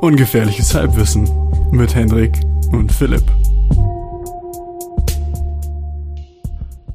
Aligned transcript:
Ungefährliches 0.00 0.74
Halbwissen 0.74 1.28
mit 1.72 1.94
Hendrik 1.94 2.32
und 2.72 2.92
Philipp. 2.92 3.24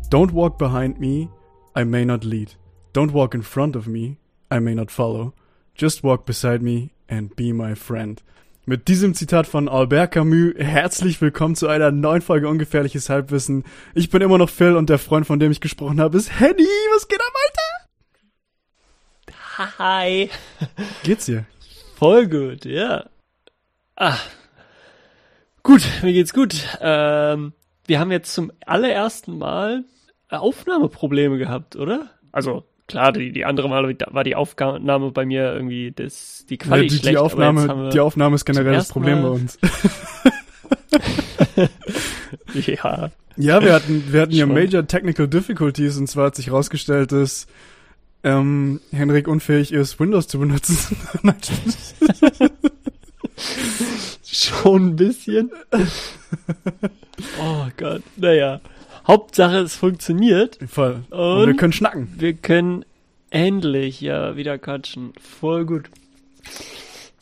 Don't 0.09 0.31
walk 0.33 0.57
behind 0.57 0.99
me, 0.99 1.27
I 1.75 1.83
may 1.83 2.05
not 2.05 2.23
lead. 2.23 2.55
Don't 2.93 3.11
walk 3.11 3.35
in 3.35 3.41
front 3.41 3.75
of 3.75 3.87
me, 3.87 4.17
I 4.49 4.59
may 4.59 4.73
not 4.73 4.89
follow. 4.89 5.33
Just 5.75 6.03
walk 6.03 6.25
beside 6.25 6.61
me 6.61 6.91
and 7.09 7.35
be 7.35 7.51
my 7.51 7.75
friend. 7.75 8.21
Mit 8.65 8.87
diesem 8.87 9.13
Zitat 9.13 9.45
von 9.45 9.67
Albert 9.67 10.13
Camus 10.13 10.53
herzlich 10.55 11.19
willkommen 11.19 11.53
zu 11.53 11.67
einer 11.67 11.91
neuen 11.91 12.21
Folge 12.21 12.47
Ungefährliches 12.47 13.09
Halbwissen. 13.09 13.65
Ich 13.93 14.09
bin 14.09 14.21
immer 14.21 14.37
noch 14.37 14.49
Phil 14.49 14.77
und 14.77 14.89
der 14.89 14.99
Freund, 14.99 15.27
von 15.27 15.37
dem 15.37 15.51
ich 15.51 15.59
gesprochen 15.59 15.99
habe, 15.99 16.17
ist 16.17 16.39
Henny. 16.39 16.63
Was 16.95 17.09
geht 17.09 17.19
ab, 17.19 17.33
Alter? 19.27 19.79
Hi. 19.79 20.29
Geht's 21.03 21.25
dir? 21.25 21.43
Voll 21.97 22.27
gut, 22.29 22.63
ja. 22.63 23.09
Ah. 23.97 24.15
Gut, 25.61 25.81
mir 26.01 26.13
geht's 26.13 26.31
gut. 26.31 26.55
Ähm, 26.79 27.51
wir 27.85 27.99
haben 27.99 28.11
jetzt 28.11 28.33
zum 28.33 28.49
allerersten 28.65 29.37
Mal 29.37 29.83
Aufnahmeprobleme 30.29 31.37
gehabt, 31.37 31.75
oder? 31.75 32.11
Also 32.31 32.63
klar, 32.87 33.11
die, 33.11 33.31
die 33.31 33.45
andere 33.45 33.69
Mal 33.69 33.95
war 34.11 34.23
die 34.23 34.35
Aufnahme 34.35 35.11
bei 35.11 35.25
mir 35.25 35.53
irgendwie 35.53 35.91
das, 35.91 36.45
die 36.49 36.57
Quali 36.57 36.83
ja, 36.83 36.89
die, 36.89 36.95
schlecht. 36.95 37.13
Die 37.13 37.17
Aufnahme, 37.17 37.89
die 37.89 37.99
Aufnahme 37.99 38.35
ist 38.35 38.45
generell 38.45 38.73
das 38.73 38.89
Problem 38.89 39.21
Mal 39.21 39.29
bei 39.29 39.35
uns. 39.35 39.59
ja. 42.53 43.11
Ja, 43.35 43.63
wir 43.63 43.73
hatten, 43.73 44.03
wir 44.11 44.21
hatten 44.21 44.33
ja 44.33 44.45
Major 44.45 44.85
Technical 44.85 45.27
Difficulties 45.27 45.97
und 45.97 46.07
zwar 46.07 46.27
hat 46.27 46.35
sich 46.35 46.47
herausgestellt, 46.47 47.11
dass 47.11 47.47
ähm, 48.23 48.79
Henrik 48.91 49.27
unfähig 49.27 49.73
ist, 49.73 49.99
Windows 49.99 50.27
zu 50.27 50.39
benutzen. 50.39 50.77
Schon 54.23 54.87
ein 54.87 54.95
bisschen. 54.95 55.51
oh 57.41 57.67
Gott, 57.77 58.03
naja. 58.15 58.61
Hauptsache, 59.07 59.57
es 59.57 59.75
funktioniert. 59.75 60.59
Voll. 60.67 61.03
Und, 61.09 61.19
und 61.19 61.47
wir 61.47 61.55
können 61.55 61.73
schnacken. 61.73 62.13
Wir 62.17 62.33
können 62.33 62.85
endlich 63.29 63.99
ja 64.01 64.35
wieder 64.35 64.57
quatschen. 64.57 65.13
Voll 65.19 65.65
gut. 65.65 65.89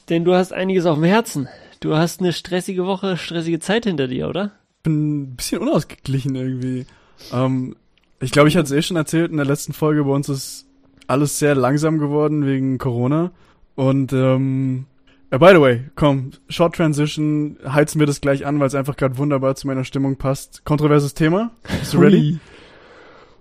Denn 0.10 0.26
du 0.26 0.34
hast 0.34 0.54
einiges 0.54 0.86
auf 0.86 0.96
dem 0.96 1.06
Herzen. 1.06 1.48
Du 1.80 1.96
hast 1.96 2.20
eine 2.20 2.34
stressige 2.34 2.86
Woche, 2.86 3.18
stressige 3.18 3.60
Zeit 3.60 3.86
hinter 3.86 4.08
dir, 4.08 4.28
oder? 4.28 4.52
Bin 4.84 5.22
ein 5.22 5.36
bisschen 5.36 5.62
unausgeglichen 5.62 6.36
irgendwie. 6.36 6.86
Ähm, 7.32 7.76
ich 8.20 8.32
glaube, 8.32 8.50
ich 8.50 8.58
hatte 8.58 8.66
es 8.66 8.72
eh 8.72 8.82
schon 8.82 8.98
erzählt 8.98 9.32
in 9.32 9.38
der 9.38 9.46
letzten 9.46 9.74
Folge. 9.74 10.04
Bei 10.04 10.12
uns 10.12 10.30
ist 10.30 10.68
alles 11.08 11.40
sehr 11.40 11.56
langsam 11.56 11.98
geworden 11.98 12.46
wegen 12.46 12.78
Corona. 12.78 13.32
Und 13.76 14.14
ähm, 14.14 14.86
Uh, 15.34 15.38
by 15.38 15.54
the 15.54 15.62
way, 15.62 15.86
komm, 15.96 16.32
Short 16.50 16.76
Transition, 16.76 17.58
heizen 17.66 18.00
wir 18.00 18.08
das 18.08 18.20
gleich 18.20 18.46
an, 18.46 18.60
weil 18.60 18.68
es 18.68 18.76
einfach 18.76 18.98
gerade 18.98 19.18
wunderbar 19.18 19.56
zu 19.56 19.66
meiner 19.68 19.86
Stimmung 19.86 20.18
passt. 20.18 20.66
Kontroverses 20.66 21.14
Thema. 21.14 21.52
Bist 21.80 21.94
du 21.94 22.00
ready? 22.00 22.40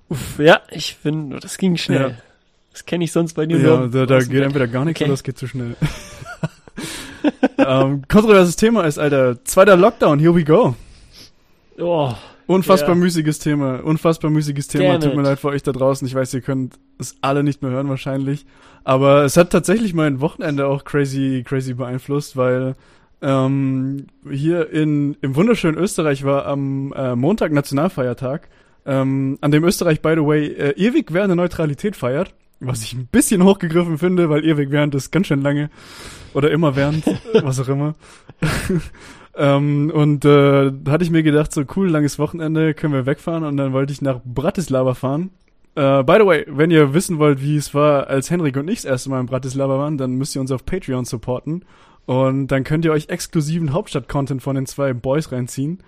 Uff, 0.09 0.39
ja, 0.39 0.61
ich 0.71 0.95
finde, 0.95 1.41
das 1.41 1.59
ging 1.59 1.77
schnell. 1.77 2.11
Ja. 2.11 2.17
Das 2.73 2.85
kenne 2.85 3.03
ich 3.05 3.11
sonst 3.11 3.35
bei 3.35 3.47
dir 3.47 3.59
Ja, 3.59 3.87
da, 3.89 4.07
da 4.07 4.21
geht 4.21 4.43
entweder 4.43 4.69
gar 4.69 4.85
nichts 4.85 5.01
okay. 5.01 5.07
oder 5.07 5.15
es 5.15 5.25
geht 5.25 5.37
zu 5.37 5.49
schnell. 5.49 5.75
ähm, 7.59 8.03
kontroverses 8.07 8.55
Thema 8.55 8.85
ist, 8.85 8.99
Alter, 8.99 9.45
zweiter 9.45 9.77
Lockdown, 9.77 10.21
here 10.21 10.35
we 10.35 10.45
go. 10.45 10.77
Oh, 11.79 12.15
Unfassbar 12.51 12.97
ja. 12.97 12.97
müßiges 12.97 13.39
Thema. 13.39 13.85
Unfassbar 13.85 14.29
müßiges 14.29 14.67
Thema. 14.67 14.99
Tut 14.99 15.15
mir 15.15 15.23
leid 15.23 15.39
für 15.39 15.49
euch 15.51 15.63
da 15.63 15.71
draußen. 15.71 16.05
Ich 16.09 16.17
weiß, 16.17 16.35
ihr 16.35 16.41
könnt 16.41 16.81
es 16.99 17.15
alle 17.21 17.45
nicht 17.45 17.63
mehr 17.63 17.71
hören 17.71 17.89
wahrscheinlich. 17.89 18.45
Aber 18.83 19.23
es 19.23 19.37
hat 19.37 19.51
tatsächlich 19.51 19.95
mein 19.95 20.21
Wochenende 20.21 20.67
auch 20.67 20.83
crazy, 20.83 21.45
crazy 21.47 21.75
beeinflusst, 21.75 22.37
weil 22.37 22.75
ähm, 23.23 24.09
hier 24.29 24.69
in, 24.69 25.17
im 25.21 25.37
wunderschönen 25.37 25.79
Österreich 25.79 26.25
war 26.25 26.47
am 26.47 26.93
äh, 26.93 27.15
Montag 27.15 27.53
Nationalfeiertag, 27.53 28.49
ähm, 28.85 29.39
an 29.41 29.53
dem 29.53 29.63
Österreich, 29.63 30.03
by 30.03 30.15
the 30.17 30.27
way, 30.27 30.47
äh, 30.47 30.71
ewig 30.73 31.13
während 31.13 31.29
der 31.29 31.37
Neutralität 31.37 31.95
feiert. 31.95 32.35
Was 32.59 32.83
ich 32.83 32.95
ein 32.95 33.07
bisschen 33.07 33.45
hochgegriffen 33.45 33.97
finde, 33.97 34.29
weil 34.29 34.45
ewig 34.45 34.73
während 34.73 34.97
ist 34.97 35.13
ganz 35.13 35.29
schön 35.29 35.41
lange. 35.41 35.71
Oder 36.35 36.51
immer 36.51 36.75
während, 36.75 37.07
was 37.45 37.61
auch 37.61 37.69
immer. 37.69 37.95
Ähm, 39.41 39.91
und 39.95 40.27
äh, 40.27 40.71
hatte 40.87 41.03
ich 41.03 41.11
mir 41.11 41.23
gedacht, 41.23 41.51
so 41.51 41.65
cool, 41.75 41.89
langes 41.89 42.19
Wochenende, 42.19 42.75
können 42.75 42.93
wir 42.93 43.07
wegfahren. 43.07 43.43
Und 43.43 43.57
dann 43.57 43.73
wollte 43.73 43.91
ich 43.91 44.03
nach 44.03 44.21
Bratislava 44.23 44.93
fahren. 44.93 45.31
Äh, 45.77 46.03
by 46.03 46.17
the 46.19 46.27
way, 46.27 46.45
wenn 46.47 46.71
ihr 46.71 46.93
wissen 46.93 47.19
wollt, 47.19 47.41
wie 47.41 47.57
es 47.57 47.73
war, 47.73 48.09
als 48.09 48.31
Henrik 48.31 48.59
und 48.59 48.69
ich 48.69 48.83
das 48.83 48.85
erste 48.85 49.09
Mal 49.09 49.21
in 49.21 49.27
Bratislava 49.27 49.79
waren, 49.79 49.97
dann 49.97 50.13
müsst 50.13 50.35
ihr 50.35 50.43
uns 50.43 50.53
auf 50.53 50.67
Patreon 50.67 51.07
supporten. 51.07 51.65
Und 52.05 52.49
dann 52.49 52.65
könnt 52.65 52.85
ihr 52.85 52.93
euch 52.93 53.09
exklusiven 53.09 53.73
Hauptstadt-Content 53.73 54.43
von 54.43 54.57
den 54.57 54.67
zwei 54.67 54.93
Boys 54.93 55.33
reinziehen. 55.33 55.79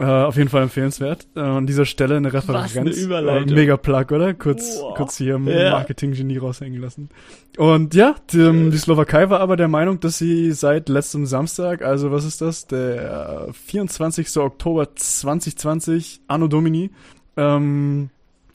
Äh, 0.00 0.04
auf 0.04 0.36
jeden 0.36 0.48
Fall 0.48 0.62
empfehlenswert. 0.64 1.28
Äh, 1.36 1.40
an 1.40 1.66
dieser 1.66 1.84
Stelle 1.84 2.16
eine 2.16 2.32
Referenz. 2.32 2.74
Was 2.74 2.76
eine 2.76 2.90
Überleitung. 2.90 3.48
Äh, 3.50 3.54
mega 3.54 3.76
Plug, 3.76 4.06
oder? 4.10 4.34
Kurz, 4.34 4.78
wow. 4.80 4.96
kurz 4.96 5.16
hier 5.16 5.36
im 5.36 5.46
ja. 5.46 5.70
Marketing-Genie 5.70 6.38
raushängen 6.38 6.80
lassen. 6.80 7.10
Und 7.58 7.94
ja, 7.94 8.16
die, 8.32 8.70
die, 8.70 8.76
Slowakei 8.76 9.30
war 9.30 9.38
aber 9.38 9.56
der 9.56 9.68
Meinung, 9.68 10.00
dass 10.00 10.18
sie 10.18 10.50
seit 10.50 10.88
letztem 10.88 11.26
Samstag, 11.26 11.82
also 11.82 12.10
was 12.10 12.24
ist 12.24 12.40
das? 12.40 12.66
Der 12.66 13.48
24. 13.66 14.36
Oktober 14.38 14.96
2020, 14.96 16.22
Anno 16.26 16.48
Domini, 16.48 16.90
ähm, 17.36 18.10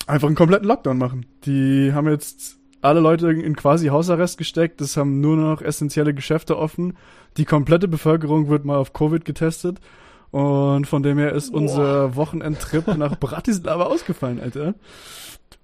einfach 0.07 0.27
einen 0.27 0.35
kompletten 0.35 0.67
Lockdown 0.67 0.97
machen. 0.97 1.25
Die 1.45 1.93
haben 1.93 2.09
jetzt 2.09 2.57
alle 2.81 2.99
Leute 2.99 3.31
in 3.31 3.55
quasi 3.55 3.87
Hausarrest 3.87 4.37
gesteckt. 4.37 4.81
Es 4.81 4.97
haben 4.97 5.21
nur 5.21 5.37
noch 5.37 5.61
essentielle 5.61 6.13
Geschäfte 6.13 6.57
offen. 6.57 6.97
Die 7.37 7.45
komplette 7.45 7.87
Bevölkerung 7.87 8.49
wird 8.49 8.65
mal 8.65 8.77
auf 8.77 8.91
Covid 8.91 9.23
getestet. 9.23 9.79
Und 10.31 10.85
von 10.85 11.03
dem 11.03 11.17
her 11.17 11.33
ist 11.33 11.51
Boah. 11.51 11.57
unser 11.57 12.15
Wochenendtrip 12.15 12.87
nach 12.97 13.17
Bratislava 13.19 13.85
ausgefallen, 13.85 14.39
Alter. 14.39 14.75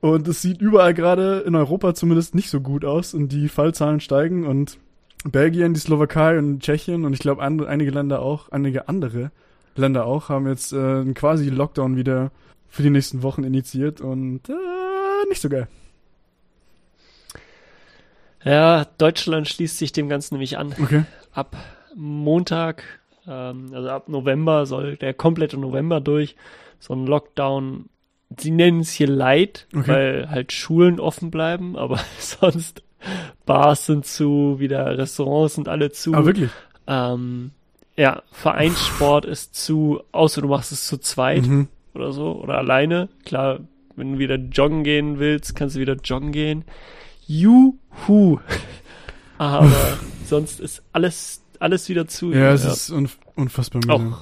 Und 0.02 0.28
es 0.28 0.42
sieht 0.42 0.62
überall 0.62 0.94
gerade 0.94 1.40
in 1.40 1.56
Europa 1.56 1.94
zumindest 1.94 2.36
nicht 2.36 2.50
so 2.50 2.62
gut 2.62 2.86
aus 2.86 3.14
und 3.14 3.30
die 3.30 3.50
Fallzahlen 3.50 4.00
steigen 4.00 4.46
und 4.46 4.78
Belgien, 5.24 5.74
die 5.74 5.80
Slowakei 5.80 6.38
und 6.38 6.62
Tschechien 6.62 7.06
und 7.06 7.14
ich 7.14 7.20
glaube 7.20 7.42
einige 7.42 7.92
Länder 7.92 8.22
auch, 8.22 8.50
einige 8.50 8.88
andere 8.88 9.32
Länder 9.76 10.06
auch, 10.06 10.30
haben 10.30 10.48
jetzt 10.48 10.74
äh, 10.74 10.78
einen 10.78 11.16
quasi 11.16 11.50
Lockdown 11.50 11.98
wieder 11.98 12.32
für 12.68 12.84
die 12.84 12.90
nächsten 12.90 13.24
Wochen 13.24 13.44
initiiert 13.44 14.02
und 14.02 14.48
äh, 14.50 15.30
nicht 15.30 15.42
so 15.42 15.50
geil. 15.50 15.68
Ja, 18.44 18.86
Deutschland 19.00 19.48
schließt 19.48 19.78
sich 19.78 19.92
dem 19.92 20.08
Ganzen 20.08 20.36
nämlich 20.36 20.58
an. 20.58 20.76
Okay. 20.80 21.04
Ab 21.34 21.56
Montag 21.96 22.84
ähm, 23.28 23.72
also 23.74 23.90
ab 23.90 24.10
November 24.10 24.66
soll 24.66 24.98
der 24.98 25.14
komplette 25.14 25.58
November 25.58 26.02
durch. 26.02 26.36
So 26.80 26.94
ein 26.94 27.06
Lockdown. 27.06 27.90
Sie 28.38 28.52
nennen 28.52 28.82
es 28.82 28.92
hier 28.92 29.08
Light, 29.08 29.68
okay. 29.76 29.88
weil 29.88 30.30
halt 30.30 30.52
Schulen 30.52 31.00
offen 31.00 31.32
bleiben, 31.32 31.78
aber 31.78 32.00
sonst 32.20 32.84
Bars 33.46 33.86
sind 33.86 34.06
zu, 34.06 34.60
wieder 34.60 34.98
Restaurants 34.98 35.56
sind 35.56 35.68
alle 35.68 35.92
zu. 35.92 36.14
Ah, 36.14 36.26
wirklich? 36.26 36.50
Ähm, 36.88 37.52
ja, 37.96 38.24
Vereinssport 38.32 39.26
ist 39.26 39.56
zu, 39.56 40.02
außer 40.12 40.42
du 40.42 40.48
machst 40.48 40.72
es 40.72 40.86
zu 40.86 40.98
zweit 40.98 41.46
mhm. 41.46 41.68
oder 41.94 42.12
so 42.12 42.34
oder 42.34 42.58
alleine. 42.58 43.10
Klar, 43.26 43.60
wenn 43.96 44.14
du 44.14 44.20
wieder 44.20 44.36
joggen 44.36 44.84
gehen 44.84 45.20
willst, 45.20 45.56
kannst 45.56 45.76
du 45.76 45.80
wieder 45.80 45.96
joggen 46.04 46.32
gehen. 46.32 46.66
Juhu. 47.26 48.40
Aber 49.38 49.98
sonst 50.26 50.60
ist 50.60 50.84
alles 50.94 51.45
alles 51.62 51.90
wieder 51.90 52.08
zu. 52.08 52.32
Ja, 52.32 52.54
es 52.54 52.64
ja. 52.64 52.72
ist 52.72 52.90
unf 52.90 53.18
unfassbar 53.36 53.82
müde. 53.86 54.18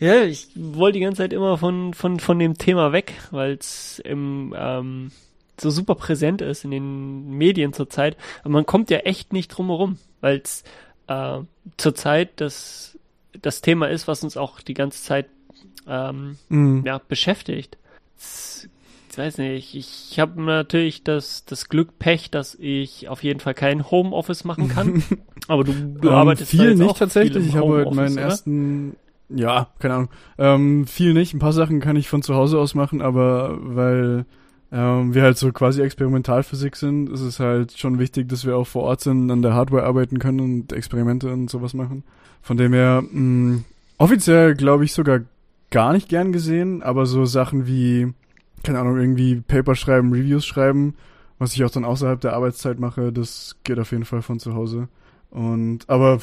Ja, 0.00 0.22
ich 0.22 0.48
wollte 0.54 0.98
die 0.98 1.04
ganze 1.04 1.22
Zeit 1.22 1.32
immer 1.32 1.58
von, 1.58 1.92
von, 1.92 2.20
von 2.20 2.38
dem 2.38 2.56
Thema 2.56 2.92
weg, 2.92 3.14
weil 3.32 3.54
es 3.54 3.98
im 3.98 4.54
ähm, 4.56 5.10
so 5.60 5.70
super 5.70 5.96
präsent 5.96 6.40
ist 6.40 6.64
in 6.64 6.70
den 6.70 7.30
Medien 7.30 7.72
zurzeit. 7.72 8.16
Aber 8.40 8.50
man 8.50 8.66
kommt 8.66 8.90
ja 8.90 8.98
echt 8.98 9.32
nicht 9.32 9.48
drum 9.48 9.66
herum, 9.66 9.98
weil 10.20 10.40
es 10.42 10.62
äh, 11.08 11.40
zurzeit 11.76 12.40
das, 12.40 12.96
das 13.42 13.60
Thema 13.60 13.88
ist, 13.88 14.06
was 14.06 14.22
uns 14.22 14.36
auch 14.36 14.60
die 14.60 14.74
ganze 14.74 15.02
Zeit 15.02 15.26
ähm, 15.88 16.38
mhm. 16.48 16.84
ja, 16.86 16.98
beschäftigt. 16.98 17.76
Es 18.16 18.68
weiß 19.16 19.38
nicht, 19.38 19.74
ich, 19.74 20.10
ich 20.10 20.20
habe 20.20 20.42
natürlich 20.42 21.04
das, 21.04 21.44
das 21.44 21.68
Glück, 21.68 21.98
Pech, 21.98 22.30
dass 22.30 22.56
ich 22.56 23.08
auf 23.08 23.22
jeden 23.22 23.40
Fall 23.40 23.54
kein 23.54 23.90
Homeoffice 23.90 24.44
machen 24.44 24.68
kann. 24.68 25.02
Aber 25.48 25.64
du, 25.64 25.72
du 25.72 26.08
ähm, 26.08 26.14
arbeitest 26.14 26.50
viel 26.50 26.74
nicht 26.74 26.96
tatsächlich. 26.96 27.48
Ich 27.48 27.56
habe 27.56 27.76
halt 27.76 27.94
meinen 27.94 28.14
oder? 28.14 28.22
ersten, 28.22 28.96
ja, 29.28 29.68
keine 29.78 29.94
Ahnung, 29.94 30.08
ähm, 30.36 30.86
viel 30.86 31.14
nicht. 31.14 31.32
Ein 31.32 31.38
paar 31.38 31.52
Sachen 31.52 31.80
kann 31.80 31.96
ich 31.96 32.08
von 32.08 32.22
zu 32.22 32.34
Hause 32.34 32.58
aus 32.58 32.74
machen, 32.74 33.00
aber 33.00 33.58
weil 33.60 34.26
ähm, 34.70 35.14
wir 35.14 35.22
halt 35.22 35.38
so 35.38 35.50
quasi 35.52 35.80
Experimentalphysik 35.80 36.76
sind, 36.76 37.08
ist 37.08 37.20
es 37.20 37.40
halt 37.40 37.78
schon 37.78 37.98
wichtig, 37.98 38.28
dass 38.28 38.44
wir 38.44 38.56
auch 38.56 38.66
vor 38.66 38.82
Ort 38.82 39.00
sind, 39.00 39.30
an 39.30 39.42
der 39.42 39.54
Hardware 39.54 39.84
arbeiten 39.84 40.18
können 40.18 40.40
und 40.40 40.72
Experimente 40.72 41.32
und 41.32 41.48
sowas 41.48 41.72
machen. 41.72 42.04
Von 42.42 42.56
dem 42.56 42.72
her, 42.72 43.02
mh, 43.10 43.62
offiziell 43.96 44.54
glaube 44.54 44.84
ich 44.84 44.92
sogar 44.92 45.20
gar 45.70 45.92
nicht 45.92 46.08
gern 46.08 46.32
gesehen, 46.32 46.82
aber 46.82 47.06
so 47.06 47.24
Sachen 47.24 47.66
wie, 47.66 48.12
keine 48.62 48.78
Ahnung, 48.78 48.98
irgendwie 48.98 49.36
Paper 49.36 49.74
schreiben, 49.74 50.12
Reviews 50.12 50.46
schreiben, 50.46 50.94
was 51.38 51.54
ich 51.54 51.64
auch 51.64 51.70
dann 51.70 51.84
außerhalb 51.84 52.20
der 52.20 52.32
Arbeitszeit 52.32 52.78
mache, 52.78 53.12
das 53.12 53.56
geht 53.64 53.78
auf 53.78 53.92
jeden 53.92 54.04
Fall 54.04 54.22
von 54.22 54.38
zu 54.38 54.54
Hause. 54.54 54.88
Und 55.30 55.88
aber 55.88 56.20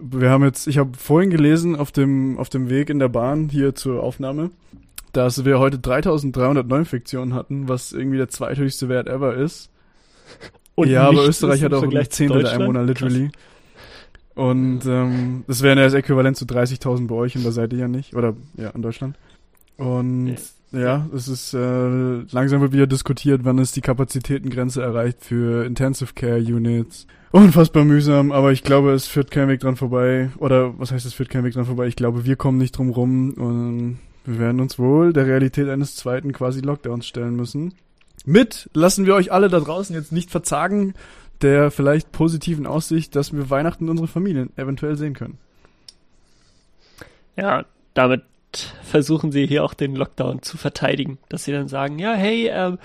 wir 0.00 0.30
haben 0.30 0.44
jetzt, 0.44 0.66
ich 0.66 0.78
habe 0.78 0.90
vorhin 0.96 1.30
gelesen 1.30 1.74
auf 1.74 1.90
dem 1.90 2.38
auf 2.38 2.50
dem 2.50 2.68
Weg 2.68 2.90
in 2.90 2.98
der 2.98 3.08
Bahn 3.08 3.48
hier 3.48 3.74
zur 3.74 4.02
Aufnahme, 4.02 4.50
dass 5.12 5.44
wir 5.44 5.58
heute 5.58 5.78
3300 5.78 6.66
Neuinfektionen 6.66 7.34
hatten, 7.34 7.68
was 7.68 7.92
irgendwie 7.92 8.18
der 8.18 8.28
zweithöchste 8.28 8.88
Wert 8.88 9.08
ever 9.08 9.34
ist. 9.34 9.70
Und 10.74 10.88
ja, 10.88 11.08
aber 11.08 11.26
Österreich 11.26 11.62
hat 11.62 11.72
auch 11.74 11.88
gleich 11.88 12.10
Zehntel 12.10 12.42
der 12.42 12.52
Einwohner, 12.52 12.82
literally. 12.82 13.28
Krass. 13.28 13.42
Und 14.34 14.86
ähm, 14.86 15.44
das 15.46 15.62
wäre 15.62 15.76
ja 15.78 15.84
das 15.84 15.94
Äquivalent 15.94 16.36
zu 16.36 16.46
30.000 16.46 17.06
bei 17.06 17.14
euch 17.14 17.36
und 17.36 17.44
da 17.44 17.52
seid 17.52 17.72
ihr 17.72 17.80
ja 17.80 17.88
nicht. 17.88 18.14
Oder 18.14 18.34
ja, 18.56 18.70
in 18.70 18.80
Deutschland. 18.80 19.16
Und 19.76 20.36
ja, 20.72 21.06
es 21.14 21.28
ist 21.28 21.54
äh, 21.54 22.22
langsam 22.30 22.60
wird 22.60 22.72
wieder 22.72 22.86
diskutiert, 22.86 23.42
wann 23.44 23.58
ist 23.58 23.76
die 23.76 23.80
Kapazitätengrenze 23.80 24.82
erreicht 24.82 25.24
für 25.24 25.64
Intensive 25.64 26.14
Care 26.14 26.38
Units. 26.38 27.06
Unfassbar 27.30 27.84
mühsam, 27.84 28.32
aber 28.32 28.52
ich 28.52 28.62
glaube, 28.62 28.92
es 28.92 29.06
führt 29.06 29.30
kein 29.30 29.48
Weg 29.48 29.60
dran 29.60 29.76
vorbei. 29.76 30.30
Oder 30.38 30.78
was 30.78 30.92
heißt, 30.92 31.06
es 31.06 31.14
führt 31.14 31.30
kein 31.30 31.44
Weg 31.44 31.54
dran 31.54 31.64
vorbei? 31.64 31.86
Ich 31.86 31.96
glaube, 31.96 32.24
wir 32.24 32.36
kommen 32.36 32.58
nicht 32.58 32.76
drum 32.76 32.90
rum 32.90 33.32
und 33.32 33.98
wir 34.24 34.38
werden 34.38 34.60
uns 34.60 34.78
wohl 34.78 35.12
der 35.12 35.26
Realität 35.26 35.68
eines 35.68 35.96
zweiten 35.96 36.32
quasi 36.32 36.60
Lockdowns 36.60 37.06
stellen 37.06 37.36
müssen. 37.36 37.74
Mit 38.24 38.70
lassen 38.72 39.06
wir 39.06 39.14
euch 39.14 39.32
alle 39.32 39.48
da 39.48 39.60
draußen 39.60 39.96
jetzt 39.96 40.12
nicht 40.12 40.30
verzagen, 40.30 40.94
der 41.40 41.70
vielleicht 41.70 42.12
positiven 42.12 42.66
Aussicht, 42.66 43.16
dass 43.16 43.32
wir 43.32 43.50
Weihnachten 43.50 43.88
unsere 43.88 44.08
Familien 44.08 44.50
eventuell 44.56 44.96
sehen 44.96 45.14
können. 45.14 45.38
Ja, 47.36 47.64
damit 47.94 48.22
versuchen 48.82 49.32
sie 49.32 49.46
hier 49.46 49.64
auch 49.64 49.74
den 49.74 49.96
Lockdown 49.96 50.42
zu 50.42 50.56
verteidigen, 50.56 51.18
dass 51.28 51.44
sie 51.44 51.52
dann 51.52 51.68
sagen, 51.68 51.98
ja, 51.98 52.14
hey, 52.14 52.48
äh, 52.48 52.76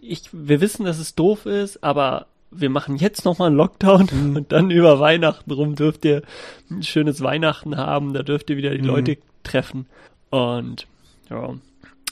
ich, 0.00 0.22
wir 0.32 0.60
wissen, 0.60 0.84
dass 0.84 0.98
es 0.98 1.14
doof 1.14 1.46
ist, 1.46 1.82
aber 1.84 2.26
wir 2.50 2.70
machen 2.70 2.96
jetzt 2.96 3.24
nochmal 3.24 3.48
einen 3.48 3.56
Lockdown 3.56 4.08
mhm. 4.10 4.36
und 4.36 4.52
dann 4.52 4.70
über 4.70 5.00
Weihnachten 5.00 5.50
rum 5.50 5.74
dürft 5.74 6.04
ihr 6.04 6.22
ein 6.70 6.82
schönes 6.82 7.22
Weihnachten 7.22 7.76
haben, 7.76 8.12
da 8.14 8.22
dürft 8.22 8.50
ihr 8.50 8.56
wieder 8.56 8.70
die 8.70 8.82
mhm. 8.82 8.88
Leute 8.88 9.18
treffen. 9.42 9.86
Und 10.30 10.86
ja, 11.30 11.54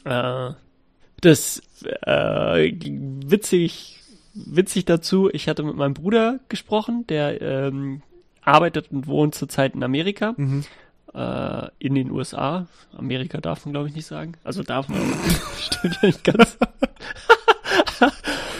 äh, 0.05 0.55
das 1.21 1.63
äh, 2.03 2.73
witzig 3.27 4.01
witzig 4.35 4.85
dazu, 4.85 5.31
ich 5.33 5.49
hatte 5.49 5.63
mit 5.63 5.77
meinem 5.77 5.95
Bruder 5.95 6.41
gesprochen, 6.49 7.07
der 7.07 7.41
ähm, 7.41 8.03
arbeitet 8.43 8.91
und 8.91 9.07
wohnt 9.07 9.35
zurzeit 9.35 9.75
in 9.75 9.83
Amerika. 9.83 10.35
Mhm. 10.37 10.65
Äh, 11.15 11.69
in 11.79 11.95
den 11.95 12.11
USA. 12.11 12.67
Amerika 12.97 13.41
darf 13.41 13.65
man, 13.65 13.73
glaube 13.73 13.89
ich, 13.89 13.95
nicht 13.95 14.07
sagen. 14.07 14.33
Also 14.43 14.65
darf 14.65 14.89
man. 14.89 15.01
stimmt 15.61 15.99
ja 16.03 16.09
nicht 16.09 16.25
ganz. 16.25 16.59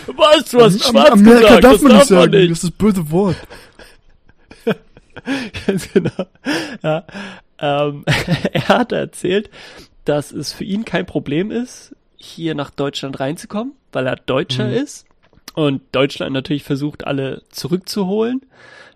weißt 0.07 0.53
du, 0.53 0.59
was 0.59 0.81
schwarz 0.81 1.11
Amerika 1.11 1.47
gesagt? 1.47 1.63
darf 1.63 1.73
das 1.73 1.81
man 1.81 1.91
darf 1.91 1.99
nicht 1.99 2.07
sagen. 2.07 2.31
Nicht. 2.31 2.51
Das 2.51 2.57
ist 2.57 2.63
das 2.63 2.71
böse 2.71 3.11
Wort. 3.11 3.35
genau. 5.93 6.25
Ja. 6.81 7.03
Ähm, 7.59 8.05
er 8.53 8.67
hat 8.69 8.93
erzählt, 8.93 9.49
dass 10.05 10.31
es 10.31 10.53
für 10.53 10.63
ihn 10.63 10.85
kein 10.85 11.05
Problem 11.05 11.51
ist, 11.51 11.93
hier 12.15 12.55
nach 12.55 12.69
Deutschland 12.69 13.19
reinzukommen, 13.19 13.73
weil 13.91 14.07
er 14.07 14.15
Deutscher 14.15 14.67
mhm. 14.67 14.75
ist 14.75 15.05
und 15.55 15.81
Deutschland 15.91 16.33
natürlich 16.33 16.63
versucht, 16.63 17.05
alle 17.05 17.41
zurückzuholen. 17.49 18.41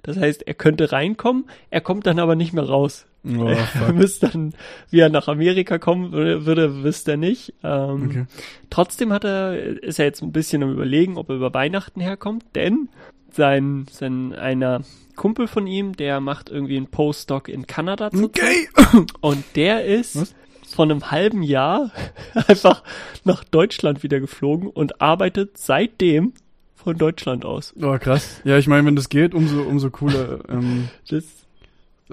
Das 0.04 0.18
heißt, 0.18 0.48
er 0.48 0.54
könnte 0.54 0.92
reinkommen, 0.92 1.50
er 1.70 1.82
kommt 1.82 2.06
dann 2.06 2.20
aber 2.20 2.36
nicht 2.36 2.54
mehr 2.54 2.64
raus. 2.64 3.06
Oh, 3.26 3.48
er 3.74 3.94
müsste 3.94 4.30
dann, 4.30 4.54
wie 4.90 5.00
er 5.00 5.10
nach 5.10 5.28
Amerika 5.28 5.78
kommen 5.78 6.12
würde, 6.12 6.46
würde 6.46 6.84
wüsste 6.84 7.12
er 7.12 7.18
nicht. 7.18 7.54
Ähm, 7.64 8.06
okay. 8.06 8.26
Trotzdem 8.70 9.12
hat 9.12 9.26
er, 9.26 9.58
ist 9.84 10.00
er 10.00 10.06
jetzt 10.06 10.22
ein 10.22 10.32
bisschen 10.32 10.64
am 10.64 10.72
überlegen, 10.72 11.18
ob 11.18 11.30
er 11.30 11.36
über 11.36 11.54
Weihnachten 11.54 12.00
herkommt, 12.02 12.46
denn 12.56 12.90
sein, 13.32 13.86
sein 13.92 14.34
einer 14.34 14.82
Kumpel 15.16 15.48
von 15.48 15.68
ihm, 15.68 15.96
der 15.96 16.22
macht 16.22 16.50
irgendwie 16.50 16.78
einen 16.78 16.88
Postdoc 16.88 17.50
in 17.50 17.68
Kanada 17.68 18.08
okay. 18.08 18.70
und 19.20 19.44
der 19.56 19.84
ist 19.86 20.16
Was? 20.16 20.36
von 20.74 20.90
einem 20.90 21.12
halben 21.12 21.44
Jahr 21.44 21.92
einfach 22.48 22.84
nach 23.26 23.44
Deutschland 23.44 24.02
wieder 24.02 24.20
geflogen 24.20 24.70
und 24.70 25.02
arbeitet 25.02 25.58
seitdem 25.58 26.34
von 26.76 26.98
Deutschland 26.98 27.44
aus. 27.44 27.74
Oh, 27.82 27.98
krass. 27.98 28.40
Ja, 28.46 28.58
ich 28.58 28.68
meine, 28.68 28.88
wenn 28.88 28.96
das 28.96 29.10
geht, 29.10 29.34
umso, 29.34 29.62
umso 29.64 29.90
cooler. 29.90 30.40
Ähm, 30.48 30.88
das, 31.10 31.26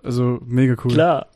also, 0.03 0.41
mega 0.45 0.77
cool. 0.85 0.93
Klar. 0.93 1.27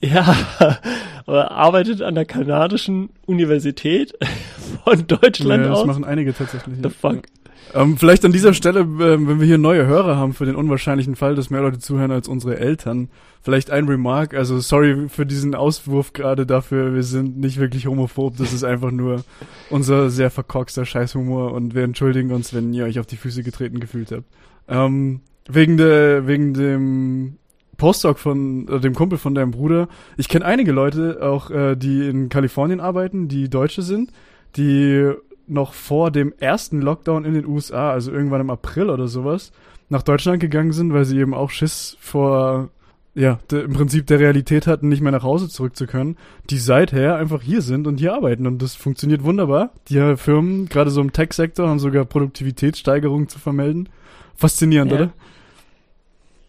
Ja, 0.00 0.36
aber 1.26 1.52
arbeitet 1.52 2.02
an 2.02 2.14
der 2.14 2.24
kanadischen 2.24 3.10
Universität 3.26 4.12
von 4.84 5.06
Deutschland 5.06 5.62
ja, 5.62 5.68
das 5.68 5.78
aus. 5.78 5.86
Das 5.86 5.96
machen 5.96 6.04
einige 6.04 6.34
tatsächlich. 6.34 6.76
The 6.82 6.90
fuck? 6.90 7.14
Ja. 7.14 7.42
Ähm, 7.74 7.96
vielleicht 7.96 8.24
an 8.24 8.32
dieser 8.32 8.52
Stelle, 8.52 8.80
äh, 8.80 8.86
wenn 9.28 9.40
wir 9.40 9.46
hier 9.46 9.58
neue 9.58 9.86
Hörer 9.86 10.16
haben, 10.16 10.34
für 10.34 10.44
den 10.44 10.56
unwahrscheinlichen 10.56 11.16
Fall, 11.16 11.34
dass 11.34 11.50
mehr 11.50 11.62
Leute 11.62 11.78
zuhören 11.78 12.10
als 12.10 12.28
unsere 12.28 12.58
Eltern, 12.58 13.08
vielleicht 13.40 13.70
ein 13.70 13.88
Remark. 13.88 14.34
Also 14.34 14.58
sorry 14.58 15.08
für 15.08 15.24
diesen 15.24 15.54
Auswurf 15.54 16.12
gerade 16.12 16.46
dafür. 16.46 16.94
Wir 16.94 17.02
sind 17.02 17.38
nicht 17.38 17.58
wirklich 17.58 17.86
homophob. 17.86 18.36
Das 18.36 18.52
ist 18.52 18.64
einfach 18.64 18.90
nur 18.90 19.24
unser 19.70 20.10
sehr 20.10 20.30
verkorkster 20.30 20.84
Scheißhumor 20.84 21.52
und 21.52 21.74
wir 21.74 21.84
entschuldigen 21.84 22.32
uns, 22.32 22.52
wenn 22.52 22.74
ihr 22.74 22.84
euch 22.84 22.98
auf 22.98 23.06
die 23.06 23.16
Füße 23.16 23.42
getreten 23.42 23.80
gefühlt 23.80 24.12
habt. 24.12 24.24
Ähm, 24.68 25.20
wegen 25.48 25.76
der, 25.76 26.26
wegen 26.26 26.54
dem 26.54 27.38
Postdoc 27.82 28.20
von 28.20 28.68
äh, 28.68 28.78
dem 28.78 28.94
Kumpel 28.94 29.18
von 29.18 29.34
deinem 29.34 29.50
Bruder. 29.50 29.88
Ich 30.16 30.28
kenne 30.28 30.44
einige 30.44 30.70
Leute 30.70 31.18
auch, 31.20 31.50
äh, 31.50 31.74
die 31.74 32.06
in 32.08 32.28
Kalifornien 32.28 32.78
arbeiten, 32.78 33.26
die 33.26 33.50
Deutsche 33.50 33.82
sind, 33.82 34.12
die 34.54 35.10
noch 35.48 35.74
vor 35.74 36.12
dem 36.12 36.32
ersten 36.38 36.80
Lockdown 36.80 37.24
in 37.24 37.34
den 37.34 37.44
USA, 37.44 37.90
also 37.90 38.12
irgendwann 38.12 38.40
im 38.40 38.50
April 38.50 38.88
oder 38.88 39.08
sowas, 39.08 39.50
nach 39.88 40.02
Deutschland 40.04 40.38
gegangen 40.38 40.70
sind, 40.70 40.92
weil 40.92 41.04
sie 41.04 41.18
eben 41.18 41.34
auch 41.34 41.50
Schiss 41.50 41.96
vor, 41.98 42.68
ja, 43.16 43.40
im 43.50 43.72
Prinzip 43.72 44.06
der 44.06 44.20
Realität 44.20 44.68
hatten, 44.68 44.88
nicht 44.88 45.02
mehr 45.02 45.10
nach 45.10 45.24
Hause 45.24 45.48
zurück 45.48 45.74
zu 45.74 45.88
können, 45.88 46.16
die 46.50 46.58
seither 46.58 47.16
einfach 47.16 47.42
hier 47.42 47.62
sind 47.62 47.88
und 47.88 47.98
hier 47.98 48.14
arbeiten 48.14 48.46
und 48.46 48.62
das 48.62 48.76
funktioniert 48.76 49.24
wunderbar. 49.24 49.70
Die 49.88 50.16
Firmen, 50.16 50.68
gerade 50.68 50.90
so 50.90 51.00
im 51.00 51.12
Tech-Sektor, 51.12 51.68
haben 51.68 51.80
sogar 51.80 52.04
Produktivitätssteigerungen 52.04 53.26
zu 53.26 53.40
vermelden. 53.40 53.88
Faszinierend, 54.36 54.92
ja. 54.92 54.98
oder? 54.98 55.12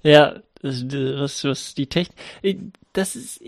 Ja, 0.04 0.34
was, 0.64 1.44
was 1.44 1.76
die 1.76 1.88
Technik, 1.88 2.18
das 2.94 3.16
ist, 3.16 3.44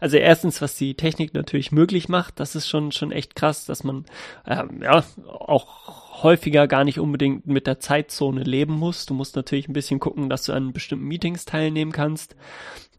also 0.00 0.16
erstens, 0.16 0.62
was 0.62 0.74
die 0.76 0.94
Technik 0.94 1.34
natürlich 1.34 1.72
möglich 1.72 2.08
macht, 2.08 2.38
das 2.40 2.54
ist 2.54 2.68
schon, 2.68 2.92
schon 2.92 3.12
echt 3.12 3.34
krass, 3.34 3.66
dass 3.66 3.84
man, 3.84 4.04
ähm, 4.46 4.82
ja, 4.82 5.04
auch 5.26 6.22
häufiger 6.22 6.66
gar 6.66 6.84
nicht 6.84 6.98
unbedingt 6.98 7.46
mit 7.46 7.66
der 7.66 7.80
Zeitzone 7.80 8.42
leben 8.42 8.74
muss. 8.74 9.06
Du 9.06 9.14
musst 9.14 9.36
natürlich 9.36 9.68
ein 9.68 9.72
bisschen 9.72 10.00
gucken, 10.00 10.28
dass 10.28 10.44
du 10.44 10.52
an 10.52 10.72
bestimmten 10.72 11.06
Meetings 11.06 11.44
teilnehmen 11.44 11.92
kannst, 11.92 12.36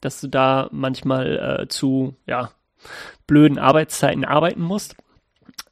dass 0.02 0.22
du 0.22 0.28
da 0.28 0.70
manchmal 0.72 1.62
äh, 1.62 1.68
zu, 1.68 2.16
ja, 2.26 2.52
blöden 3.28 3.60
Arbeitszeiten 3.60 4.26
arbeiten 4.26 4.62
musst. 4.62 4.96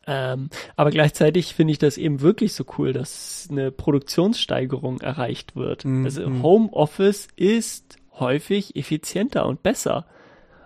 Ähm, 0.08 0.50
aber 0.78 0.90
gleichzeitig 0.90 1.54
finde 1.54 1.74
ich 1.74 1.80
das 1.80 1.98
eben 1.98 2.22
wirklich 2.22 2.54
so 2.54 2.64
cool, 2.78 2.94
dass 2.94 3.50
eine 3.52 3.72
Produktionssteigerung 3.72 5.02
erreicht 5.02 5.56
wird. 5.56 5.84
Mhm. 5.84 6.06
Also 6.06 6.26
Homeoffice 6.42 7.28
ist 7.36 7.98
häufig 8.14 8.76
effizienter 8.78 9.46
und 9.46 9.62
besser. 9.64 10.06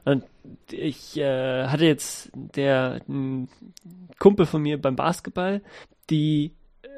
Und 0.05 0.23
ich 0.71 1.17
äh, 1.17 1.67
hatte 1.67 1.85
jetzt 1.85 2.31
der 2.33 3.01
ein 3.09 3.49
Kumpel 4.19 4.45
von 4.45 4.61
mir 4.61 4.79
beim 4.79 4.95
Basketball, 4.95 5.61
die 6.09 6.51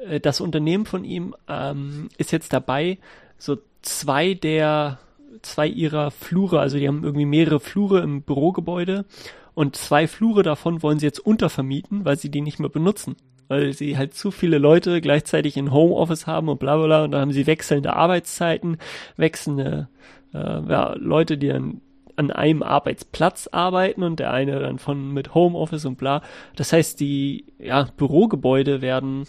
äh, 0.06 0.20
das 0.20 0.40
Unternehmen 0.40 0.86
von 0.86 1.04
ihm 1.04 1.34
ähm, 1.48 2.08
ist 2.18 2.32
jetzt 2.32 2.52
dabei, 2.52 2.98
so 3.38 3.56
zwei 3.82 4.34
der 4.34 4.98
zwei 5.42 5.66
ihrer 5.66 6.10
Flure, 6.10 6.60
also 6.60 6.78
die 6.78 6.88
haben 6.88 7.04
irgendwie 7.04 7.26
mehrere 7.26 7.60
Flure 7.60 8.00
im 8.00 8.22
Bürogebäude 8.22 9.04
und 9.54 9.76
zwei 9.76 10.06
Flure 10.06 10.42
davon 10.42 10.82
wollen 10.82 10.98
sie 10.98 11.06
jetzt 11.06 11.20
untervermieten, 11.20 12.04
weil 12.04 12.18
sie 12.18 12.30
die 12.30 12.40
nicht 12.40 12.58
mehr 12.58 12.68
benutzen. 12.68 13.16
Weil 13.48 13.72
sie 13.72 13.98
halt 13.98 14.14
zu 14.14 14.30
viele 14.30 14.58
Leute 14.58 15.00
gleichzeitig 15.00 15.56
in 15.56 15.70
Homeoffice 15.70 16.26
haben 16.26 16.48
und 16.48 16.58
bla 16.58 16.76
bla 16.76 16.86
bla. 16.86 17.04
Und 17.04 17.12
dann 17.12 17.20
haben 17.20 17.32
sie 17.32 17.46
wechselnde 17.46 17.94
Arbeitszeiten, 17.94 18.78
wechselnde 19.16 19.88
äh, 20.32 20.38
ja, 20.38 20.94
Leute, 20.96 21.38
die 21.38 21.48
dann 21.48 21.80
an 22.16 22.30
einem 22.30 22.62
Arbeitsplatz 22.62 23.48
arbeiten 23.48 24.02
und 24.02 24.20
der 24.20 24.32
eine 24.32 24.60
dann 24.60 24.78
von 24.78 25.12
mit 25.12 25.34
Homeoffice 25.34 25.84
und 25.84 25.96
bla. 25.96 26.22
Das 26.56 26.72
heißt, 26.72 27.00
die 27.00 27.46
ja, 27.58 27.88
Bürogebäude 27.96 28.82
werden 28.82 29.24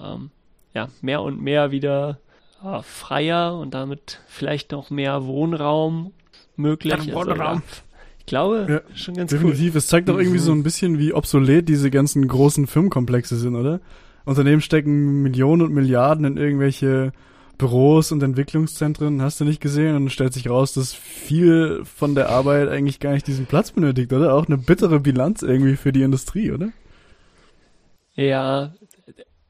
ähm, 0.00 0.30
ja 0.74 0.88
mehr 1.00 1.22
und 1.22 1.40
mehr 1.40 1.70
wieder 1.70 2.18
äh, 2.64 2.82
freier 2.82 3.56
und 3.58 3.74
damit 3.74 4.20
vielleicht 4.26 4.72
noch 4.72 4.90
mehr 4.90 5.26
Wohnraum 5.26 6.12
möglich. 6.56 6.94
Also, 6.94 7.12
Wohnraum. 7.12 7.58
Ja, 7.58 7.62
glaube, 8.26 8.66
ja, 8.68 8.96
schon 8.96 9.14
ganz 9.14 9.30
definitiv. 9.30 9.72
cool. 9.72 9.78
Es 9.78 9.86
zeigt 9.86 10.10
auch 10.10 10.18
irgendwie 10.18 10.38
so 10.38 10.52
ein 10.52 10.62
bisschen, 10.62 10.98
wie 10.98 11.12
obsolet 11.12 11.68
diese 11.68 11.90
ganzen 11.90 12.26
großen 12.26 12.66
Firmenkomplexe 12.66 13.36
sind, 13.36 13.54
oder? 13.54 13.80
Unternehmen 14.24 14.60
stecken 14.60 15.22
Millionen 15.22 15.62
und 15.62 15.72
Milliarden 15.72 16.24
in 16.24 16.36
irgendwelche 16.36 17.12
Büros 17.58 18.10
und 18.10 18.22
Entwicklungszentren, 18.22 19.20
hast 19.20 19.40
du 19.40 19.44
nicht 19.44 19.60
gesehen 19.60 19.94
und 19.94 20.10
stellt 20.10 20.32
sich 20.32 20.48
raus, 20.48 20.72
dass 20.72 20.94
viel 20.94 21.82
von 21.84 22.14
der 22.14 22.30
Arbeit 22.30 22.68
eigentlich 22.68 23.00
gar 23.00 23.12
nicht 23.12 23.26
diesen 23.26 23.46
Platz 23.46 23.72
benötigt, 23.72 24.12
oder? 24.12 24.34
Auch 24.34 24.46
eine 24.46 24.56
bittere 24.56 24.98
Bilanz 24.98 25.42
irgendwie 25.42 25.76
für 25.76 25.92
die 25.92 26.02
Industrie, 26.02 26.52
oder? 26.52 26.70
Ja, 28.14 28.72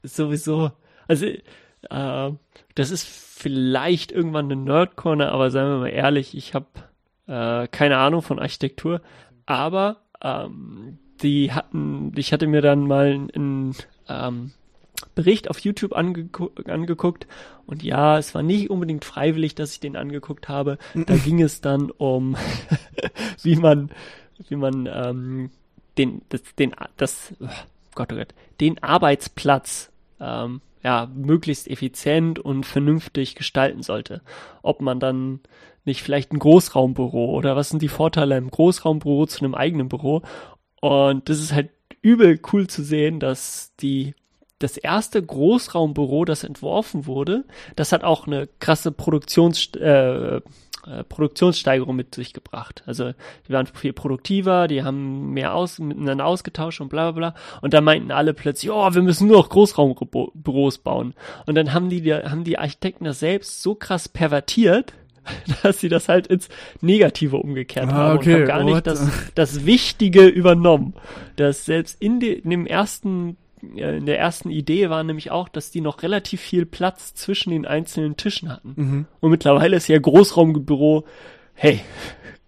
sowieso. 0.03 0.71
Also, 1.07 1.25
äh, 1.25 2.31
das 2.75 2.91
ist 2.91 3.05
vielleicht 3.05 4.11
irgendwann 4.11 4.51
eine 4.51 4.57
Nerdcorner, 4.57 5.31
aber 5.31 5.49
seien 5.49 5.69
wir 5.69 5.77
mal 5.77 5.87
ehrlich, 5.87 6.35
ich 6.35 6.53
habe 6.53 6.67
äh, 7.31 7.67
keine 7.69 7.97
Ahnung 7.97 8.21
von 8.21 8.39
Architektur, 8.39 9.01
aber 9.45 10.01
ähm, 10.21 10.97
die 11.21 11.53
hatten, 11.53 12.11
ich 12.17 12.33
hatte 12.33 12.45
mir 12.45 12.61
dann 12.61 12.87
mal 12.87 13.27
einen 13.33 13.73
ähm, 14.09 14.51
Bericht 15.15 15.49
auf 15.49 15.59
YouTube 15.59 15.93
angegu 15.93 16.49
angeguckt 16.65 17.27
und 17.65 17.83
ja, 17.83 18.17
es 18.17 18.35
war 18.35 18.43
nicht 18.43 18.69
unbedingt 18.69 19.05
freiwillig, 19.05 19.55
dass 19.55 19.71
ich 19.71 19.79
den 19.79 19.95
angeguckt 19.95 20.49
habe. 20.49 20.77
Da 20.93 21.15
ging 21.25 21.41
es 21.41 21.61
dann 21.61 21.89
um, 21.89 22.35
wie 23.41 23.55
man, 23.55 23.91
wie 24.49 24.57
man 24.57 24.89
ähm, 24.91 25.51
den, 25.97 26.23
das, 26.29 26.41
den, 26.55 26.75
das, 26.97 27.33
oh 27.39 27.47
Gott, 27.95 28.11
oh 28.11 28.17
Gott, 28.17 28.33
den 28.59 28.83
Arbeitsplatz 28.83 29.89
ähm, 30.19 30.59
ja, 30.83 31.07
möglichst 31.13 31.69
effizient 31.69 32.39
und 32.39 32.65
vernünftig 32.65 33.35
gestalten 33.35 33.83
sollte. 33.83 34.21
Ob 34.63 34.81
man 34.81 34.99
dann 34.99 35.39
nicht 35.85 36.01
vielleicht 36.01 36.31
ein 36.31 36.39
Großraumbüro 36.39 37.31
oder 37.31 37.55
was 37.55 37.69
sind 37.69 37.81
die 37.81 37.87
Vorteile 37.87 38.37
im 38.37 38.49
Großraumbüro 38.49 39.25
zu 39.25 39.43
einem 39.43 39.55
eigenen 39.55 39.89
Büro? 39.89 40.21
Und 40.79 41.29
das 41.29 41.39
ist 41.39 41.53
halt 41.53 41.69
übel 42.01 42.39
cool 42.51 42.67
zu 42.67 42.83
sehen, 42.83 43.19
dass 43.19 43.73
die 43.79 44.15
das 44.59 44.77
erste 44.77 45.21
Großraumbüro, 45.21 46.25
das 46.25 46.43
entworfen 46.43 47.07
wurde, 47.07 47.45
das 47.75 47.91
hat 47.91 48.03
auch 48.03 48.27
eine 48.27 48.47
krasse 48.59 48.91
Produktions 48.91 49.73
äh, 49.75 50.39
äh, 50.87 51.03
Produktionssteigerung 51.03 51.95
mit 51.95 52.15
sich 52.15 52.33
gebracht. 52.33 52.83
Also 52.87 53.13
die 53.47 53.53
waren 53.53 53.67
viel 53.67 53.93
produktiver, 53.93 54.67
die 54.67 54.83
haben 54.83 55.31
mehr 55.31 55.53
aus, 55.53 55.77
miteinander 55.77 56.25
ausgetauscht 56.25 56.81
und 56.81 56.89
bla 56.89 57.11
bla 57.11 57.31
bla. 57.31 57.41
Und 57.61 57.73
da 57.75 57.81
meinten 57.81 58.11
alle 58.11 58.33
plötzlich, 58.33 58.71
oh, 58.71 58.93
wir 58.93 59.01
müssen 59.03 59.27
nur 59.27 59.37
noch 59.37 59.49
Großraumbüros 59.49 60.79
bauen. 60.79 61.13
Und 61.45 61.55
dann 61.55 61.73
haben 61.73 61.89
die, 61.89 62.11
haben 62.11 62.43
die 62.43 62.57
Architekten 62.57 63.05
das 63.05 63.19
selbst 63.19 63.61
so 63.61 63.75
krass 63.75 64.09
pervertiert, 64.09 64.93
dass 65.63 65.79
sie 65.79 65.89
das 65.89 66.09
halt 66.09 66.27
ins 66.27 66.49
Negative 66.81 67.37
umgekehrt 67.37 67.89
ah, 67.89 67.93
haben 67.93 68.17
okay. 68.17 68.33
und 68.33 68.39
haben 68.41 68.47
gar 68.47 68.63
What? 68.63 68.73
nicht 68.73 68.87
das, 68.87 69.09
das 69.35 69.65
Wichtige 69.65 70.25
übernommen. 70.27 70.93
Dass 71.35 71.65
selbst 71.65 72.01
in, 72.01 72.19
de, 72.19 72.33
in 72.33 72.49
dem 72.49 72.65
ersten 72.65 73.37
in 73.61 74.07
der 74.07 74.17
ersten 74.17 74.49
Idee 74.49 74.89
war 74.89 75.03
nämlich 75.03 75.29
auch, 75.29 75.47
dass 75.47 75.69
die 75.69 75.81
noch 75.81 76.01
relativ 76.01 76.41
viel 76.41 76.65
Platz 76.65 77.13
zwischen 77.13 77.51
den 77.51 77.67
einzelnen 77.67 78.17
Tischen 78.17 78.49
hatten. 78.49 78.73
Mhm. 78.75 79.05
Und 79.19 79.29
mittlerweile 79.29 79.77
ist 79.77 79.87
ja 79.87 79.99
Großraumbüro, 79.99 81.05
hey, 81.53 81.81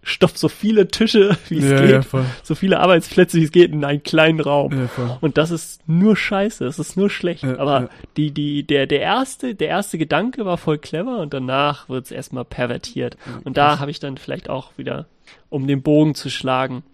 stopft 0.04 0.38
so 0.38 0.48
viele 0.48 0.88
Tische, 0.88 1.36
wie 1.48 1.58
es 1.58 1.70
ja, 1.70 1.80
geht, 1.80 2.12
ja, 2.12 2.24
so 2.42 2.54
viele 2.54 2.80
Arbeitsplätze, 2.80 3.38
wie 3.38 3.44
es 3.44 3.50
geht, 3.50 3.72
in 3.72 3.84
einen 3.84 4.02
kleinen 4.02 4.40
Raum. 4.40 4.88
Ja, 4.96 5.18
und 5.20 5.36
das 5.38 5.50
ist 5.50 5.86
nur 5.88 6.16
scheiße, 6.16 6.64
das 6.64 6.78
ist 6.78 6.96
nur 6.96 7.10
schlecht. 7.10 7.44
Aber 7.44 7.88
die, 8.16 8.30
die, 8.30 8.64
der, 8.64 8.86
der 8.86 9.00
erste, 9.00 9.54
der 9.54 9.68
erste 9.68 9.98
Gedanke 9.98 10.44
war 10.44 10.58
voll 10.58 10.78
clever 10.78 11.18
und 11.18 11.34
danach 11.34 11.88
wird 11.88 12.06
es 12.06 12.10
erstmal 12.12 12.44
pervertiert. 12.44 13.16
und 13.44 13.56
da 13.56 13.78
habe 13.78 13.90
ich 13.90 13.98
dann 13.98 14.18
vielleicht 14.18 14.48
auch 14.48 14.72
wieder, 14.76 15.06
um 15.48 15.66
den 15.66 15.82
Bogen 15.82 16.14
zu 16.14 16.30
schlagen, 16.30 16.84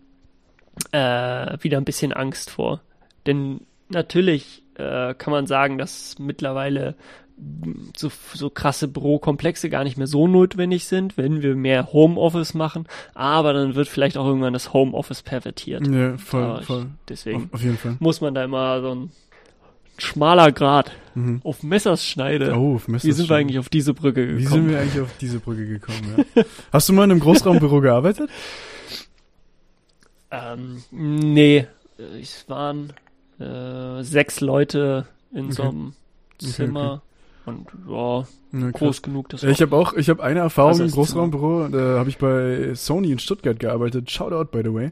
äh, 0.92 1.58
wieder 1.60 1.78
ein 1.78 1.84
bisschen 1.84 2.12
Angst 2.12 2.50
vor. 2.50 2.80
Denn 3.26 3.60
natürlich 3.88 4.62
äh, 4.76 5.14
kann 5.14 5.32
man 5.32 5.46
sagen, 5.46 5.78
dass 5.78 6.18
mittlerweile 6.18 6.94
so, 7.96 8.10
so 8.34 8.50
krasse 8.50 8.88
Bürokomplexe 8.88 9.70
gar 9.70 9.84
nicht 9.84 9.96
mehr 9.96 10.06
so 10.06 10.26
notwendig 10.26 10.86
sind, 10.86 11.16
wenn 11.16 11.42
wir 11.42 11.54
mehr 11.56 11.92
Homeoffice 11.92 12.54
machen. 12.54 12.86
Aber 13.14 13.52
dann 13.52 13.74
wird 13.74 13.88
vielleicht 13.88 14.16
auch 14.16 14.26
irgendwann 14.26 14.52
das 14.52 14.72
Homeoffice 14.72 15.22
pervertiert. 15.22 15.86
Ja, 15.86 16.16
voll, 16.18 16.58
ich, 16.60 16.66
voll. 16.66 16.86
Deswegen 17.08 17.44
auf, 17.44 17.54
auf, 17.54 17.62
jeden 17.62 17.78
Fall. 17.78 17.96
muss 17.98 18.20
man 18.20 18.34
da 18.34 18.44
immer 18.44 18.80
so 18.80 18.94
ein 18.94 19.10
schmaler 19.98 20.52
Grad 20.52 20.92
mhm. 21.14 21.40
auf 21.44 21.62
Messerschneide. 21.62 22.54
Oh, 22.56 22.76
auf 22.76 22.88
Messerschneide. 22.88 23.04
Wie 23.04 23.12
sind 23.12 23.28
wir 23.28 23.36
eigentlich 23.36 23.58
auf 23.58 23.68
diese 23.68 23.94
Brücke 23.94 24.26
gekommen? 24.26 24.38
Wie 24.38 24.46
sind 24.46 24.68
wir 24.68 24.80
eigentlich 24.80 25.00
auf 25.00 25.16
diese 25.20 25.40
Brücke 25.40 25.66
gekommen? 25.66 26.24
Ja. 26.34 26.42
Hast 26.72 26.88
du 26.88 26.92
mal 26.92 27.04
in 27.04 27.12
einem 27.12 27.20
Großraumbüro 27.20 27.80
gearbeitet? 27.80 28.30
Ähm, 30.30 30.82
nee, 30.90 31.66
es 32.20 32.48
waren 32.48 32.92
äh, 33.38 34.02
sechs 34.02 34.40
Leute 34.40 35.06
in 35.32 35.46
okay. 35.46 35.52
so 35.52 35.62
einem 35.62 35.92
Zimmer. 36.38 36.80
Okay, 36.80 36.94
okay. 36.94 37.09
Und 37.50 37.66
ja, 37.88 38.24
ja 38.52 38.70
groß 38.70 39.02
genug. 39.02 39.28
Das 39.28 39.42
ich 39.42 39.60
habe 39.60 39.76
auch, 39.76 39.94
ich 39.94 40.08
habe 40.08 40.22
eine 40.22 40.40
Erfahrung 40.40 40.80
im 40.80 40.90
Großraumbüro, 40.90 41.68
da 41.68 41.98
habe 41.98 42.08
ich 42.08 42.18
bei 42.18 42.74
Sony 42.74 43.12
in 43.12 43.18
Stuttgart 43.18 43.58
gearbeitet. 43.58 44.10
Shoutout, 44.10 44.50
by 44.50 44.62
the 44.64 44.72
way. 44.72 44.90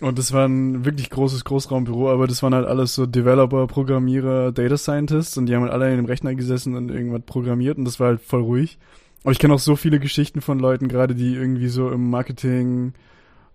Und 0.00 0.18
das 0.18 0.32
war 0.32 0.46
ein 0.46 0.84
wirklich 0.86 1.10
großes 1.10 1.44
Großraumbüro, 1.44 2.10
aber 2.10 2.26
das 2.26 2.42
waren 2.42 2.54
halt 2.54 2.66
alles 2.66 2.94
so 2.94 3.04
Developer, 3.04 3.66
Programmierer, 3.66 4.50
Data 4.50 4.78
Scientists 4.78 5.36
und 5.36 5.46
die 5.46 5.54
haben 5.54 5.62
halt 5.62 5.72
alle 5.72 5.90
in 5.90 5.96
dem 5.96 6.06
Rechner 6.06 6.34
gesessen 6.34 6.74
und 6.74 6.90
irgendwas 6.90 7.22
programmiert 7.26 7.76
und 7.76 7.84
das 7.84 8.00
war 8.00 8.08
halt 8.08 8.20
voll 8.22 8.40
ruhig. 8.40 8.78
Aber 9.22 9.32
ich 9.32 9.38
kenne 9.38 9.52
auch 9.52 9.58
so 9.58 9.76
viele 9.76 10.00
Geschichten 10.00 10.40
von 10.40 10.58
Leuten, 10.58 10.88
gerade 10.88 11.14
die 11.14 11.34
irgendwie 11.34 11.68
so 11.68 11.90
im 11.90 12.08
Marketing, 12.08 12.94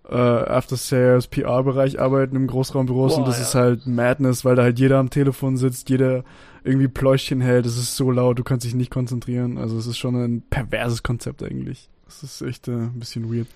äh, 0.08 0.14
After 0.14 0.76
Sales, 0.76 1.26
PR-Bereich 1.26 2.00
arbeiten 2.00 2.36
im 2.36 2.46
Großraumbüros 2.46 3.14
Boah, 3.14 3.18
und 3.18 3.28
das 3.28 3.38
ja. 3.38 3.42
ist 3.42 3.54
halt 3.54 3.86
Madness, 3.86 4.44
weil 4.44 4.56
da 4.56 4.62
halt 4.62 4.78
jeder 4.78 4.98
am 4.98 5.10
Telefon 5.10 5.56
sitzt, 5.56 5.90
jeder 5.90 6.24
irgendwie 6.64 6.88
Pläuschchen 6.88 7.40
hält, 7.40 7.66
es 7.66 7.76
ist 7.76 7.96
so 7.96 8.10
laut, 8.10 8.38
du 8.38 8.44
kannst 8.44 8.66
dich 8.66 8.74
nicht 8.74 8.90
konzentrieren. 8.90 9.56
Also 9.58 9.78
es 9.78 9.86
ist 9.86 9.98
schon 9.98 10.16
ein 10.16 10.42
perverses 10.50 11.02
Konzept 11.02 11.42
eigentlich. 11.42 11.88
Das 12.04 12.22
ist 12.22 12.42
echt 12.42 12.68
äh, 12.68 12.72
ein 12.72 12.98
bisschen 12.98 13.32
weird. 13.32 13.48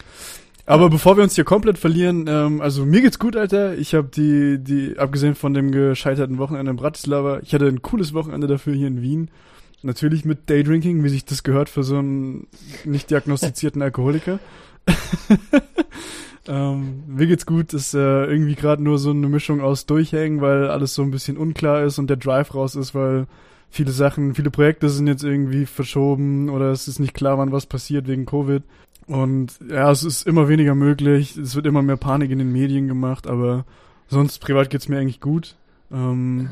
Aber 0.66 0.88
bevor 0.88 1.16
wir 1.16 1.24
uns 1.24 1.34
hier 1.34 1.44
komplett 1.44 1.78
verlieren, 1.78 2.26
ähm, 2.28 2.60
also 2.60 2.86
mir 2.86 3.00
geht's 3.00 3.18
gut, 3.18 3.36
Alter. 3.36 3.76
Ich 3.76 3.94
habe 3.94 4.08
die, 4.08 4.58
die, 4.58 4.98
abgesehen 4.98 5.34
von 5.34 5.54
dem 5.54 5.72
gescheiterten 5.72 6.38
Wochenende 6.38 6.70
in 6.70 6.76
Bratislava, 6.76 7.40
ich 7.42 7.52
hatte 7.52 7.66
ein 7.66 7.82
cooles 7.82 8.14
Wochenende 8.14 8.46
dafür 8.46 8.74
hier 8.74 8.86
in 8.86 9.02
Wien. 9.02 9.30
Natürlich 9.82 10.24
mit 10.24 10.50
Daydrinking, 10.50 11.02
wie 11.02 11.08
sich 11.08 11.24
das 11.24 11.42
gehört 11.42 11.70
für 11.70 11.82
so 11.82 11.96
einen 11.96 12.46
nicht 12.84 13.10
diagnostizierten 13.10 13.82
Alkoholiker. 13.82 14.38
Ähm, 16.50 17.04
mir 17.06 17.28
geht's 17.28 17.46
gut, 17.46 17.72
ist 17.74 17.94
äh, 17.94 18.24
irgendwie 18.24 18.56
gerade 18.56 18.82
nur 18.82 18.98
so 18.98 19.10
eine 19.10 19.28
Mischung 19.28 19.60
aus 19.60 19.86
Durchhängen, 19.86 20.40
weil 20.40 20.68
alles 20.68 20.94
so 20.94 21.02
ein 21.02 21.12
bisschen 21.12 21.36
unklar 21.36 21.84
ist 21.84 22.00
und 22.00 22.10
der 22.10 22.16
Drive 22.16 22.56
raus 22.56 22.74
ist, 22.74 22.92
weil 22.92 23.28
viele 23.70 23.92
Sachen, 23.92 24.34
viele 24.34 24.50
Projekte 24.50 24.88
sind 24.88 25.06
jetzt 25.06 25.22
irgendwie 25.22 25.64
verschoben 25.64 26.48
oder 26.48 26.72
es 26.72 26.88
ist 26.88 26.98
nicht 26.98 27.14
klar, 27.14 27.38
wann 27.38 27.52
was 27.52 27.66
passiert 27.66 28.08
wegen 28.08 28.26
Covid. 28.26 28.64
Und 29.06 29.60
ja, 29.68 29.92
es 29.92 30.02
ist 30.02 30.26
immer 30.26 30.48
weniger 30.48 30.74
möglich, 30.74 31.36
es 31.36 31.54
wird 31.54 31.66
immer 31.66 31.82
mehr 31.82 31.96
Panik 31.96 32.32
in 32.32 32.40
den 32.40 32.50
Medien 32.50 32.88
gemacht, 32.88 33.28
aber 33.28 33.64
sonst 34.08 34.40
privat 34.40 34.70
geht's 34.70 34.88
mir 34.88 34.98
eigentlich 34.98 35.20
gut. 35.20 35.54
Ähm, 35.92 36.50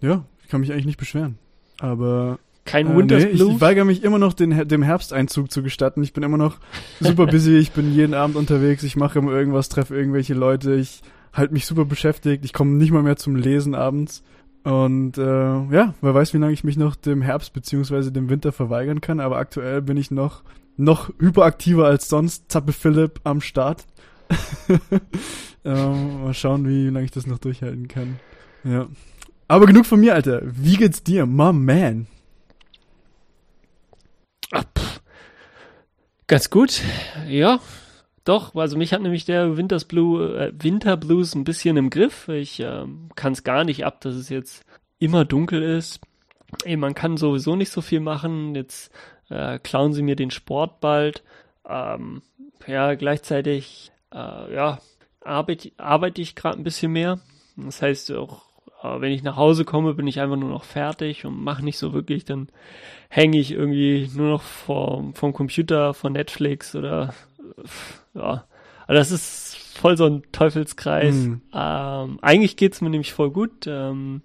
ja, 0.00 0.24
ich 0.42 0.48
kann 0.48 0.60
mich 0.60 0.72
eigentlich 0.72 0.86
nicht 0.86 0.98
beschweren. 0.98 1.38
Aber 1.78 2.40
kein 2.64 2.92
äh, 2.92 2.96
Winters 2.96 3.24
nee, 3.24 3.30
Ich 3.30 3.60
weigere 3.60 3.84
mich 3.84 4.02
immer 4.02 4.18
noch, 4.18 4.32
den, 4.32 4.66
dem 4.68 4.82
Herbsteinzug 4.82 5.50
zu 5.50 5.62
gestatten. 5.62 6.02
Ich 6.02 6.12
bin 6.12 6.22
immer 6.22 6.36
noch 6.36 6.58
super 7.00 7.26
busy. 7.26 7.56
ich 7.56 7.72
bin 7.72 7.94
jeden 7.94 8.14
Abend 8.14 8.36
unterwegs. 8.36 8.82
Ich 8.82 8.96
mache 8.96 9.18
immer 9.18 9.32
irgendwas, 9.32 9.68
treffe 9.68 9.96
irgendwelche 9.96 10.34
Leute. 10.34 10.74
Ich 10.74 11.02
halte 11.32 11.52
mich 11.52 11.66
super 11.66 11.84
beschäftigt. 11.84 12.44
Ich 12.44 12.52
komme 12.52 12.72
nicht 12.72 12.92
mal 12.92 13.02
mehr 13.02 13.16
zum 13.16 13.36
Lesen 13.36 13.74
abends. 13.74 14.22
Und 14.62 15.18
äh, 15.18 15.22
ja, 15.22 15.94
wer 16.00 16.14
weiß, 16.14 16.32
wie 16.32 16.38
lange 16.38 16.54
ich 16.54 16.64
mich 16.64 16.78
noch 16.78 16.96
dem 16.96 17.20
Herbst 17.20 17.52
beziehungsweise 17.52 18.12
dem 18.12 18.30
Winter 18.30 18.50
verweigern 18.50 19.00
kann. 19.00 19.20
Aber 19.20 19.36
aktuell 19.36 19.82
bin 19.82 19.96
ich 19.96 20.10
noch 20.10 20.42
noch 20.76 21.10
hyperaktiver 21.18 21.86
als 21.86 22.08
sonst. 22.08 22.50
Zappe 22.50 22.72
Philipp 22.72 23.20
am 23.24 23.40
Start. 23.40 23.84
ähm, 25.64 26.22
mal 26.22 26.34
schauen, 26.34 26.66
wie 26.66 26.88
lange 26.88 27.04
ich 27.04 27.10
das 27.10 27.26
noch 27.26 27.38
durchhalten 27.38 27.88
kann. 27.88 28.18
Ja. 28.64 28.88
Aber 29.46 29.66
genug 29.66 29.84
von 29.86 30.00
mir, 30.00 30.14
Alter. 30.14 30.40
Wie 30.44 30.76
geht's 30.76 31.02
dir, 31.02 31.26
my 31.26 31.52
man? 31.52 32.06
Ach, 34.50 34.64
Ganz 36.26 36.50
gut, 36.50 36.80
ja. 37.28 37.60
Doch, 38.24 38.54
also 38.54 38.78
mich 38.78 38.94
hat 38.94 39.02
nämlich 39.02 39.26
der 39.26 39.58
Winters 39.58 39.84
Blue, 39.84 40.38
äh, 40.38 40.52
Winter 40.56 40.96
Blues 40.96 41.34
ein 41.34 41.44
bisschen 41.44 41.76
im 41.76 41.90
Griff. 41.90 42.28
Ich 42.28 42.60
äh, 42.60 42.86
kann 43.14 43.32
es 43.32 43.44
gar 43.44 43.64
nicht 43.64 43.84
ab, 43.84 44.00
dass 44.00 44.14
es 44.14 44.30
jetzt 44.30 44.64
immer 44.98 45.26
dunkel 45.26 45.62
ist. 45.62 46.00
Ey, 46.64 46.76
man 46.76 46.94
kann 46.94 47.18
sowieso 47.18 47.56
nicht 47.56 47.70
so 47.70 47.82
viel 47.82 48.00
machen. 48.00 48.54
Jetzt 48.54 48.90
äh, 49.28 49.58
klauen 49.58 49.92
sie 49.92 50.02
mir 50.02 50.16
den 50.16 50.30
Sport 50.30 50.80
bald. 50.80 51.22
Ähm, 51.68 52.22
ja, 52.66 52.94
gleichzeitig, 52.94 53.92
äh, 54.10 54.54
ja, 54.54 54.78
arbeite, 55.20 55.72
arbeite 55.76 56.22
ich 56.22 56.34
gerade 56.34 56.58
ein 56.58 56.64
bisschen 56.64 56.92
mehr. 56.92 57.20
Das 57.56 57.82
heißt 57.82 58.12
auch, 58.12 58.42
wenn 59.00 59.12
ich 59.12 59.22
nach 59.22 59.36
Hause 59.36 59.64
komme, 59.64 59.94
bin 59.94 60.06
ich 60.06 60.20
einfach 60.20 60.36
nur 60.36 60.50
noch 60.50 60.64
fertig 60.64 61.24
und 61.24 61.42
mache 61.42 61.64
nicht 61.64 61.78
so 61.78 61.92
wirklich 61.92 62.24
dann 62.24 62.48
hänge 63.08 63.38
ich 63.38 63.52
irgendwie 63.52 64.10
nur 64.14 64.30
noch 64.30 64.42
vom, 64.42 65.14
vom 65.14 65.32
Computer, 65.32 65.94
von 65.94 66.12
Netflix 66.12 66.74
oder 66.74 67.14
ja. 68.14 68.44
Also 68.86 69.00
das 69.00 69.10
ist 69.10 69.56
voll 69.78 69.96
so 69.96 70.06
ein 70.06 70.22
Teufelskreis. 70.32 71.14
Mhm. 71.14 71.40
Ähm, 71.54 72.18
eigentlich 72.20 72.56
geht's 72.56 72.80
mir 72.80 72.90
nämlich 72.90 73.12
voll 73.12 73.30
gut. 73.30 73.66
Ähm, 73.66 74.22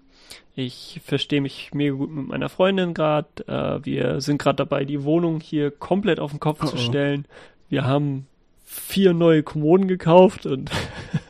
Ich 0.56 1.00
verstehe 1.06 1.40
mich 1.40 1.72
mega 1.74 1.96
gut 1.96 2.12
mit 2.12 2.28
meiner 2.28 2.50
Freundin 2.50 2.94
gerade. 2.94 3.30
Äh, 3.48 3.86
wir 3.86 4.20
sind 4.20 4.40
gerade 4.42 4.58
dabei, 4.58 4.84
die 4.84 5.04
Wohnung 5.04 5.40
hier 5.40 5.72
komplett 5.72 6.20
auf 6.20 6.32
den 6.32 6.42
Kopf 6.42 6.60
oh 6.64 6.68
zu 6.68 6.78
stellen. 6.78 7.26
Wir 7.70 7.86
haben 7.86 8.28
vier 8.66 9.14
neue 9.14 9.42
Kommoden 9.44 9.88
gekauft 9.88 10.46
und 10.46 10.70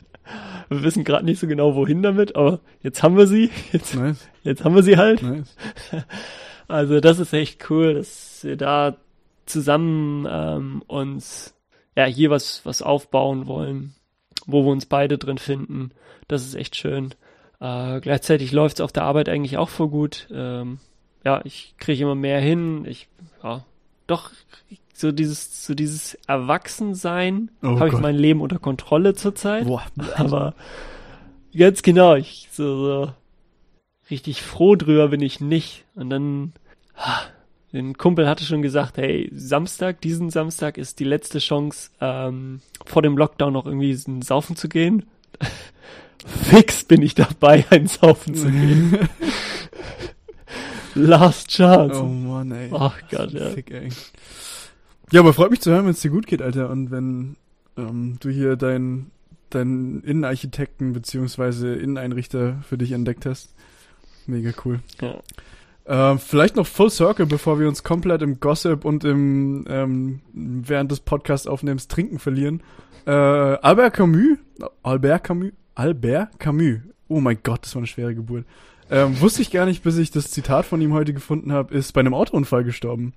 wir 0.70 0.82
wissen 0.82 1.04
gerade 1.04 1.24
nicht 1.24 1.40
so 1.40 1.46
genau, 1.46 1.74
wohin 1.74 2.02
damit, 2.02 2.36
aber 2.36 2.60
jetzt 2.82 3.02
haben 3.02 3.16
wir 3.16 3.26
sie. 3.26 3.50
Jetzt, 3.72 3.94
nice. 3.94 4.28
jetzt 4.42 4.64
haben 4.64 4.74
wir 4.74 4.82
sie 4.82 4.96
halt. 4.96 5.22
Nice. 5.22 5.56
Also 6.68 7.00
das 7.00 7.18
ist 7.18 7.32
echt 7.32 7.68
cool, 7.68 7.94
dass 7.94 8.44
wir 8.44 8.56
da 8.56 8.96
zusammen 9.44 10.24
ähm, 10.30 10.84
uns 10.86 11.52
ja 11.96 12.04
hier 12.04 12.30
was 12.30 12.64
was 12.64 12.80
aufbauen 12.80 13.48
wollen, 13.48 13.96
wo 14.46 14.62
wir 14.62 14.70
uns 14.70 14.86
beide 14.86 15.18
drin 15.18 15.38
finden. 15.38 15.90
Das 16.28 16.46
ist 16.46 16.54
echt 16.54 16.76
schön. 16.76 17.16
Äh, 17.58 18.00
gleichzeitig 18.00 18.52
läuft 18.52 18.76
es 18.76 18.82
auf 18.82 18.92
der 18.92 19.02
Arbeit 19.02 19.28
eigentlich 19.28 19.56
auch 19.56 19.68
voll 19.68 19.88
gut. 19.88 20.28
Ähm, 20.32 20.78
ja, 21.24 21.40
ich 21.42 21.74
kriege 21.78 22.04
immer 22.04 22.14
mehr 22.14 22.40
hin. 22.40 22.84
Ich 22.84 23.08
ja 23.42 23.64
doch 24.10 24.30
so 25.00 25.12
dieses 25.12 25.64
so 25.66 25.74
dieses 25.74 26.14
Erwachsensein 26.26 27.50
oh 27.62 27.78
habe 27.78 27.88
ich 27.88 27.98
mein 27.98 28.16
Leben 28.16 28.40
unter 28.40 28.58
Kontrolle 28.58 29.14
zurzeit. 29.14 29.66
Boah. 29.66 29.82
Aber 30.16 30.54
ganz 31.56 31.82
genau, 31.82 32.14
ich 32.14 32.48
so, 32.52 32.76
so 32.76 33.12
richtig 34.10 34.42
froh 34.42 34.76
drüber 34.76 35.08
bin 35.08 35.22
ich 35.22 35.40
nicht. 35.40 35.84
Und 35.94 36.10
dann 36.10 36.52
ein 37.72 37.96
Kumpel 37.96 38.28
hatte 38.28 38.44
schon 38.44 38.62
gesagt, 38.62 38.98
hey, 38.98 39.30
Samstag, 39.32 40.00
diesen 40.00 40.30
Samstag 40.30 40.76
ist 40.76 40.98
die 40.98 41.04
letzte 41.04 41.38
Chance, 41.38 41.90
ähm, 42.00 42.60
vor 42.84 43.02
dem 43.02 43.16
Lockdown 43.16 43.52
noch 43.52 43.66
irgendwie 43.66 43.94
saufen 44.22 44.56
zu 44.56 44.68
gehen. 44.68 45.06
Fix 46.26 46.84
bin 46.84 47.00
ich 47.00 47.14
dabei, 47.14 47.64
ein 47.70 47.86
Saufen 47.86 48.34
zu 48.34 48.50
gehen. 48.50 48.98
Last 50.94 51.48
Chance. 51.48 52.02
Oh 52.02 52.06
Mann, 52.06 52.50
ey. 52.50 52.70
Ach 52.74 52.98
Gott, 53.10 53.32
ja. 53.32 53.50
Fick, 53.50 53.70
ey. 53.70 53.88
Ja, 55.12 55.20
aber 55.20 55.32
freut 55.32 55.50
mich 55.50 55.60
zu 55.60 55.70
hören, 55.70 55.84
wenn 55.84 55.92
es 55.92 56.00
dir 56.00 56.10
gut 56.10 56.26
geht, 56.26 56.42
Alter. 56.42 56.70
Und 56.70 56.90
wenn 56.90 57.36
ähm, 57.76 58.16
du 58.20 58.30
hier 58.30 58.56
deinen 58.56 59.10
dein 59.50 60.02
Innenarchitekten 60.02 60.92
beziehungsweise 60.92 61.74
Inneneinrichter 61.74 62.58
für 62.62 62.78
dich 62.78 62.92
entdeckt 62.92 63.26
hast. 63.26 63.52
Mega 64.26 64.52
cool. 64.64 64.80
Ja. 65.00 66.12
Äh, 66.12 66.18
vielleicht 66.18 66.56
noch 66.56 66.66
Full 66.66 66.90
Circle, 66.90 67.26
bevor 67.26 67.58
wir 67.58 67.68
uns 67.68 67.82
komplett 67.82 68.22
im 68.22 68.38
Gossip 68.40 68.84
und 68.84 69.04
im 69.04 69.64
ähm, 69.68 70.20
während 70.32 70.90
des 70.90 71.00
Podcasts 71.00 71.46
aufnehmens 71.46 71.88
Trinken 71.88 72.18
verlieren. 72.18 72.62
Äh, 73.06 73.10
Albert 73.10 73.94
Camus, 73.94 74.38
Albert 74.82 75.24
Camus, 75.24 75.52
Albert 75.74 76.38
Camus. 76.38 76.78
Oh 77.08 77.20
mein 77.20 77.38
Gott, 77.42 77.64
das 77.64 77.74
war 77.74 77.80
eine 77.80 77.86
schwere 77.88 78.14
Geburt. 78.14 78.44
Ähm, 78.88 79.20
wusste 79.20 79.42
ich 79.42 79.50
gar 79.50 79.66
nicht, 79.66 79.82
bis 79.82 79.98
ich 79.98 80.10
das 80.10 80.30
Zitat 80.30 80.66
von 80.66 80.80
ihm 80.80 80.92
heute 80.92 81.12
gefunden 81.12 81.52
habe, 81.52 81.74
ist 81.74 81.92
bei 81.92 82.00
einem 82.00 82.14
Autounfall 82.14 82.64
gestorben. 82.64 83.14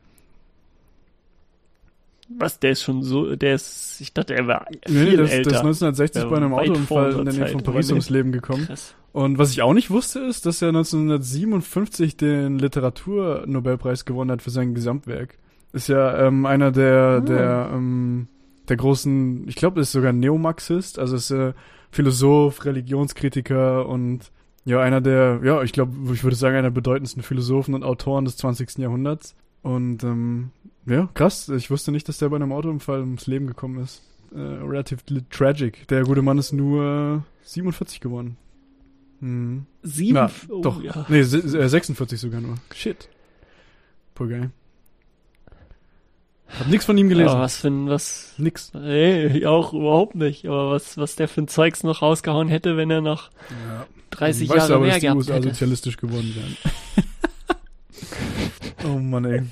Was, 2.37 2.59
der 2.59 2.71
ist 2.71 2.83
schon 2.83 3.03
so, 3.03 3.35
der 3.35 3.55
ist, 3.55 3.99
ich 4.01 4.13
dachte, 4.13 4.35
er 4.35 4.47
war 4.47 4.65
viel 4.85 5.11
nee, 5.11 5.17
das, 5.17 5.31
älter. 5.31 5.49
Der 5.49 5.59
ist 5.59 5.65
1960 5.65 6.23
bei 6.25 6.37
einem 6.37 6.53
Autounfall 6.53 7.13
in 7.13 7.25
der 7.25 7.33
Nähe 7.33 7.47
von 7.47 7.63
Paris 7.63 7.89
ums 7.89 8.09
Leben 8.09 8.31
gekommen. 8.31 8.65
Krass. 8.65 8.95
Und 9.11 9.37
was 9.37 9.51
ich 9.51 9.61
auch 9.61 9.73
nicht 9.73 9.91
wusste, 9.91 10.19
ist, 10.19 10.45
dass 10.47 10.61
er 10.61 10.69
1957 10.69 12.17
den 12.17 12.57
Literaturnobelpreis 12.57 14.05
gewonnen 14.05 14.31
hat 14.31 14.41
für 14.41 14.49
sein 14.49 14.73
Gesamtwerk. 14.73 15.37
Ist 15.71 15.87
ja 15.87 16.27
ähm, 16.27 16.45
einer 16.45 16.71
der, 16.71 17.19
oh. 17.21 17.25
der, 17.25 17.69
ähm, 17.73 18.27
der 18.69 18.77
großen, 18.77 19.47
ich 19.47 19.55
glaube, 19.55 19.81
ist 19.81 19.91
sogar 19.91 20.13
Neomarxist, 20.13 20.97
also 20.97 21.15
ist 21.15 21.29
äh, 21.29 21.53
Philosoph, 21.91 22.65
Religionskritiker 22.65 23.87
und 23.87 24.31
ja, 24.65 24.79
einer 24.79 25.01
der, 25.01 25.41
ja, 25.43 25.61
ich 25.61 25.73
glaube, 25.73 25.93
ich 26.13 26.23
würde 26.23 26.35
sagen, 26.35 26.55
einer 26.55 26.69
der 26.69 26.75
bedeutendsten 26.75 27.21
Philosophen 27.21 27.75
und 27.75 27.83
Autoren 27.83 28.25
des 28.25 28.37
20. 28.37 28.77
Jahrhunderts. 28.77 29.35
Und 29.63 30.03
ähm, 30.03 30.51
ja, 30.85 31.09
krass, 31.13 31.49
ich 31.49 31.71
wusste 31.71 31.91
nicht, 31.91 32.07
dass 32.09 32.17
der 32.19 32.29
bei 32.29 32.35
einem 32.35 32.51
Autounfall 32.51 32.99
ums 32.99 33.27
Leben 33.27 33.47
gekommen 33.47 33.81
ist. 33.81 34.03
Äh, 34.35 34.39
relativ 34.39 34.99
tragic. 35.29 35.87
Der 35.87 36.03
gute 36.03 36.21
Mann 36.21 36.37
ist 36.37 36.51
nur 36.51 37.23
47 37.43 37.99
geworden. 38.01 38.37
Hm. 39.19 39.65
Sieben? 39.83 40.15
Na, 40.15 40.29
oh, 40.49 40.61
doch. 40.61 40.83
Ja. 40.83 41.05
Nee, 41.07 41.23
46 41.23 42.19
sogar 42.19 42.41
nur. 42.41 42.55
Shit. 42.73 43.09
Poor 44.15 44.27
guy. 44.27 44.49
Hab 46.59 46.67
nix 46.67 46.85
von 46.85 46.97
ihm 46.97 47.09
gelesen. 47.09 47.29
Aber 47.29 47.41
was 47.41 47.57
für 47.57 47.69
ein, 47.69 47.87
was? 47.87 48.33
Nix. 48.37 48.73
Nee, 48.73 49.45
auch 49.45 49.73
überhaupt 49.73 50.15
nicht. 50.15 50.45
Aber 50.45 50.71
was, 50.71 50.97
was 50.97 51.15
der 51.15 51.27
für 51.27 51.41
ein 51.41 51.47
Zeugs 51.47 51.83
noch 51.83 52.01
rausgehauen 52.01 52.47
hätte, 52.47 52.77
wenn 52.77 52.91
er 52.91 53.01
noch 53.01 53.31
ja. 53.67 53.87
30 54.11 54.49
weißt 54.49 54.57
Jahre 54.57 54.75
aber, 54.75 54.85
mehr 54.85 54.99
gehabt 54.99 55.27
hätte. 55.27 55.49
sozialistisch 55.49 55.97
geworden 55.97 56.35
wären. 56.35 56.57
oh 58.95 58.99
Mann, 58.99 59.25
ey. 59.25 59.43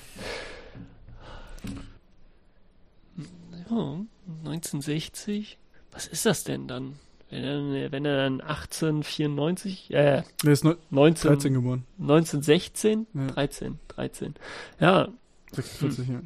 Ja, 3.72 4.06
1960. 4.46 5.58
Was 5.92 6.08
ist 6.08 6.26
das 6.26 6.44
denn 6.44 6.68
dann? 6.68 6.96
Wenn 7.30 7.44
er, 7.74 7.92
wenn 7.94 8.06
er 8.06 8.18
dann 8.18 8.42
1894, 8.42 9.92
äh, 9.92 10.24
er 10.44 10.52
ist 10.52 10.66
19, 10.66 11.30
13 11.30 11.54
geboren. 11.54 11.86
1916? 12.00 13.08
Ja. 13.14 13.28
13, 13.28 13.80
13. 13.88 14.36
Ja. 14.80 15.08
46, 15.54 16.08
hm. 16.08 16.14
ja. 16.14 16.22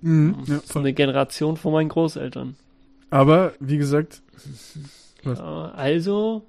Mhm, 0.00 0.44
ja, 0.46 0.60
voll. 0.60 0.82
eine 0.82 0.92
Generation 0.94 1.56
von 1.56 1.72
meinen 1.72 1.88
Großeltern. 1.88 2.56
Aber, 3.10 3.52
wie 3.60 3.78
gesagt. 3.78 4.22
Ja, 5.22 5.70
also, 5.72 6.46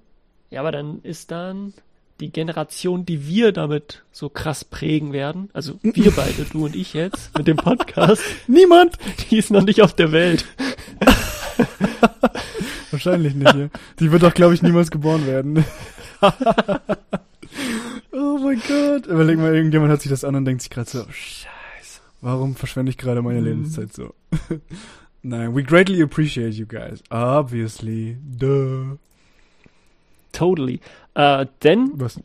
ja, 0.49 0.61
aber 0.61 0.71
dann 0.71 1.01
ist 1.01 1.31
dann 1.31 1.73
die 2.19 2.31
Generation, 2.31 3.05
die 3.05 3.27
wir 3.27 3.51
damit 3.51 4.03
so 4.11 4.29
krass 4.29 4.65
prägen 4.65 5.13
werden, 5.13 5.49
also 5.53 5.79
wir 5.81 6.11
beide, 6.11 6.45
du 6.45 6.65
und 6.65 6.75
ich 6.75 6.93
jetzt, 6.93 7.37
mit 7.37 7.47
dem 7.47 7.57
Podcast. 7.57 8.21
Niemand! 8.47 8.97
Die 9.29 9.37
ist 9.37 9.51
noch 9.51 9.63
nicht 9.63 9.81
auf 9.81 9.93
der 9.93 10.11
Welt. 10.11 10.45
Wahrscheinlich 12.91 13.35
nicht, 13.35 13.53
ja. 13.53 13.69
Die 13.99 14.11
wird 14.11 14.23
doch, 14.23 14.33
glaube 14.33 14.55
ich, 14.55 14.63
niemals 14.63 14.89
geboren 14.89 15.27
werden. 15.27 15.63
oh 18.11 18.39
mein 18.39 18.61
Gott. 18.67 19.05
Überleg 19.05 19.37
mal, 19.37 19.53
irgendjemand 19.53 19.89
hört 19.91 20.01
sich 20.01 20.09
das 20.09 20.23
an 20.23 20.35
und 20.35 20.45
denkt 20.45 20.61
sich 20.61 20.71
gerade 20.71 20.89
so, 20.89 21.03
scheiße, 21.03 22.01
warum 22.21 22.55
verschwende 22.55 22.89
ich 22.89 22.97
gerade 22.97 23.21
meine 23.21 23.41
mhm. 23.41 23.45
Lebenszeit 23.45 23.93
so? 23.93 24.15
Nein, 25.21 25.55
we 25.55 25.63
greatly 25.63 26.01
appreciate 26.01 26.55
you 26.55 26.65
guys. 26.65 27.03
Obviously. 27.09 28.17
Duh. 28.23 28.97
Totally. 30.37 30.79
Äh, 31.15 31.47
denn, 31.63 31.91
Was? 31.95 32.19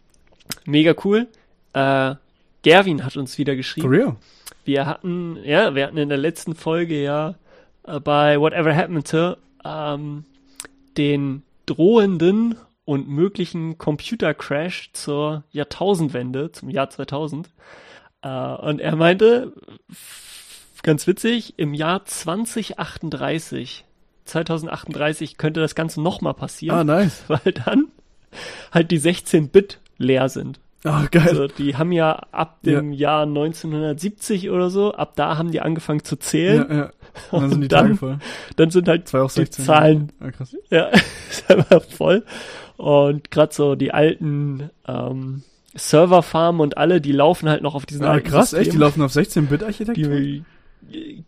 mega 0.66 0.94
cool, 1.04 1.28
äh, 1.72 2.14
Gerwin 2.62 3.04
hat 3.04 3.16
uns 3.16 3.38
wieder 3.38 3.56
geschrieben. 3.56 3.88
For 3.88 3.96
real? 3.96 4.16
Wir 4.64 4.86
hatten, 4.86 5.38
ja, 5.44 5.74
wir 5.74 5.86
hatten 5.86 5.96
in 5.96 6.08
der 6.08 6.18
letzten 6.18 6.54
Folge 6.54 7.02
ja 7.02 7.34
äh, 7.84 7.98
bei 8.00 8.38
Whatever 8.38 8.76
Happened 8.76 9.10
to 9.10 9.36
ähm, 9.64 10.24
den 10.96 11.42
drohenden 11.66 12.56
und 12.84 13.08
möglichen 13.08 13.78
Computercrash 13.78 14.90
zur 14.92 15.44
Jahrtausendwende, 15.50 16.52
zum 16.52 16.68
Jahr 16.68 16.90
2000. 16.90 17.48
Äh, 18.22 18.28
und 18.28 18.80
er 18.80 18.94
meinte, 18.96 19.52
ganz 20.82 21.06
witzig, 21.06 21.54
im 21.58 21.74
Jahr 21.74 22.04
2038, 22.04 23.84
2038 24.26 25.38
könnte 25.38 25.60
das 25.60 25.74
Ganze 25.74 26.02
nochmal 26.02 26.34
passieren. 26.34 26.78
Ah, 26.78 26.84
nice. 26.84 27.24
Weil 27.28 27.52
dann 27.52 27.88
halt 28.72 28.90
die 28.90 29.00
16-Bit 29.00 29.78
leer 29.98 30.28
sind. 30.28 30.58
Ach, 30.84 31.10
geil. 31.10 31.28
Also 31.28 31.46
die 31.46 31.76
haben 31.76 31.92
ja 31.92 32.12
ab 32.32 32.60
dem 32.62 32.92
ja. 32.92 33.10
Jahr 33.10 33.22
1970 33.22 34.50
oder 34.50 34.68
so, 34.68 34.92
ab 34.92 35.12
da 35.14 35.38
haben 35.38 35.52
die 35.52 35.60
angefangen 35.60 36.02
zu 36.02 36.16
zählen. 36.16 36.66
Ja, 36.68 36.76
ja. 36.76 36.90
Und 37.30 37.40
dann 37.42 37.50
sind 37.50 37.60
die 37.60 37.68
dann, 37.68 37.86
Tage 37.86 37.96
voll. 37.96 38.18
Dann 38.56 38.70
sind 38.70 38.88
halt 38.88 39.12
die 39.12 39.50
Zahlen. 39.50 40.12
Ja, 40.20 40.30
krass. 40.30 40.56
Ja, 40.70 40.86
ist 41.30 41.50
einfach 41.50 41.84
voll. 41.84 42.24
Und 42.76 43.30
gerade 43.30 43.54
so 43.54 43.76
die 43.76 43.92
alten 43.92 44.70
ähm, 44.88 45.42
Serverfarmen 45.74 46.60
und 46.60 46.76
alle, 46.76 47.00
die 47.00 47.12
laufen 47.12 47.48
halt 47.48 47.62
noch 47.62 47.74
auf 47.74 47.86
diesen 47.86 48.04
ah, 48.04 48.12
alten 48.12 48.28
krass, 48.28 48.50
System. 48.50 48.60
echt? 48.62 48.72
Die 48.72 48.78
laufen 48.78 49.02
auf 49.02 49.12
16-Bit-Architektur? 49.12 50.44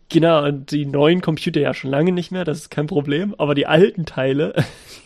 Genau, 0.09 0.45
und 0.45 0.71
die 0.71 0.85
neuen 0.85 1.21
Computer 1.21 1.61
ja 1.61 1.73
schon 1.73 1.89
lange 1.89 2.11
nicht 2.11 2.31
mehr, 2.31 2.43
das 2.43 2.59
ist 2.59 2.71
kein 2.71 2.87
Problem. 2.87 3.33
Aber 3.37 3.55
die 3.55 3.67
alten 3.67 4.05
Teile, 4.05 4.53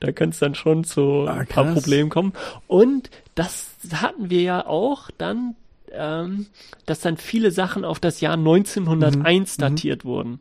da 0.00 0.12
könnte 0.12 0.34
es 0.34 0.38
dann 0.38 0.54
schon 0.54 0.84
zu 0.84 1.26
ah, 1.26 1.34
ein 1.34 1.46
paar 1.46 1.72
Problemen 1.72 2.10
kommen. 2.10 2.32
Und 2.66 3.10
das 3.34 3.70
hatten 3.92 4.30
wir 4.30 4.42
ja 4.42 4.66
auch 4.66 5.10
dann, 5.16 5.56
ähm, 5.92 6.46
dass 6.86 7.00
dann 7.00 7.16
viele 7.16 7.50
Sachen 7.50 7.84
auf 7.84 8.00
das 8.00 8.20
Jahr 8.20 8.34
1901 8.34 9.58
mhm. 9.58 9.60
datiert 9.60 10.04
mhm. 10.04 10.08
wurden. 10.08 10.40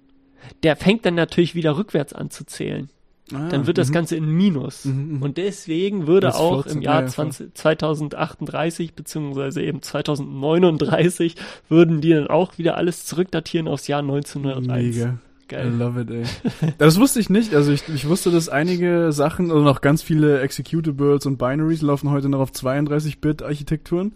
Der 0.64 0.76
fängt 0.76 1.06
dann 1.06 1.16
natürlich 1.16 1.56
wieder 1.56 1.78
rückwärts 1.78 2.14
an 2.14 2.30
zu 2.30 2.46
zählen. 2.46 2.90
Ah, 3.34 3.48
dann 3.50 3.68
wird 3.68 3.78
das 3.78 3.90
mhm. 3.90 3.94
Ganze 3.94 4.16
in 4.16 4.26
Minus. 4.26 4.86
Mhm, 4.86 5.18
mhm. 5.18 5.22
Und 5.22 5.38
deswegen 5.38 6.08
würde 6.08 6.36
auch 6.36 6.64
14, 6.64 6.78
im 6.78 6.82
Jahr 6.82 7.02
ja, 7.02 7.08
20, 7.08 7.54
2038 7.54 8.94
beziehungsweise 8.96 9.62
eben 9.62 9.82
2039 9.82 11.36
würden 11.68 12.02
die 12.02 12.10
dann 12.10 12.28
auch 12.28 12.58
wieder 12.58 12.78
alles 12.78 13.06
zurückdatieren 13.06 13.68
aufs 13.68 13.88
Jahr 13.88 14.02
1901. 14.02 14.96
Mega. 14.96 15.20
Geil. 15.50 15.74
I 15.74 15.78
love 15.78 16.00
it, 16.00 16.12
ey. 16.12 16.74
Das 16.78 17.00
wusste 17.00 17.20
ich 17.20 17.30
nicht. 17.30 17.56
Also 17.56 17.72
ich, 17.72 17.90
ich 17.90 18.08
wusste, 18.08 18.30
dass 18.30 18.50
einige 18.50 19.12
Sachen, 19.12 19.50
also 19.50 19.64
noch 19.64 19.82
ganz 19.82 20.04
viele 20.04 20.42
Executables 20.42 21.26
und 21.26 21.38
Binaries 21.38 21.82
laufen 21.82 22.12
heute 22.12 22.30
noch 22.30 22.40
auf 22.40 22.52
32-Bit-Architekturen. 22.52 24.14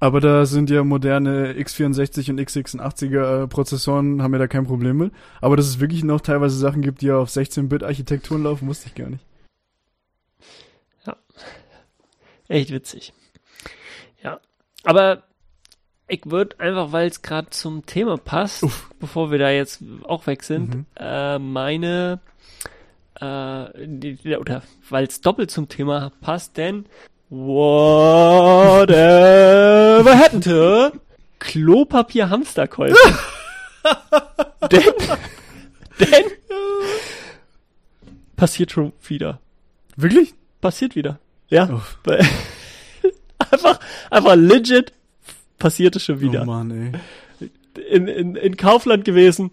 Aber 0.00 0.20
da 0.20 0.44
sind 0.44 0.68
ja 0.68 0.82
moderne 0.82 1.52
x64 1.52 2.30
und 2.30 2.40
x86er 2.40 3.46
Prozessoren, 3.46 4.20
haben 4.20 4.32
ja 4.32 4.40
da 4.40 4.48
kein 4.48 4.66
Problem 4.66 4.96
mit. 4.96 5.12
Aber 5.40 5.56
dass 5.56 5.66
es 5.66 5.78
wirklich 5.78 6.02
noch 6.02 6.20
teilweise 6.20 6.58
Sachen 6.58 6.82
gibt, 6.82 7.00
die 7.00 7.12
auf 7.12 7.30
16-Bit-Architekturen 7.30 8.42
laufen, 8.42 8.66
wusste 8.66 8.88
ich 8.88 8.96
gar 8.96 9.08
nicht. 9.08 9.24
Ja. 11.06 11.16
Echt 12.48 12.72
witzig. 12.72 13.12
Ja. 14.24 14.40
Aber 14.82 15.22
ich 16.12 16.30
würde 16.30 16.60
einfach, 16.60 16.92
weil 16.92 17.08
es 17.08 17.22
gerade 17.22 17.48
zum 17.48 17.86
Thema 17.86 18.18
passt, 18.18 18.62
Uff. 18.64 18.90
bevor 19.00 19.30
wir 19.30 19.38
da 19.38 19.48
jetzt 19.48 19.82
auch 20.04 20.26
weg 20.26 20.42
sind, 20.42 20.74
mhm. 20.74 20.84
äh, 20.96 21.38
meine, 21.38 22.20
äh, 23.18 23.64
die, 23.86 24.36
oder 24.36 24.62
weil 24.90 25.06
es 25.06 25.22
doppelt 25.22 25.50
zum 25.50 25.70
Thema 25.70 26.12
passt, 26.20 26.58
denn 26.58 26.84
Whatever 27.30 28.84
happened 30.18 30.44
to 30.44 30.90
Klopapier-Hamsterkäufe? 31.38 32.94
denn, 34.70 34.82
denn 35.98 36.24
passiert 38.36 38.70
schon 38.70 38.92
wieder. 39.02 39.40
Wirklich? 39.96 40.34
Passiert 40.60 40.94
wieder. 40.94 41.18
Ja. 41.48 41.80
Einfach, 43.50 43.80
einfach 44.08 44.36
legit 44.36 44.92
passierte 45.62 46.00
schon 46.00 46.20
wieder. 46.20 46.42
Oh 46.42 46.46
Mann, 46.46 46.70
ey. 46.70 47.48
In, 47.88 48.08
in, 48.08 48.36
in 48.36 48.56
Kaufland 48.56 49.04
gewesen, 49.04 49.52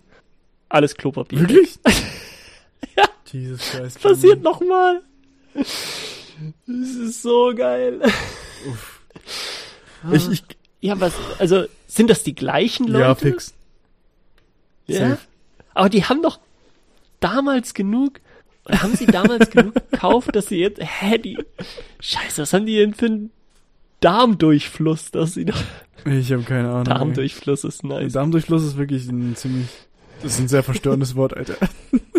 alles 0.68 0.96
Klopapier. 0.96 1.42
Wirklich? 1.42 1.80
ja. 2.98 3.06
Jesus 3.32 3.72
Christ. 3.72 4.02
Passiert 4.02 4.42
nochmal. 4.42 5.02
Das 5.54 5.68
ist 6.68 7.22
so 7.22 7.54
geil. 7.56 8.02
Uff. 8.70 8.96
Ich, 10.14 10.30
ich, 10.30 10.44
ja, 10.80 10.98
was, 11.02 11.14
also, 11.40 11.66
sind 11.88 12.10
das 12.10 12.24
die 12.24 12.34
gleichen 12.34 12.88
Leute? 12.88 13.04
Ja, 13.04 13.16
fix. 13.16 13.54
Ja. 14.88 15.10
Safe. 15.10 15.22
Aber 15.74 15.90
die 15.90 16.06
haben 16.06 16.22
doch 16.22 16.40
damals 17.20 17.74
genug, 17.74 18.22
haben 18.66 18.96
sie 18.96 19.06
damals 19.06 19.50
genug 19.50 19.74
gekauft, 19.92 20.34
dass 20.38 20.48
sie 20.48 20.60
jetzt, 20.60 20.80
hä, 20.82 21.18
die, 21.18 21.38
scheiße, 22.00 22.44
was 22.44 22.54
haben 22.54 22.66
die 22.66 22.78
denn 22.78 22.94
für 22.94 23.08
einen 23.08 23.32
Darmdurchfluss, 24.00 25.12
dass 25.12 25.34
sie 25.34 25.46
doch. 25.46 25.62
Ich 26.06 26.32
habe 26.32 26.44
keine 26.44 26.70
Ahnung. 26.70 26.86
Darmdurchfluss 26.86 27.64
ist 27.64 27.84
nice. 27.84 28.14
Darmdurchfluss 28.14 28.64
ist 28.64 28.78
wirklich 28.78 29.08
ein 29.10 29.36
ziemlich, 29.36 29.68
das 30.22 30.34
ist 30.34 30.40
ein 30.40 30.48
sehr 30.48 30.64
verstörendes 30.64 31.16
Wort, 31.16 31.36
Alter. 31.36 31.56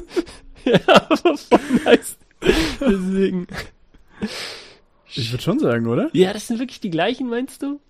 ja, 0.65 0.81
aber 0.87 1.17
voll 1.17 1.61
nice. 1.85 2.17
Deswegen. 2.81 3.47
Ich 5.15 5.33
würde 5.33 5.43
schon 5.43 5.59
sagen, 5.59 5.87
oder? 5.87 6.11
Ja, 6.13 6.33
das 6.33 6.47
sind 6.47 6.59
wirklich 6.59 6.81
die 6.81 6.91
gleichen, 6.91 7.29
meinst 7.29 7.63
du? 7.63 7.81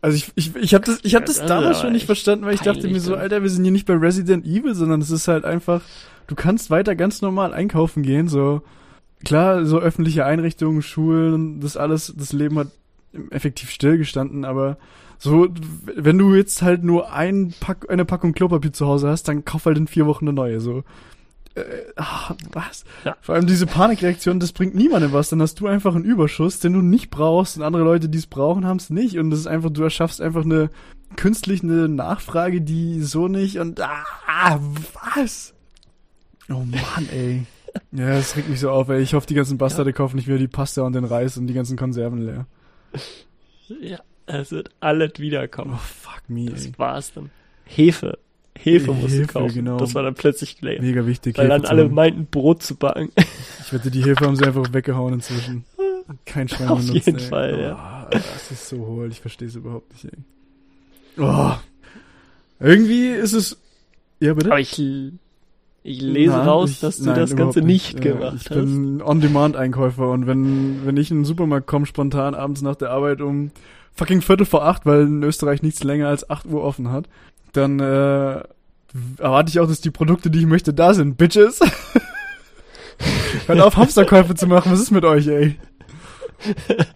Also 0.00 0.16
ich, 0.16 0.30
ich, 0.36 0.54
ich 0.54 0.74
habe 0.74 0.84
das, 0.84 1.00
ich 1.02 1.14
hab 1.14 1.26
das 1.26 1.44
damals 1.44 1.80
schon 1.80 1.92
nicht 1.92 2.06
verstanden, 2.06 2.44
weil 2.44 2.54
ich 2.54 2.60
dachte 2.60 2.86
mir 2.86 3.00
so, 3.00 3.16
Alter, 3.16 3.42
wir 3.42 3.50
sind 3.50 3.64
hier 3.64 3.72
nicht 3.72 3.86
bei 3.86 3.94
Resident 3.94 4.46
Evil, 4.46 4.74
sondern 4.74 5.00
es 5.00 5.10
ist 5.10 5.26
halt 5.26 5.44
einfach, 5.44 5.82
du 6.28 6.34
kannst 6.34 6.70
weiter 6.70 6.94
ganz 6.94 7.20
normal 7.20 7.52
einkaufen 7.52 8.02
gehen, 8.02 8.28
so 8.28 8.62
klar, 9.24 9.64
so 9.64 9.78
öffentliche 9.78 10.24
Einrichtungen, 10.24 10.82
Schulen, 10.82 11.60
das 11.60 11.76
alles, 11.76 12.14
das 12.16 12.32
Leben 12.32 12.58
hat 12.58 12.68
effektiv 13.30 13.70
stillgestanden, 13.70 14.44
aber 14.44 14.76
so, 15.18 15.48
wenn 15.96 16.18
du 16.18 16.34
jetzt 16.34 16.62
halt 16.62 16.84
nur 16.84 17.12
ein 17.12 17.52
Pack, 17.58 17.90
eine 17.90 18.04
Packung 18.04 18.34
Klopapier 18.34 18.72
zu 18.72 18.86
Hause 18.86 19.08
hast, 19.08 19.26
dann 19.26 19.44
kauf 19.44 19.66
halt 19.66 19.76
in 19.76 19.88
vier 19.88 20.06
Wochen 20.06 20.26
eine 20.26 20.34
neue, 20.34 20.60
so 20.60 20.84
äh, 21.58 21.92
ach, 21.96 22.34
was? 22.52 22.84
Ja. 23.04 23.16
Vor 23.20 23.34
allem 23.34 23.46
diese 23.46 23.66
Panikreaktion, 23.66 24.40
das 24.40 24.52
bringt 24.52 24.74
niemandem 24.74 25.12
was. 25.12 25.28
Dann 25.28 25.42
hast 25.42 25.60
du 25.60 25.66
einfach 25.66 25.94
einen 25.94 26.04
Überschuss, 26.04 26.60
den 26.60 26.72
du 26.72 26.82
nicht 26.82 27.10
brauchst 27.10 27.56
und 27.56 27.62
andere 27.62 27.82
Leute, 27.82 28.08
die 28.08 28.18
es 28.18 28.26
brauchen, 28.26 28.66
haben 28.66 28.78
es 28.78 28.90
nicht. 28.90 29.18
Und 29.18 29.30
das 29.30 29.40
ist 29.40 29.46
einfach, 29.46 29.70
du 29.70 29.82
erschaffst 29.82 30.20
einfach 30.20 30.44
eine 30.44 30.70
künstlich 31.16 31.62
eine 31.62 31.88
Nachfrage, 31.88 32.60
die 32.60 33.02
so 33.02 33.28
nicht 33.28 33.58
und 33.58 33.80
ah, 33.80 34.60
was? 35.14 35.54
Oh 36.48 36.64
Mann, 36.64 37.08
ey. 37.12 37.46
Ja, 37.92 38.08
das 38.14 38.36
regt 38.36 38.48
mich 38.48 38.60
so 38.60 38.70
auf, 38.70 38.88
ey. 38.88 39.00
Ich 39.00 39.14
hoffe, 39.14 39.26
die 39.26 39.34
ganzen 39.34 39.58
Bastarde 39.58 39.90
ja. 39.90 39.96
kaufen 39.96 40.16
nicht 40.16 40.28
wieder 40.28 40.38
die 40.38 40.48
Pasta 40.48 40.82
und 40.82 40.94
den 40.94 41.04
Reis 41.04 41.36
und 41.36 41.46
die 41.46 41.54
ganzen 41.54 41.76
Konserven 41.76 42.24
leer. 42.24 42.46
Ja, 43.80 43.98
es 44.26 44.50
wird 44.50 44.70
alles 44.80 45.12
wiederkommen. 45.18 45.72
Oh, 45.74 45.78
fuck 45.78 46.22
me, 46.28 46.46
Das 46.46 46.66
ey. 46.66 46.72
war's 46.76 47.12
dann. 47.12 47.30
Hefe. 47.64 48.18
Hefe 48.58 48.92
musste 48.92 49.18
Hefe, 49.18 49.26
kaufen. 49.26 49.54
Genau. 49.54 49.76
Das 49.76 49.94
war 49.94 50.02
dann 50.02 50.14
plötzlich 50.14 50.60
leer. 50.60 50.82
Mega 50.82 51.06
wichtig. 51.06 51.38
Weil 51.38 51.46
Hefe 51.46 51.60
dann 51.60 51.70
alle 51.70 51.88
meinten, 51.88 52.26
Brot 52.26 52.62
zu 52.62 52.76
backen. 52.76 53.10
Ich 53.60 53.74
wette, 53.74 53.90
die 53.90 54.02
Hefe 54.02 54.24
haben 54.24 54.34
sie 54.34 54.46
einfach 54.46 54.72
weggehauen 54.72 55.12
inzwischen. 55.12 55.66
Kein 56.24 56.48
Schwein 56.48 56.68
Auf 56.68 56.78
benutzt, 56.80 57.06
jeden 57.06 57.18
ey. 57.18 57.24
Fall, 57.26 57.54
oh, 57.54 57.60
ja. 57.60 58.08
Das 58.10 58.50
ist 58.50 58.66
so 58.66 58.78
hohl, 58.78 59.10
ich 59.10 59.20
verstehe 59.20 59.46
es 59.46 59.56
überhaupt 59.56 59.92
nicht, 59.92 60.06
ey. 60.06 61.22
Oh. 61.22 61.52
Irgendwie 62.60 63.08
ist 63.08 63.34
es. 63.34 63.58
Ja, 64.20 64.32
bitte? 64.32 64.50
Aber 64.50 64.58
ich, 64.60 64.80
ich 65.88 66.02
lese 66.02 66.32
nein, 66.32 66.48
raus, 66.48 66.70
ich, 66.70 66.80
dass 66.80 66.98
du 66.98 67.06
nein, 67.06 67.14
das 67.16 67.34
Ganze 67.34 67.60
nicht, 67.60 67.94
nicht 67.94 68.02
gemacht 68.02 68.34
ich 68.36 68.50
hast. 68.50 68.56
Ich 68.56 68.56
bin 68.56 69.02
On-Demand-Einkäufer 69.02 70.10
und 70.10 70.26
wenn, 70.26 70.84
wenn 70.84 70.96
ich 70.96 71.10
in 71.10 71.18
den 71.18 71.24
Supermarkt 71.24 71.66
komme, 71.66 71.86
spontan 71.86 72.34
abends 72.34 72.62
nach 72.62 72.76
der 72.76 72.90
Arbeit 72.90 73.20
um 73.20 73.50
fucking 73.94 74.20
Viertel 74.20 74.46
vor 74.46 74.64
acht, 74.64 74.86
weil 74.86 75.02
in 75.02 75.22
Österreich 75.22 75.62
nichts 75.62 75.82
länger 75.82 76.08
als 76.08 76.28
acht 76.28 76.46
Uhr 76.46 76.62
offen 76.62 76.90
hat, 76.90 77.08
dann 77.52 77.80
äh, 77.80 78.42
erwarte 79.18 79.50
ich 79.50 79.60
auch, 79.60 79.66
dass 79.66 79.80
die 79.80 79.90
Produkte, 79.90 80.30
die 80.30 80.40
ich 80.40 80.46
möchte, 80.46 80.74
da 80.74 80.94
sind, 80.94 81.16
Bitches. 81.16 81.60
Hört 83.46 83.60
auf, 83.60 83.76
Hamsterkäufe 83.78 84.34
zu 84.34 84.46
machen. 84.46 84.72
Was 84.72 84.80
ist 84.80 84.90
mit 84.90 85.04
euch, 85.04 85.26
ey? 85.26 85.56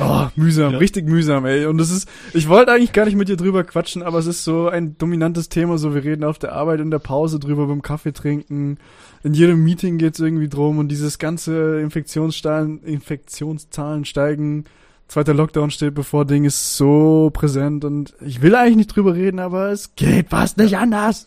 Oh, 0.00 0.26
mühsam, 0.34 0.72
ja. 0.72 0.78
richtig 0.78 1.06
mühsam, 1.06 1.46
ey. 1.46 1.66
Und 1.66 1.80
es 1.80 1.92
ist, 1.92 2.08
ich 2.34 2.48
wollte 2.48 2.72
eigentlich 2.72 2.92
gar 2.92 3.04
nicht 3.04 3.14
mit 3.14 3.28
dir 3.28 3.36
drüber 3.36 3.62
quatschen, 3.62 4.02
aber 4.02 4.18
es 4.18 4.26
ist 4.26 4.42
so 4.42 4.68
ein 4.68 4.98
dominantes 4.98 5.48
Thema. 5.48 5.78
So, 5.78 5.94
wir 5.94 6.02
reden 6.02 6.24
auf 6.24 6.40
der 6.40 6.54
Arbeit 6.54 6.80
in 6.80 6.90
der 6.90 6.98
Pause 6.98 7.38
drüber 7.38 7.68
beim 7.68 7.80
Kaffee 7.80 8.12
trinken. 8.12 8.78
In 9.22 9.32
jedem 9.32 9.62
Meeting 9.62 9.98
geht's 9.98 10.18
irgendwie 10.18 10.48
drum 10.48 10.78
und 10.78 10.88
dieses 10.88 11.20
ganze 11.20 11.80
Infektionszahlen, 11.80 12.82
Infektionszahlen 12.82 14.04
steigen 14.04 14.64
zweiter 15.10 15.34
Lockdown 15.34 15.70
steht 15.70 15.94
bevor, 15.94 16.24
Ding 16.24 16.44
ist 16.44 16.76
so 16.76 17.30
präsent 17.32 17.84
und 17.84 18.14
ich 18.20 18.42
will 18.42 18.54
eigentlich 18.54 18.76
nicht 18.76 18.96
drüber 18.96 19.14
reden, 19.14 19.40
aber 19.40 19.70
es 19.70 19.94
geht 19.96 20.30
fast 20.30 20.56
nicht 20.56 20.76
anders. 20.78 21.26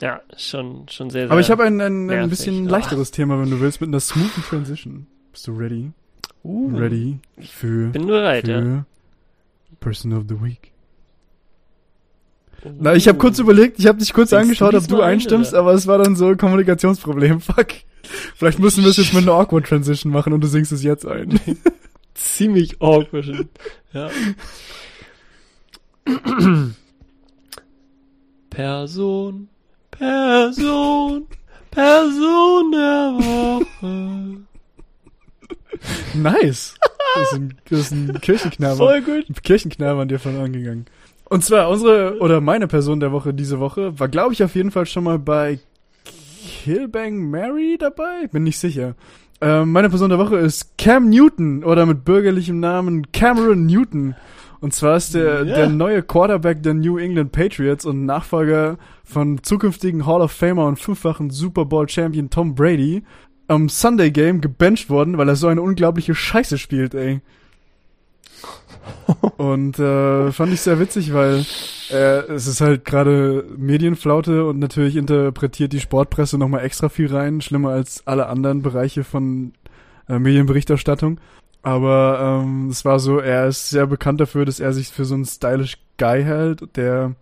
Ja, 0.00 0.20
schon, 0.36 0.86
schon 0.88 1.10
sehr, 1.10 1.22
sehr. 1.22 1.30
Aber 1.30 1.40
ich 1.40 1.50
habe 1.50 1.64
ein, 1.64 1.80
ein, 1.80 2.10
ein 2.10 2.30
bisschen 2.30 2.66
leichteres 2.66 3.10
Thema, 3.10 3.40
wenn 3.40 3.50
du 3.50 3.60
willst, 3.60 3.80
mit 3.80 3.88
einer 3.88 4.00
smoothen 4.00 4.42
Transition. 4.44 5.06
Bist 5.32 5.46
du 5.46 5.52
ready? 5.52 5.92
Uh, 6.44 6.76
ready 6.76 7.18
für, 7.40 7.88
bin 7.88 8.06
bereit, 8.06 8.46
für 8.46 8.52
ja. 8.52 8.84
Person 9.80 10.12
of 10.12 10.24
the 10.28 10.40
Week. 10.40 10.72
Uh. 12.64 12.70
Na, 12.78 12.94
ich 12.94 13.08
habe 13.08 13.18
kurz 13.18 13.38
überlegt, 13.38 13.78
ich 13.78 13.86
habe 13.86 13.98
dich 13.98 14.12
kurz 14.12 14.30
Denkst 14.30 14.44
angeschaut, 14.44 14.74
ob 14.74 14.88
du 14.88 15.00
einstimmst, 15.00 15.54
ein, 15.54 15.60
aber 15.60 15.74
es 15.74 15.86
war 15.86 15.98
dann 15.98 16.16
so 16.16 16.28
ein 16.28 16.36
Kommunikationsproblem. 16.36 17.40
Fuck. 17.42 17.68
Vielleicht 18.36 18.58
müssen 18.58 18.82
wir 18.84 18.90
es 18.90 18.96
jetzt 18.96 19.12
mit 19.12 19.22
einer 19.22 19.32
Awkward 19.32 19.66
Transition 19.66 20.12
machen 20.12 20.32
und 20.32 20.40
du 20.40 20.48
singst 20.48 20.72
es 20.72 20.82
jetzt 20.82 21.06
ein. 21.06 21.38
Ziemlich 22.14 22.80
awkward. 22.80 23.46
Ja. 23.92 24.10
Person, 28.50 29.48
Person, 29.90 31.26
Person 31.70 32.72
der. 32.72 33.18
Nice. 36.22 36.74
Das 37.14 37.32
ist 37.32 37.38
ein, 37.38 37.54
das 37.68 37.78
ist 37.80 37.92
ein 37.92 38.18
Kirchenknaber. 38.20 38.76
Voll 38.76 39.02
gut. 39.02 39.28
Ein 39.28 39.34
Kirchenknaber 39.42 40.02
an 40.02 40.08
dir 40.08 40.18
von 40.18 40.36
angegangen. 40.36 40.86
Und 41.24 41.44
zwar 41.44 41.68
unsere 41.68 42.18
oder 42.20 42.40
meine 42.40 42.68
Person 42.68 43.00
der 43.00 43.12
Woche 43.12 43.34
diese 43.34 43.60
Woche 43.60 43.98
war, 43.98 44.08
glaube 44.08 44.32
ich, 44.32 44.42
auf 44.42 44.54
jeden 44.54 44.70
Fall 44.70 44.86
schon 44.86 45.04
mal 45.04 45.18
bei 45.18 45.58
Killbang 46.64 47.30
Mary 47.30 47.76
dabei? 47.78 48.28
Bin 48.32 48.44
nicht 48.44 48.58
sicher. 48.58 48.94
Ähm, 49.40 49.72
meine 49.72 49.88
Person 49.88 50.08
der 50.08 50.18
Woche 50.18 50.36
ist 50.36 50.76
Cam 50.78 51.10
Newton 51.10 51.62
oder 51.64 51.86
mit 51.86 52.04
bürgerlichem 52.04 52.60
Namen 52.60 53.12
Cameron 53.12 53.66
Newton. 53.66 54.14
Und 54.60 54.74
zwar 54.74 54.96
ist 54.96 55.14
der, 55.14 55.44
yeah. 55.44 55.56
der 55.56 55.68
neue 55.68 56.02
Quarterback 56.02 56.62
der 56.64 56.74
New 56.74 56.98
England 56.98 57.30
Patriots 57.30 57.84
und 57.84 58.06
Nachfolger 58.06 58.76
von 59.04 59.42
zukünftigen 59.42 60.04
Hall 60.04 60.20
of 60.20 60.32
Famer 60.32 60.66
und 60.66 60.80
fünffachen 60.80 61.30
Super 61.30 61.64
Bowl 61.64 61.88
Champion 61.88 62.28
Tom 62.28 62.56
Brady 62.56 63.04
am 63.48 63.68
Sunday 63.68 64.10
Game 64.10 64.40
gebencht 64.40 64.90
worden, 64.90 65.18
weil 65.18 65.28
er 65.28 65.36
so 65.36 65.48
eine 65.48 65.62
unglaubliche 65.62 66.14
Scheiße 66.14 66.58
spielt, 66.58 66.94
ey. 66.94 67.20
und 69.36 69.78
äh, 69.78 70.30
fand 70.32 70.52
ich 70.52 70.60
sehr 70.60 70.78
witzig, 70.78 71.12
weil 71.12 71.44
äh, 71.90 72.20
es 72.32 72.46
ist 72.46 72.60
halt 72.60 72.84
gerade 72.84 73.44
Medienflaute 73.56 74.44
und 74.46 74.58
natürlich 74.58 74.96
interpretiert 74.96 75.72
die 75.72 75.80
Sportpresse 75.80 76.38
nochmal 76.38 76.64
extra 76.64 76.88
viel 76.88 77.12
rein, 77.12 77.40
schlimmer 77.40 77.70
als 77.70 78.06
alle 78.06 78.26
anderen 78.26 78.62
Bereiche 78.62 79.04
von 79.04 79.52
äh, 80.08 80.18
Medienberichterstattung. 80.18 81.20
Aber 81.62 82.42
ähm, 82.44 82.68
es 82.68 82.84
war 82.84 82.98
so, 82.98 83.18
er 83.18 83.48
ist 83.48 83.70
sehr 83.70 83.86
bekannt 83.86 84.20
dafür, 84.20 84.44
dass 84.44 84.60
er 84.60 84.72
sich 84.72 84.88
für 84.88 85.04
so 85.04 85.14
einen 85.14 85.24
stylish 85.24 85.78
Guy 85.98 86.22
hält, 86.22 86.76
der 86.76 87.14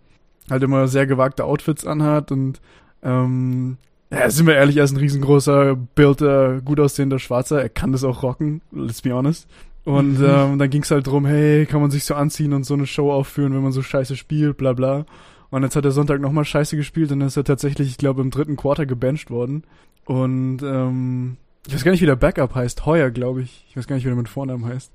halt 0.49 0.63
immer 0.63 0.87
sehr 0.87 1.07
gewagte 1.07 1.43
Outfits 1.43 1.85
anhat 1.85 2.31
und 2.31 2.61
ähm, 3.03 3.77
ja, 4.09 4.29
sind 4.29 4.47
wir 4.47 4.55
ehrlich, 4.55 4.77
er 4.77 4.85
ist 4.85 4.91
ein 4.91 4.97
riesengroßer, 4.97 5.75
bilder, 5.75 6.61
gut 6.61 6.79
aussehender 6.79 7.19
Schwarzer. 7.19 7.61
Er 7.61 7.69
kann 7.69 7.91
das 7.91 8.03
auch 8.03 8.23
rocken, 8.23 8.61
let's 8.71 9.01
be 9.01 9.11
honest. 9.11 9.47
Und 9.83 10.19
mhm. 10.19 10.25
ähm, 10.25 10.59
dann 10.59 10.69
ging's 10.69 10.91
halt 10.91 11.07
drum, 11.07 11.25
hey, 11.25 11.65
kann 11.65 11.81
man 11.81 11.91
sich 11.91 12.03
so 12.03 12.15
anziehen 12.15 12.53
und 12.53 12.65
so 12.65 12.73
eine 12.73 12.85
Show 12.85 13.11
aufführen, 13.11 13.53
wenn 13.53 13.63
man 13.63 13.71
so 13.71 13.81
scheiße 13.81 14.15
spielt, 14.15 14.57
bla 14.57 14.73
bla. 14.73 15.05
Und 15.49 15.63
jetzt 15.63 15.75
hat 15.75 15.85
er 15.85 15.91
Sonntag 15.91 16.19
nochmal 16.19 16.45
scheiße 16.45 16.75
gespielt 16.75 17.11
und 17.11 17.19
dann 17.19 17.27
ist 17.27 17.37
er 17.37 17.45
tatsächlich, 17.45 17.87
ich 17.87 17.97
glaube, 17.97 18.21
im 18.21 18.31
dritten 18.31 18.57
Quarter 18.57 18.85
gebencht 18.85 19.29
worden. 19.29 19.63
Und 20.05 20.61
ähm, 20.61 21.37
ich 21.67 21.73
weiß 21.73 21.83
gar 21.83 21.91
nicht, 21.91 22.01
wie 22.01 22.05
der 22.05 22.15
Backup 22.15 22.55
heißt. 22.55 22.85
Heuer, 22.85 23.11
glaube 23.11 23.41
ich. 23.41 23.65
Ich 23.69 23.77
weiß 23.77 23.87
gar 23.87 23.95
nicht, 23.95 24.05
wie 24.05 24.09
der 24.09 24.17
mit 24.17 24.29
Vornamen 24.29 24.65
heißt. 24.65 24.91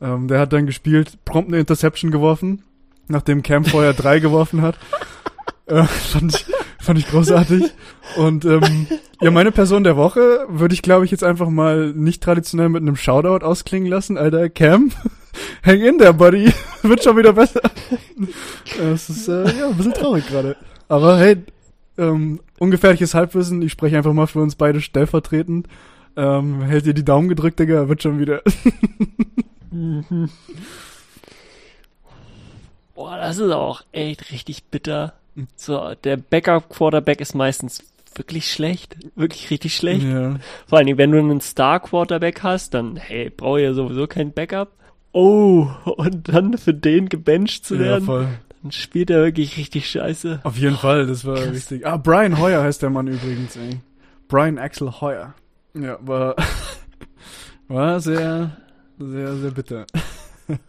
Ähm, 0.00 0.28
der 0.28 0.40
hat 0.40 0.52
dann 0.52 0.66
gespielt, 0.66 1.18
prompt 1.24 1.48
eine 1.48 1.58
Interception 1.58 2.10
geworfen, 2.10 2.62
nachdem 3.08 3.42
Cam 3.42 3.64
vorher 3.64 3.94
drei 3.94 4.18
geworfen 4.18 4.62
hat. 4.62 4.78
Äh, 5.66 5.82
fand, 5.84 6.34
ich, 6.34 6.46
fand 6.80 6.98
ich 6.98 7.08
großartig. 7.08 7.64
Und 8.16 8.44
ähm, 8.44 8.86
ja, 9.20 9.30
meine 9.30 9.52
Person 9.52 9.84
der 9.84 9.96
Woche 9.96 10.46
würde 10.48 10.74
ich, 10.74 10.82
glaube 10.82 11.04
ich, 11.04 11.10
jetzt 11.10 11.24
einfach 11.24 11.48
mal 11.48 11.92
nicht 11.92 12.22
traditionell 12.22 12.68
mit 12.68 12.82
einem 12.82 12.96
Shoutout 12.96 13.44
ausklingen 13.44 13.88
lassen. 13.88 14.16
Alter, 14.16 14.48
Cam, 14.48 14.92
hang 15.64 15.80
in 15.80 15.98
there, 15.98 16.14
Buddy. 16.14 16.52
Wird 16.82 17.02
schon 17.02 17.16
wieder 17.16 17.32
besser. 17.32 17.62
Das 18.78 19.10
ist 19.10 19.28
äh, 19.28 19.58
ja 19.58 19.68
ein 19.68 19.76
bisschen 19.76 19.94
traurig 19.94 20.26
gerade. 20.28 20.56
Aber 20.88 21.18
hey, 21.18 21.38
ähm, 21.98 22.40
ungefährliches 22.58 23.14
Halbwissen. 23.14 23.62
Ich 23.62 23.72
spreche 23.72 23.96
einfach 23.96 24.12
mal 24.12 24.26
für 24.26 24.40
uns 24.40 24.54
beide 24.54 24.80
stellvertretend. 24.80 25.66
Ähm, 26.16 26.62
hält 26.62 26.86
dir 26.86 26.94
die 26.94 27.04
Daumen 27.04 27.28
gedrückt, 27.28 27.58
Digga, 27.58 27.88
wird 27.88 28.02
schon 28.02 28.18
wieder. 28.18 28.42
mhm. 29.70 30.30
Boah, 32.94 33.18
das 33.18 33.36
ist 33.36 33.50
auch 33.50 33.82
echt 33.92 34.30
richtig 34.30 34.64
bitter. 34.64 35.12
So, 35.56 35.94
der 36.02 36.16
Backup-Quarterback 36.16 37.20
ist 37.20 37.34
meistens 37.34 37.84
wirklich 38.14 38.50
schlecht, 38.50 38.96
wirklich 39.14 39.50
richtig 39.50 39.76
schlecht. 39.76 40.02
Ja. 40.04 40.36
Vor 40.66 40.78
allen 40.78 40.86
Dingen, 40.86 40.98
wenn 40.98 41.12
du 41.12 41.18
einen 41.18 41.40
Star-Quarterback 41.40 42.42
hast, 42.42 42.72
dann, 42.74 42.96
hey, 42.96 43.30
brauche 43.30 43.60
ja 43.60 43.74
sowieso 43.74 44.06
kein 44.06 44.32
Backup. 44.32 44.72
Oh, 45.12 45.68
und 45.84 46.28
dann 46.28 46.56
für 46.58 46.74
den 46.74 47.08
gebencht 47.08 47.64
zu 47.64 47.78
werden. 47.78 48.00
Ja, 48.00 48.06
voll. 48.06 48.28
Dann 48.62 48.72
spielt 48.72 49.10
er 49.10 49.22
wirklich 49.22 49.56
richtig 49.56 49.88
scheiße. 49.90 50.40
Auf 50.42 50.56
jeden 50.56 50.74
oh, 50.74 50.78
Fall, 50.78 51.06
das 51.06 51.24
war 51.24 51.36
krass. 51.36 51.52
richtig. 51.52 51.86
Ah, 51.86 51.96
Brian 51.96 52.38
Hoyer 52.38 52.62
heißt 52.62 52.82
der 52.82 52.90
Mann 52.90 53.06
übrigens, 53.06 53.56
ey. 53.56 53.80
Brian 54.28 54.58
Axel 54.58 55.00
Hoyer. 55.00 55.34
Ja, 55.74 55.98
war, 56.00 56.34
war 57.68 58.00
sehr, 58.00 58.56
sehr, 58.98 59.36
sehr 59.36 59.50
bitter. 59.50 59.86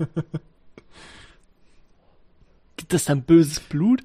Gibt 2.77 2.93
es 2.93 3.06
dann 3.06 3.23
böses 3.23 3.60
Blut? 3.60 4.03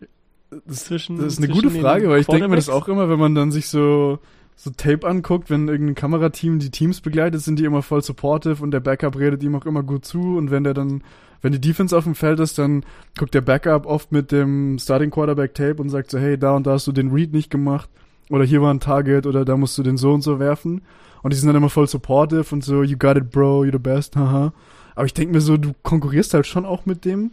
Das, 0.67 0.85
zwischen, 0.85 1.17
das 1.17 1.35
ist 1.35 1.39
eine 1.39 1.49
gute 1.53 1.71
Frage, 1.71 2.09
weil 2.09 2.21
ich 2.21 2.27
denke 2.27 2.49
mir 2.49 2.57
das 2.57 2.69
auch 2.69 2.89
immer, 2.89 3.09
wenn 3.09 3.19
man 3.19 3.35
dann 3.35 3.51
sich 3.51 3.69
so 3.69 4.19
so 4.57 4.71
Tape 4.71 5.09
anguckt, 5.09 5.51
wenn 5.51 5.69
irgendein 5.69 5.95
Kamerateam 5.95 6.59
die 6.59 6.71
Teams 6.71 7.01
begleitet, 7.01 7.41
sind 7.41 7.59
die 7.59 7.65
immer 7.65 7.83
voll 7.83 8.03
supportive 8.03 8.63
und 8.63 8.71
der 8.71 8.81
Backup 8.81 9.19
redet 9.19 9.43
ihm 9.43 9.57
auch 9.57 9.67
immer 9.67 9.83
gut 9.83 10.05
zu 10.05 10.37
und 10.37 10.51
wenn 10.51 10.65
der 10.65 10.75
dann, 10.75 11.03
wenn 11.41 11.53
die 11.53 11.61
Defense 11.61 11.97
auf 11.97 12.05
dem 12.05 12.15
Feld 12.15 12.39
ist, 12.39 12.59
dann 12.59 12.85
guckt 13.19 13.35
der 13.35 13.41
Backup 13.41 13.87
oft 13.87 14.13
mit 14.13 14.31
dem 14.31 14.79
Starting 14.79 15.11
Quarterback 15.11 15.55
Tape 15.55 15.83
und 15.83 15.89
sagt 15.89 16.11
so, 16.11 16.19
hey, 16.19 16.39
da 16.39 16.55
und 16.55 16.67
da 16.67 16.73
hast 16.73 16.87
du 16.87 16.93
den 16.93 17.11
Read 17.11 17.33
nicht 17.33 17.51
gemacht 17.51 17.89
oder 18.31 18.45
hier 18.45 18.63
war 18.63 18.73
ein 18.73 18.81
Target 18.81 19.27
oder 19.27 19.45
da 19.45 19.57
musst 19.57 19.77
du 19.79 19.83
den 19.83 19.97
so 19.97 20.13
und 20.13 20.23
so 20.23 20.39
werfen 20.39 20.83
und 21.23 21.33
die 21.33 21.37
sind 21.37 21.49
dann 21.49 21.57
immer 21.57 21.71
voll 21.71 21.89
supportive 21.89 22.55
und 22.55 22.63
so, 22.63 22.83
you 22.83 22.97
got 22.97 23.17
it, 23.17 23.31
bro, 23.31 23.63
you're 23.63 23.73
the 23.73 23.79
best, 23.79 24.17
haha. 24.17 24.53
Aber 24.95 25.07
ich 25.07 25.15
denke 25.15 25.33
mir 25.33 25.41
so, 25.41 25.57
du 25.57 25.73
konkurrierst 25.83 26.35
halt 26.35 26.47
schon 26.47 26.67
auch 26.67 26.85
mit 26.85 27.05
dem 27.05 27.31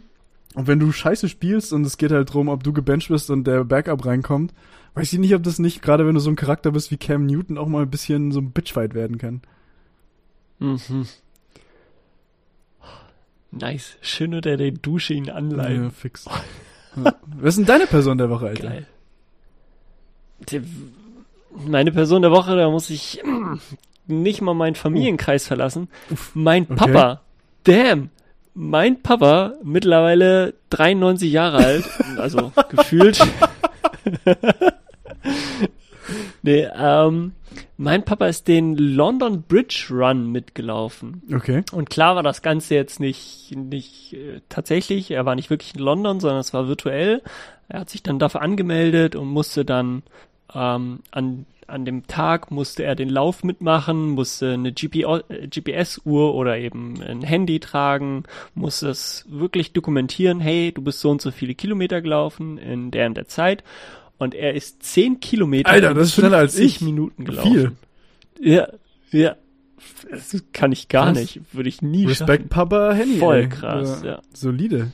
und 0.54 0.66
wenn 0.66 0.80
du 0.80 0.90
scheiße 0.90 1.28
spielst 1.28 1.72
und 1.72 1.84
es 1.84 1.96
geht 1.96 2.10
halt 2.10 2.32
drum, 2.32 2.48
ob 2.48 2.64
du 2.64 2.72
gebencht 2.72 3.08
bist 3.08 3.30
und 3.30 3.44
der 3.44 3.64
Backup 3.64 4.04
reinkommt, 4.04 4.52
weiß 4.94 5.12
ich 5.12 5.18
nicht, 5.18 5.34
ob 5.34 5.42
das 5.44 5.58
nicht, 5.58 5.80
gerade 5.80 6.06
wenn 6.06 6.14
du 6.14 6.20
so 6.20 6.30
ein 6.30 6.36
Charakter 6.36 6.72
bist 6.72 6.90
wie 6.90 6.96
Cam 6.96 7.26
Newton, 7.26 7.56
auch 7.56 7.68
mal 7.68 7.82
ein 7.82 7.90
bisschen 7.90 8.32
so 8.32 8.40
ein 8.40 8.50
Bitchfight 8.50 8.94
werden 8.94 9.18
kann. 9.18 9.42
Mhm. 10.58 11.06
Nice. 13.52 13.96
Schön 14.00 14.34
unter 14.34 14.56
der 14.56 14.70
Dusche 14.72 15.14
ihn 15.14 15.30
anleihen. 15.30 15.84
Ja, 15.84 15.90
fix. 15.90 16.26
ja. 16.96 17.14
Was 17.36 17.54
ist 17.54 17.58
denn 17.58 17.66
deine 17.66 17.86
Person 17.86 18.18
der 18.18 18.30
Woche, 18.30 18.48
Alter? 18.48 18.68
Geil. 18.68 18.86
Die, 20.48 20.62
meine 21.66 21.92
Person 21.92 22.22
der 22.22 22.30
Woche, 22.32 22.56
da 22.56 22.70
muss 22.70 22.90
ich 22.90 23.22
nicht 24.06 24.40
mal 24.40 24.54
meinen 24.54 24.74
Familienkreis 24.74 25.46
verlassen. 25.46 25.88
Uff. 26.10 26.32
Mein 26.34 26.66
Papa. 26.66 27.22
Okay. 27.62 27.84
Damn 27.84 28.10
mein 28.54 29.02
Papa, 29.02 29.54
mittlerweile 29.62 30.54
93 30.70 31.32
Jahre 31.32 31.58
alt, 31.58 31.84
also 32.18 32.52
gefühlt. 32.68 33.20
nee, 36.42 36.68
ähm, 36.76 37.32
mein 37.76 38.04
Papa 38.04 38.26
ist 38.26 38.48
den 38.48 38.76
London 38.76 39.42
Bridge 39.42 39.86
Run 39.90 40.30
mitgelaufen. 40.30 41.22
Okay. 41.32 41.62
Und 41.72 41.90
klar 41.90 42.16
war 42.16 42.22
das 42.22 42.42
Ganze 42.42 42.74
jetzt 42.74 43.00
nicht, 43.00 43.54
nicht 43.56 44.12
äh, 44.12 44.40
tatsächlich, 44.48 45.10
er 45.10 45.24
war 45.24 45.34
nicht 45.34 45.50
wirklich 45.50 45.74
in 45.74 45.80
London, 45.80 46.20
sondern 46.20 46.40
es 46.40 46.52
war 46.52 46.68
virtuell. 46.68 47.22
Er 47.68 47.80
hat 47.80 47.90
sich 47.90 48.02
dann 48.02 48.18
dafür 48.18 48.42
angemeldet 48.42 49.16
und 49.16 49.28
musste 49.28 49.64
dann 49.64 50.02
ähm, 50.54 51.00
an 51.10 51.46
an 51.70 51.84
dem 51.84 52.06
Tag 52.06 52.50
musste 52.50 52.84
er 52.84 52.94
den 52.94 53.08
Lauf 53.08 53.44
mitmachen, 53.44 54.10
musste 54.10 54.52
eine 54.52 54.72
GPS-Uhr 54.72 56.34
oder 56.34 56.58
eben 56.58 57.02
ein 57.02 57.22
Handy 57.22 57.60
tragen, 57.60 58.24
musste 58.54 58.88
es 58.88 59.24
wirklich 59.28 59.72
dokumentieren, 59.72 60.40
hey, 60.40 60.72
du 60.72 60.82
bist 60.82 61.00
so 61.00 61.10
und 61.10 61.22
so 61.22 61.30
viele 61.30 61.54
Kilometer 61.54 62.02
gelaufen 62.02 62.58
in 62.58 62.90
der 62.90 63.06
und 63.06 63.16
der 63.16 63.26
Zeit. 63.26 63.64
Und 64.18 64.34
er 64.34 64.54
ist 64.54 64.82
zehn 64.82 65.20
Kilometer 65.20 65.70
Alter, 65.70 65.94
das 65.94 66.08
ist 66.08 66.14
schneller 66.14 66.38
als 66.38 66.58
ich. 66.58 66.80
Minuten 66.80 67.24
gelaufen. 67.24 67.52
Viel. 67.52 67.72
Ja, 68.40 68.68
ja. 69.10 69.36
Das 70.10 70.36
kann 70.52 70.72
ich 70.72 70.88
gar 70.88 71.10
Was? 71.10 71.18
nicht. 71.18 71.40
Würde 71.52 71.68
ich 71.68 71.80
nie 71.80 72.06
Respekt, 72.06 72.42
schaffen. 72.42 72.48
Papa, 72.48 72.92
Henny. 72.92 73.16
Voll 73.16 73.48
krass, 73.48 74.02
ja. 74.02 74.10
ja. 74.10 74.22
Solide. 74.34 74.92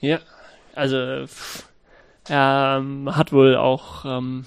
Ja, 0.00 0.18
also 0.74 1.26
er 2.28 2.78
ähm, 2.80 3.14
hat 3.14 3.32
wohl 3.32 3.56
auch 3.56 4.04
ähm, 4.04 4.44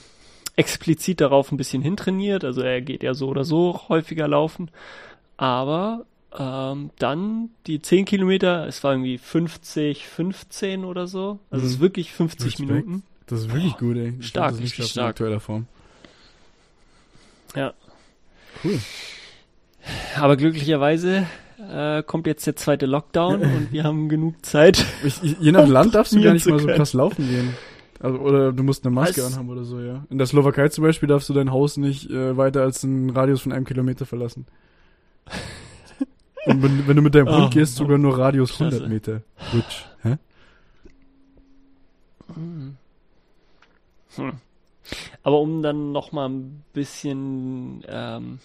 explizit 0.55 1.21
darauf 1.21 1.51
ein 1.51 1.57
bisschen 1.57 1.81
hintrainiert. 1.81 2.43
Also 2.43 2.61
er 2.61 2.81
geht 2.81 3.03
ja 3.03 3.13
so 3.13 3.27
oder 3.27 3.43
so 3.43 3.81
häufiger 3.89 4.27
laufen. 4.27 4.69
Aber 5.37 6.05
ähm, 6.37 6.91
dann 6.99 7.49
die 7.67 7.81
10 7.81 8.05
Kilometer, 8.05 8.67
es 8.67 8.83
war 8.83 8.93
irgendwie 8.93 9.17
50, 9.17 10.07
15 10.07 10.85
oder 10.85 11.07
so. 11.07 11.39
Also 11.49 11.63
mhm. 11.63 11.67
es 11.67 11.75
ist 11.75 11.79
wirklich 11.79 12.11
50 12.13 12.45
Respekt. 12.45 12.69
Minuten. 12.69 13.03
Das 13.27 13.39
ist 13.39 13.53
wirklich 13.53 13.73
Boah, 13.73 13.79
gut, 13.79 13.97
ey. 13.97 14.13
Ich 14.19 14.27
stark, 14.27 14.51
glaub, 14.51 14.63
richtig 14.63 14.85
stark. 14.85 15.05
In 15.05 15.09
aktueller 15.09 15.39
Form. 15.39 15.67
Ja. 17.55 17.73
Cool. 18.63 18.79
Aber 20.15 20.37
glücklicherweise 20.37 21.27
äh, 21.71 22.03
kommt 22.03 22.27
jetzt 22.27 22.45
der 22.45 22.55
zweite 22.55 22.85
Lockdown 22.85 23.41
und 23.41 23.71
wir 23.71 23.83
haben 23.83 24.09
genug 24.09 24.45
Zeit. 24.45 24.85
Ich, 25.03 25.21
je 25.21 25.51
nach 25.51 25.67
Land 25.67 25.95
darfst 25.95 26.13
du 26.13 26.21
gar 26.21 26.33
nicht 26.33 26.47
mal 26.47 26.59
so 26.59 26.67
krass 26.67 26.93
laufen 26.93 27.27
gehen. 27.27 27.53
Also, 28.03 28.19
oder 28.19 28.51
du 28.51 28.63
musst 28.63 28.85
eine 28.85 28.93
Maske 28.93 29.23
als, 29.23 29.31
anhaben 29.31 29.49
oder 29.49 29.63
so, 29.63 29.79
ja. 29.79 30.05
In 30.09 30.17
der 30.17 30.27
Slowakei 30.27 30.67
zum 30.67 30.83
Beispiel 30.83 31.07
darfst 31.07 31.29
du 31.29 31.33
dein 31.33 31.51
Haus 31.51 31.77
nicht 31.77 32.09
äh, 32.11 32.35
weiter 32.35 32.61
als 32.61 32.83
einen 32.83 33.09
Radius 33.09 33.39
von 33.39 33.53
einem 33.53 33.63
Kilometer 33.63 34.05
verlassen. 34.05 34.45
Und 36.45 36.61
wenn, 36.61 36.85
wenn, 36.85 36.97
du 36.97 37.01
mit 37.01 37.15
deinem 37.15 37.29
Hund 37.29 37.45
oh, 37.45 37.49
gehst, 37.49 37.77
sogar 37.77 37.97
nur 37.97 38.17
Radius 38.17 38.57
Klasse. 38.57 38.83
100 38.83 38.89
Meter. 38.89 39.21
Which, 39.53 39.85
hä? 40.01 40.17
Hm. 42.33 42.75
Hm. 44.17 44.33
Aber 45.23 45.39
um 45.39 45.63
dann 45.63 45.93
noch 45.93 46.11
mal 46.11 46.27
ein 46.27 46.61
bisschen 46.73 47.85
ähm, 47.87 48.39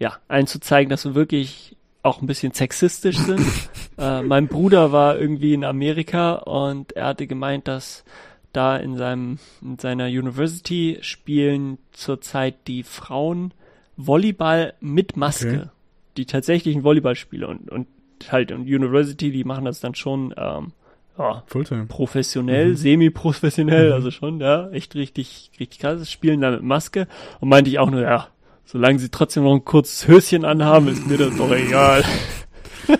ja 0.00 0.16
einzuzeigen, 0.26 0.90
dass 0.90 1.04
wir 1.04 1.14
wirklich 1.14 1.76
auch 2.02 2.20
ein 2.20 2.26
bisschen 2.26 2.52
sexistisch 2.52 3.18
sind. 3.18 3.46
äh, 3.98 4.20
mein 4.22 4.48
Bruder 4.48 4.90
war 4.90 5.16
irgendwie 5.16 5.54
in 5.54 5.64
Amerika 5.64 6.32
und 6.34 6.90
er 6.96 7.06
hatte 7.06 7.28
gemeint, 7.28 7.68
dass 7.68 8.04
da 8.52 8.76
in 8.76 8.96
seinem, 8.96 9.38
in 9.62 9.78
seiner 9.78 10.06
University 10.06 10.98
spielen 11.00 11.78
zurzeit 11.92 12.66
die 12.66 12.82
Frauen 12.82 13.52
Volleyball 13.96 14.74
mit 14.80 15.16
Maske. 15.16 15.48
Okay. 15.48 15.70
Die 16.16 16.26
tatsächlichen 16.26 16.82
Volleyballspiele 16.82 17.46
und, 17.46 17.70
und 17.70 17.86
halt 18.30 18.50
und 18.52 18.62
University, 18.62 19.30
die 19.30 19.44
machen 19.44 19.64
das 19.64 19.80
dann 19.80 19.94
schon 19.94 20.34
ähm, 20.36 20.72
ja, 21.18 21.42
Fulltime. 21.46 21.86
professionell, 21.86 22.70
mhm. 22.70 22.76
semi-professionell, 22.76 23.88
mhm. 23.88 23.92
also 23.92 24.10
schon, 24.10 24.40
ja, 24.40 24.68
echt 24.70 24.94
richtig, 24.94 25.50
richtig 25.58 25.80
krass, 25.80 26.10
spielen 26.10 26.40
da 26.40 26.50
mit 26.50 26.62
Maske 26.62 27.06
und 27.40 27.48
meinte 27.48 27.70
ich 27.70 27.78
auch 27.78 27.90
nur, 27.90 28.02
ja, 28.02 28.28
solange 28.64 28.98
sie 28.98 29.10
trotzdem 29.10 29.44
noch 29.44 29.54
ein 29.54 29.64
kurzes 29.64 30.06
Höschen 30.06 30.44
anhaben, 30.44 30.88
ist 30.88 31.06
mir 31.06 31.18
das 31.18 31.36
doch 31.36 31.50
egal. 31.52 32.04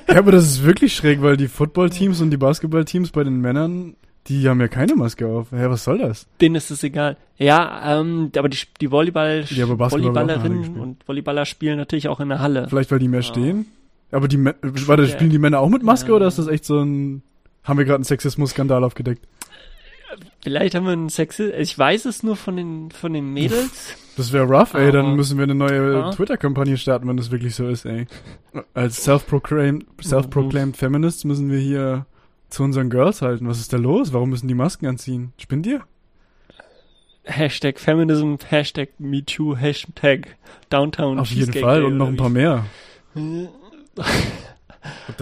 Ja, 0.07 0.19
aber 0.19 0.33
das 0.33 0.45
ist 0.45 0.65
wirklich 0.65 0.95
schräg, 0.95 1.23
weil 1.23 1.39
die 1.39 1.49
Footballteams 1.49 2.21
und 2.21 2.31
die 2.31 2.37
Basketballteams 2.37 3.11
bei 3.11 3.25
den 3.25 3.41
Männern 3.41 3.97
die 4.29 4.49
haben 4.49 4.61
ja 4.61 4.69
keine 4.69 4.95
Maske 4.95 5.27
auf. 5.27 5.51
Hä, 5.53 5.67
was 5.69 5.85
soll 5.85 5.99
das? 5.99 6.27
Denen 6.41 6.55
ist 6.55 6.71
es 6.71 6.83
egal. 6.83 7.17
Ja, 7.39 8.01
ähm, 8.01 8.31
aber 8.37 8.49
die, 8.49 8.59
die 8.81 8.91
Volleyball 8.91 9.45
ja, 9.49 9.65
aber 9.65 9.91
Volleyballerinnen 9.91 10.79
und 10.79 11.05
Volleyballer 11.05 11.47
spielen 11.47 11.79
natürlich 11.79 12.09
auch 12.09 12.21
in 12.21 12.29
der 12.29 12.41
Halle. 12.41 12.67
Vielleicht, 12.69 12.91
weil 12.91 12.99
die 12.99 13.09
mehr 13.09 13.23
stehen? 13.23 13.67
Aber 14.11 14.29
die, 14.29 14.43
warte, 14.43 15.07
spielen 15.07 15.31
die 15.31 15.39
Männer 15.39 15.61
auch 15.61 15.69
mit 15.69 15.83
Maske 15.83 16.11
ja. 16.11 16.17
oder 16.17 16.27
ist 16.27 16.39
das 16.39 16.47
echt 16.49 16.65
so 16.65 16.81
ein 16.81 17.23
Haben 17.63 17.79
wir 17.79 17.85
gerade 17.85 17.97
einen 17.97 18.05
Sexismus-Skandal 18.05 18.83
aufgedeckt? 18.85 19.27
Vielleicht 20.41 20.75
haben 20.75 20.87
wir 20.87 20.93
einen 20.93 21.11
Sexismus. 21.11 21.55
Ich 21.59 21.79
weiß 21.79 22.07
es 22.07 22.23
nur 22.23 22.37
von 22.37 22.57
den, 22.57 22.91
von 22.91 23.13
den 23.13 23.33
Mädels. 23.33 23.97
Das 24.19 24.33
wäre 24.33 24.47
rough, 24.47 24.75
ey. 24.75 24.91
Dann 24.91 25.15
müssen 25.15 25.39
wir 25.39 25.45
eine 25.45 25.55
neue 25.55 26.11
Twitter-Kampagne 26.11 26.77
starten, 26.77 27.07
wenn 27.07 27.17
das 27.17 27.31
wirklich 27.31 27.55
so 27.55 27.69
ist, 27.69 27.85
ey. 27.85 28.09
Als 28.75 29.05
self-proclaimed, 29.05 29.87
self-proclaimed 30.03 30.77
Feminists 30.77 31.23
müssen 31.23 31.53
wir 31.53 31.61
hier 31.61 32.05
zu 32.49 32.63
unseren 32.63 32.91
Girls 32.91 33.23
halten. 33.23 33.49
Was 33.49 33.61
ist 33.61 33.73
da 33.73 33.77
los? 33.77 34.13
Warum 34.13 34.31
müssen 34.31 34.49
die 34.49 34.55
Masken 34.55 34.87
anziehen? 34.87 35.33
Spinnt 35.39 35.67
ihr? 35.67 35.83
Hashtag 37.25 37.79
Feminism, 37.79 38.37
Hashtag 38.49 38.89
MeToo, 38.99 39.57
Hashtag 39.57 40.37
Downtown. 40.71 41.19
Auf 41.19 41.31
jeden 41.31 41.53
Fall 41.53 41.85
und 41.85 41.99
noch 41.99 42.09
ein 42.09 42.17
paar 42.17 42.31
mehr. 42.31 42.65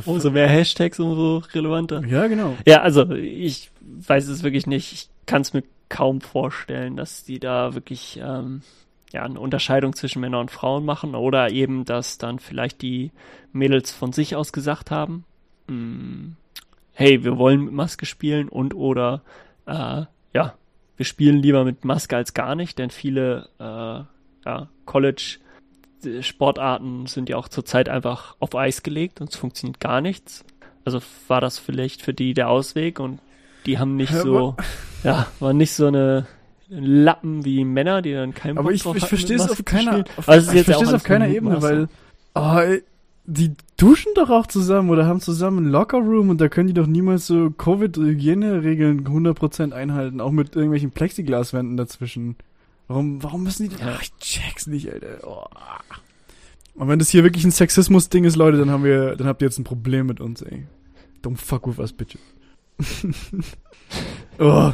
umso 0.05 0.31
mehr 0.31 0.49
Hashtags, 0.49 1.01
umso 1.01 1.39
relevanter. 1.53 2.05
Ja, 2.07 2.27
genau. 2.29 2.57
Ja, 2.67 2.83
also 2.83 3.11
ich 3.11 3.71
weiß 3.81 4.29
es 4.29 4.43
wirklich 4.43 4.67
nicht. 4.67 4.93
Ich 4.93 5.09
kann 5.27 5.43
es 5.43 5.53
mir 5.53 5.65
kaum 5.89 6.21
vorstellen, 6.21 6.97
dass 6.97 7.25
die 7.25 7.41
da 7.41 7.75
wirklich 7.75 8.21
ähm, 8.23 8.63
ja, 9.13 9.23
eine 9.23 9.41
Unterscheidung 9.41 9.95
zwischen 9.95 10.21
Männern 10.21 10.43
und 10.43 10.51
Frauen 10.51 10.85
machen 10.85 11.15
oder 11.15 11.51
eben, 11.51 11.85
dass 11.85 12.19
dann 12.19 12.39
vielleicht 12.39 12.83
die 12.83 13.11
Mädels 13.53 13.93
von 13.93 14.13
sich 14.13 14.37
aus 14.37 14.53
gesagt 14.53 14.91
haben, 14.91 15.25
hm, 15.69 16.37
hey, 16.97 17.23
wir 17.23 17.37
wollen 17.37 17.67
mit 17.67 17.75
Maske 17.75 18.07
spielen 18.07 18.49
und 18.49 18.75
oder 18.75 19.21
äh, 19.67 20.05
ja, 20.33 20.55
wir 20.97 21.05
spielen 21.05 21.37
lieber 21.37 21.65
mit 21.65 21.85
Maske 21.85 22.17
als 22.17 22.33
gar 22.33 22.55
nicht, 22.55 22.79
denn 22.79 22.91
viele 22.91 23.49
äh, 23.61 24.03
ja, 24.47 24.69
College 24.87 25.39
Sportarten 26.21 27.07
sind 27.07 27.29
ja 27.29 27.37
auch 27.37 27.49
zurzeit 27.49 27.89
einfach 27.89 28.37
auf 28.39 28.55
Eis 28.55 28.83
gelegt 28.83 29.21
und 29.21 29.31
es 29.31 29.37
funktioniert 29.37 29.79
gar 29.79 30.01
nichts. 30.01 30.45
Also 30.85 31.01
war 31.29 31.41
das 31.41 31.59
vielleicht 31.59 32.01
für 32.01 32.15
die 32.15 32.33
der 32.33 32.49
Ausweg 32.49 32.99
und 32.99 33.21
die 33.67 33.79
haben 33.79 33.97
nicht 33.97 34.15
so, 34.15 34.57
ja, 35.03 35.27
waren 35.41 35.57
nicht 35.57 35.73
so 35.73 35.89
eine 35.89 36.27
Lappen 36.69 37.45
wie 37.45 37.65
Männer, 37.65 38.01
die 38.01 38.13
dann 38.15 38.35
keinen 38.35 38.57
Aber 38.57 38.71
Bock 38.71 38.97
ich, 38.97 39.03
ich 39.03 39.07
verstehe 39.07 39.37
es 39.37 39.51
auf 39.51 39.65
keiner, 39.65 40.05
auf, 40.17 40.29
also 40.29 40.53
ich 40.53 40.65
verstehe 40.65 40.87
es 40.87 40.95
auf 40.95 41.03
keiner 41.03 41.29
Ebene, 41.29 41.61
weil 41.61 41.89
oh, 42.35 42.61
die 43.27 43.55
duschen 43.77 44.13
doch 44.15 44.31
auch 44.31 44.47
zusammen 44.47 44.91
oder 44.91 45.07
haben 45.07 45.21
zusammen 45.21 45.59
einen 45.59 45.71
Lockerroom 45.71 46.31
und 46.31 46.41
da 46.41 46.49
können 46.49 46.69
die 46.69 46.75
doch 46.75 46.87
niemals 46.87 47.27
so 47.27 47.51
Covid-Hygieneregeln 47.51 49.07
100% 49.07 49.73
einhalten, 49.73 50.21
auch 50.21 50.31
mit 50.31 50.55
irgendwelchen 50.55 50.91
Plexiglaswänden 50.91 51.77
dazwischen. 51.77 52.37
Warum, 52.89 53.23
warum 53.23 53.43
müssen 53.43 53.69
die 53.69 53.77
das? 53.77 53.83
Ach, 53.83 54.03
ich 54.03 54.17
check's 54.19 54.67
nicht, 54.67 54.93
Alter. 54.93 55.27
Oh. 55.27 55.45
Und 56.75 56.89
wenn 56.89 56.99
das 56.99 57.09
hier 57.09 57.25
wirklich 57.25 57.45
ein 57.45 57.51
Sexismus-Ding 57.51 58.25
ist, 58.25 58.37
Leute, 58.37 58.59
dann 58.59 58.71
haben 58.71 58.85
wir, 58.85 59.17
dann 59.17 59.27
habt 59.27 59.43
ihr 59.43 59.49
jetzt 59.49 59.59
ein 59.59 59.65
Problem 59.65 60.07
mit 60.07 60.21
uns, 60.21 60.43
ey. 60.43 60.67
Don't 61.23 61.39
fuck 61.39 61.67
with 61.67 61.79
us, 61.79 61.93
bitches. 61.93 62.21
oh, 64.39 64.73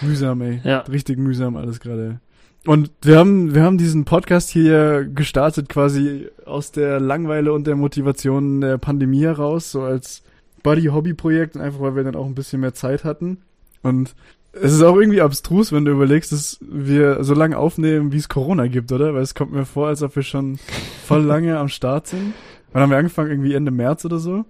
mühsam, 0.00 0.42
ey. 0.42 0.60
Ja. 0.64 0.80
Richtig 0.80 1.18
mühsam 1.18 1.56
alles 1.56 1.80
gerade. 1.80 2.20
Und 2.66 2.90
wir 3.02 3.18
haben, 3.18 3.54
wir 3.54 3.62
haben 3.62 3.76
diesen 3.76 4.04
Podcast 4.06 4.48
hier 4.48 5.04
gestartet 5.04 5.68
quasi 5.68 6.28
aus 6.46 6.72
der 6.72 6.98
Langweile 6.98 7.52
und 7.52 7.66
der 7.66 7.76
Motivation 7.76 8.62
der 8.62 8.78
Pandemie 8.78 9.22
heraus, 9.22 9.70
so 9.70 9.82
als 9.82 10.22
Buddy-Hobby-Projekt, 10.62 11.58
einfach 11.58 11.80
weil 11.80 11.94
wir 11.94 12.04
dann 12.04 12.16
auch 12.16 12.24
ein 12.24 12.34
bisschen 12.34 12.62
mehr 12.62 12.72
Zeit 12.72 13.04
hatten. 13.04 13.42
Und 13.82 14.14
es 14.52 14.72
ist 14.72 14.82
auch 14.82 14.96
irgendwie 14.96 15.20
abstrus, 15.20 15.72
wenn 15.72 15.84
du 15.84 15.92
überlegst, 15.92 16.32
dass 16.32 16.58
wir 16.62 17.22
so 17.22 17.34
lange 17.34 17.58
aufnehmen, 17.58 18.12
wie 18.12 18.16
es 18.16 18.30
Corona 18.30 18.66
gibt, 18.68 18.92
oder? 18.92 19.12
Weil 19.12 19.22
es 19.22 19.34
kommt 19.34 19.52
mir 19.52 19.66
vor, 19.66 19.88
als 19.88 20.02
ob 20.02 20.16
wir 20.16 20.22
schon 20.22 20.58
voll 21.06 21.22
lange 21.22 21.58
am 21.58 21.68
Start 21.68 22.06
sind. 22.06 22.32
Wann 22.72 22.82
haben 22.82 22.90
wir 22.90 22.98
angefangen? 22.98 23.30
Irgendwie 23.30 23.54
Ende 23.54 23.72
März 23.72 24.06
oder 24.06 24.18
so? 24.18 24.46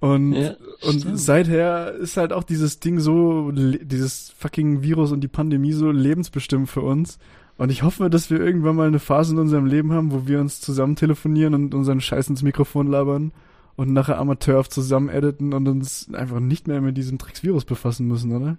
Und, 0.00 0.34
ja, 0.34 0.54
und 0.82 1.18
seither 1.18 1.94
ist 1.94 2.16
halt 2.16 2.32
auch 2.32 2.42
dieses 2.42 2.78
Ding 2.78 3.00
so, 3.00 3.50
dieses 3.52 4.34
fucking 4.36 4.82
Virus 4.82 5.12
und 5.12 5.22
die 5.22 5.28
Pandemie 5.28 5.72
so 5.72 5.90
lebensbestimmt 5.90 6.68
für 6.68 6.82
uns. 6.82 7.18
Und 7.56 7.70
ich 7.70 7.82
hoffe, 7.82 8.10
dass 8.10 8.30
wir 8.30 8.40
irgendwann 8.40 8.76
mal 8.76 8.88
eine 8.88 8.98
Phase 8.98 9.32
in 9.32 9.38
unserem 9.38 9.66
Leben 9.66 9.92
haben, 9.92 10.12
wo 10.12 10.26
wir 10.26 10.40
uns 10.40 10.60
zusammen 10.60 10.96
telefonieren 10.96 11.54
und 11.54 11.74
unseren 11.74 12.00
Scheiß 12.00 12.28
ins 12.28 12.42
Mikrofon 12.42 12.88
labern 12.88 13.32
und 13.76 13.92
nachher 13.92 14.18
amateurhaft 14.18 14.72
zusammen 14.72 15.08
editen 15.08 15.52
und 15.52 15.68
uns 15.68 16.12
einfach 16.12 16.40
nicht 16.40 16.68
mehr 16.68 16.80
mit 16.80 16.96
diesem 16.96 17.18
Drecksvirus 17.18 17.64
befassen 17.64 18.06
müssen, 18.06 18.32
oder? 18.32 18.56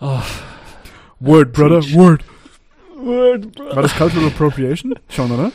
Oh. 0.00 0.22
Word, 1.20 1.52
brother, 1.52 1.82
word. 1.92 2.24
Word, 2.96 3.52
brother. 3.52 3.76
War 3.76 3.82
das 3.82 3.96
Cultural 3.96 4.28
Appropriation? 4.28 4.94
Schon, 5.08 5.32
oder? 5.32 5.50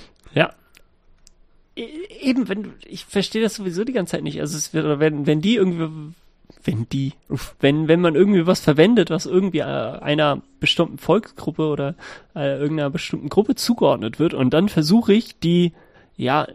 E, 1.75 1.87
eben, 2.21 2.49
wenn 2.49 2.73
ich 2.85 3.05
verstehe 3.05 3.41
das 3.41 3.55
sowieso 3.55 3.83
die 3.83 3.93
ganze 3.93 4.11
Zeit 4.11 4.23
nicht. 4.23 4.39
Also 4.39 4.57
es 4.57 4.73
wird, 4.73 4.99
wenn, 4.99 5.25
wenn 5.25 5.41
die 5.41 5.55
irgendwie, 5.55 6.13
wenn 6.63 6.87
die, 6.89 7.13
wenn, 7.59 7.87
wenn 7.87 8.01
man 8.01 8.15
irgendwie 8.15 8.45
was 8.45 8.61
verwendet, 8.61 9.09
was 9.09 9.25
irgendwie 9.25 9.59
äh, 9.59 9.63
einer 9.63 10.41
bestimmten 10.59 10.97
Volksgruppe 10.97 11.67
oder 11.67 11.95
äh, 12.35 12.59
irgendeiner 12.59 12.89
bestimmten 12.89 13.29
Gruppe 13.29 13.55
zugeordnet 13.55 14.19
wird 14.19 14.33
und 14.33 14.53
dann 14.53 14.69
versuche 14.69 15.13
ich, 15.13 15.39
die, 15.39 15.73
ja, 16.15 16.47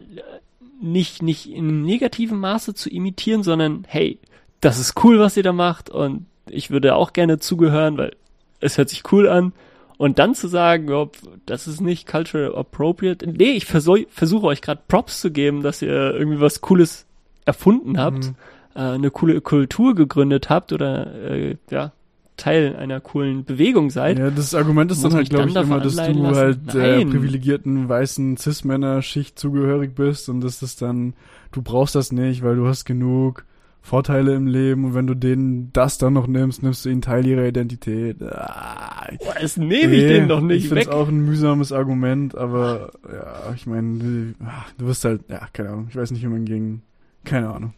nicht, 0.80 1.22
nicht 1.22 1.50
in 1.50 1.82
negativem 1.82 2.38
Maße 2.38 2.74
zu 2.74 2.88
imitieren, 2.88 3.42
sondern 3.42 3.84
hey, 3.88 4.18
das 4.60 4.78
ist 4.78 5.02
cool, 5.02 5.18
was 5.18 5.36
ihr 5.36 5.42
da 5.42 5.52
macht 5.52 5.90
und 5.90 6.26
ich 6.48 6.70
würde 6.70 6.94
auch 6.94 7.12
gerne 7.12 7.38
zugehören, 7.38 7.98
weil 7.98 8.14
es 8.60 8.78
hört 8.78 8.88
sich 8.88 9.12
cool 9.12 9.28
an. 9.28 9.52
Und 9.98 10.20
dann 10.20 10.34
zu 10.34 10.46
sagen, 10.46 10.90
oh, 10.92 11.10
das 11.44 11.66
ist 11.66 11.80
nicht 11.80 12.06
cultural 12.06 12.54
appropriate. 12.54 13.26
Nee, 13.26 13.50
ich 13.50 13.66
versuch, 13.66 13.98
versuche 14.08 14.46
euch 14.46 14.62
gerade 14.62 14.80
Props 14.86 15.20
zu 15.20 15.32
geben, 15.32 15.62
dass 15.62 15.82
ihr 15.82 16.14
irgendwie 16.14 16.40
was 16.40 16.60
Cooles 16.60 17.04
erfunden 17.44 17.98
habt, 17.98 18.26
mhm. 18.26 18.34
äh, 18.76 18.80
eine 18.80 19.10
coole 19.10 19.40
Kultur 19.40 19.96
gegründet 19.96 20.50
habt 20.50 20.72
oder 20.72 21.12
äh, 21.14 21.56
ja, 21.70 21.92
Teil 22.36 22.76
einer 22.76 23.00
coolen 23.00 23.44
Bewegung 23.44 23.90
seid. 23.90 24.20
Ja, 24.20 24.30
das 24.30 24.54
Argument 24.54 24.92
ist 24.92 25.02
dann 25.02 25.14
halt, 25.14 25.28
glaube 25.28 25.48
ich, 25.48 25.56
immer, 25.56 25.80
dass 25.80 25.96
du 25.96 26.12
lassen. 26.12 26.36
halt 26.36 26.74
äh, 26.76 27.04
privilegierten 27.04 27.88
weißen 27.88 28.36
Cis-Männer-Schicht 28.36 29.36
zugehörig 29.38 29.96
bist 29.96 30.28
und 30.28 30.40
dass 30.40 30.60
das 30.60 30.76
dann, 30.76 31.14
du 31.50 31.60
brauchst 31.60 31.96
das 31.96 32.12
nicht, 32.12 32.44
weil 32.44 32.54
du 32.54 32.68
hast 32.68 32.84
genug 32.84 33.44
Vorteile 33.88 34.34
im 34.34 34.46
Leben 34.46 34.84
und 34.84 34.94
wenn 34.94 35.06
du 35.06 35.14
denen 35.14 35.72
das 35.72 35.96
dann 35.96 36.12
noch 36.12 36.26
nimmst, 36.26 36.62
nimmst 36.62 36.84
du 36.84 36.90
ihnen 36.90 37.00
Teil 37.00 37.26
ihrer 37.26 37.46
Identität. 37.46 38.22
Ah, 38.22 39.08
Boah, 39.18 39.34
das 39.40 39.56
nehme 39.56 39.94
ich 39.94 40.02
denen 40.02 40.28
doch 40.28 40.42
nicht 40.42 40.66
ich 40.66 40.70
weg. 40.70 40.82
Ich 40.82 40.88
auch 40.90 41.08
ein 41.08 41.24
mühsames 41.24 41.72
Argument, 41.72 42.36
aber 42.36 42.90
ja, 43.10 43.54
ich 43.54 43.66
meine, 43.66 43.98
du, 43.98 44.34
du 44.76 44.86
wirst 44.86 45.06
halt, 45.06 45.22
ja, 45.28 45.40
keine 45.54 45.70
Ahnung, 45.70 45.86
ich 45.88 45.96
weiß 45.96 46.10
nicht, 46.10 46.22
wie 46.22 46.28
man 46.28 46.44
gegen, 46.44 46.82
keine 47.24 47.48
Ahnung. 47.48 47.72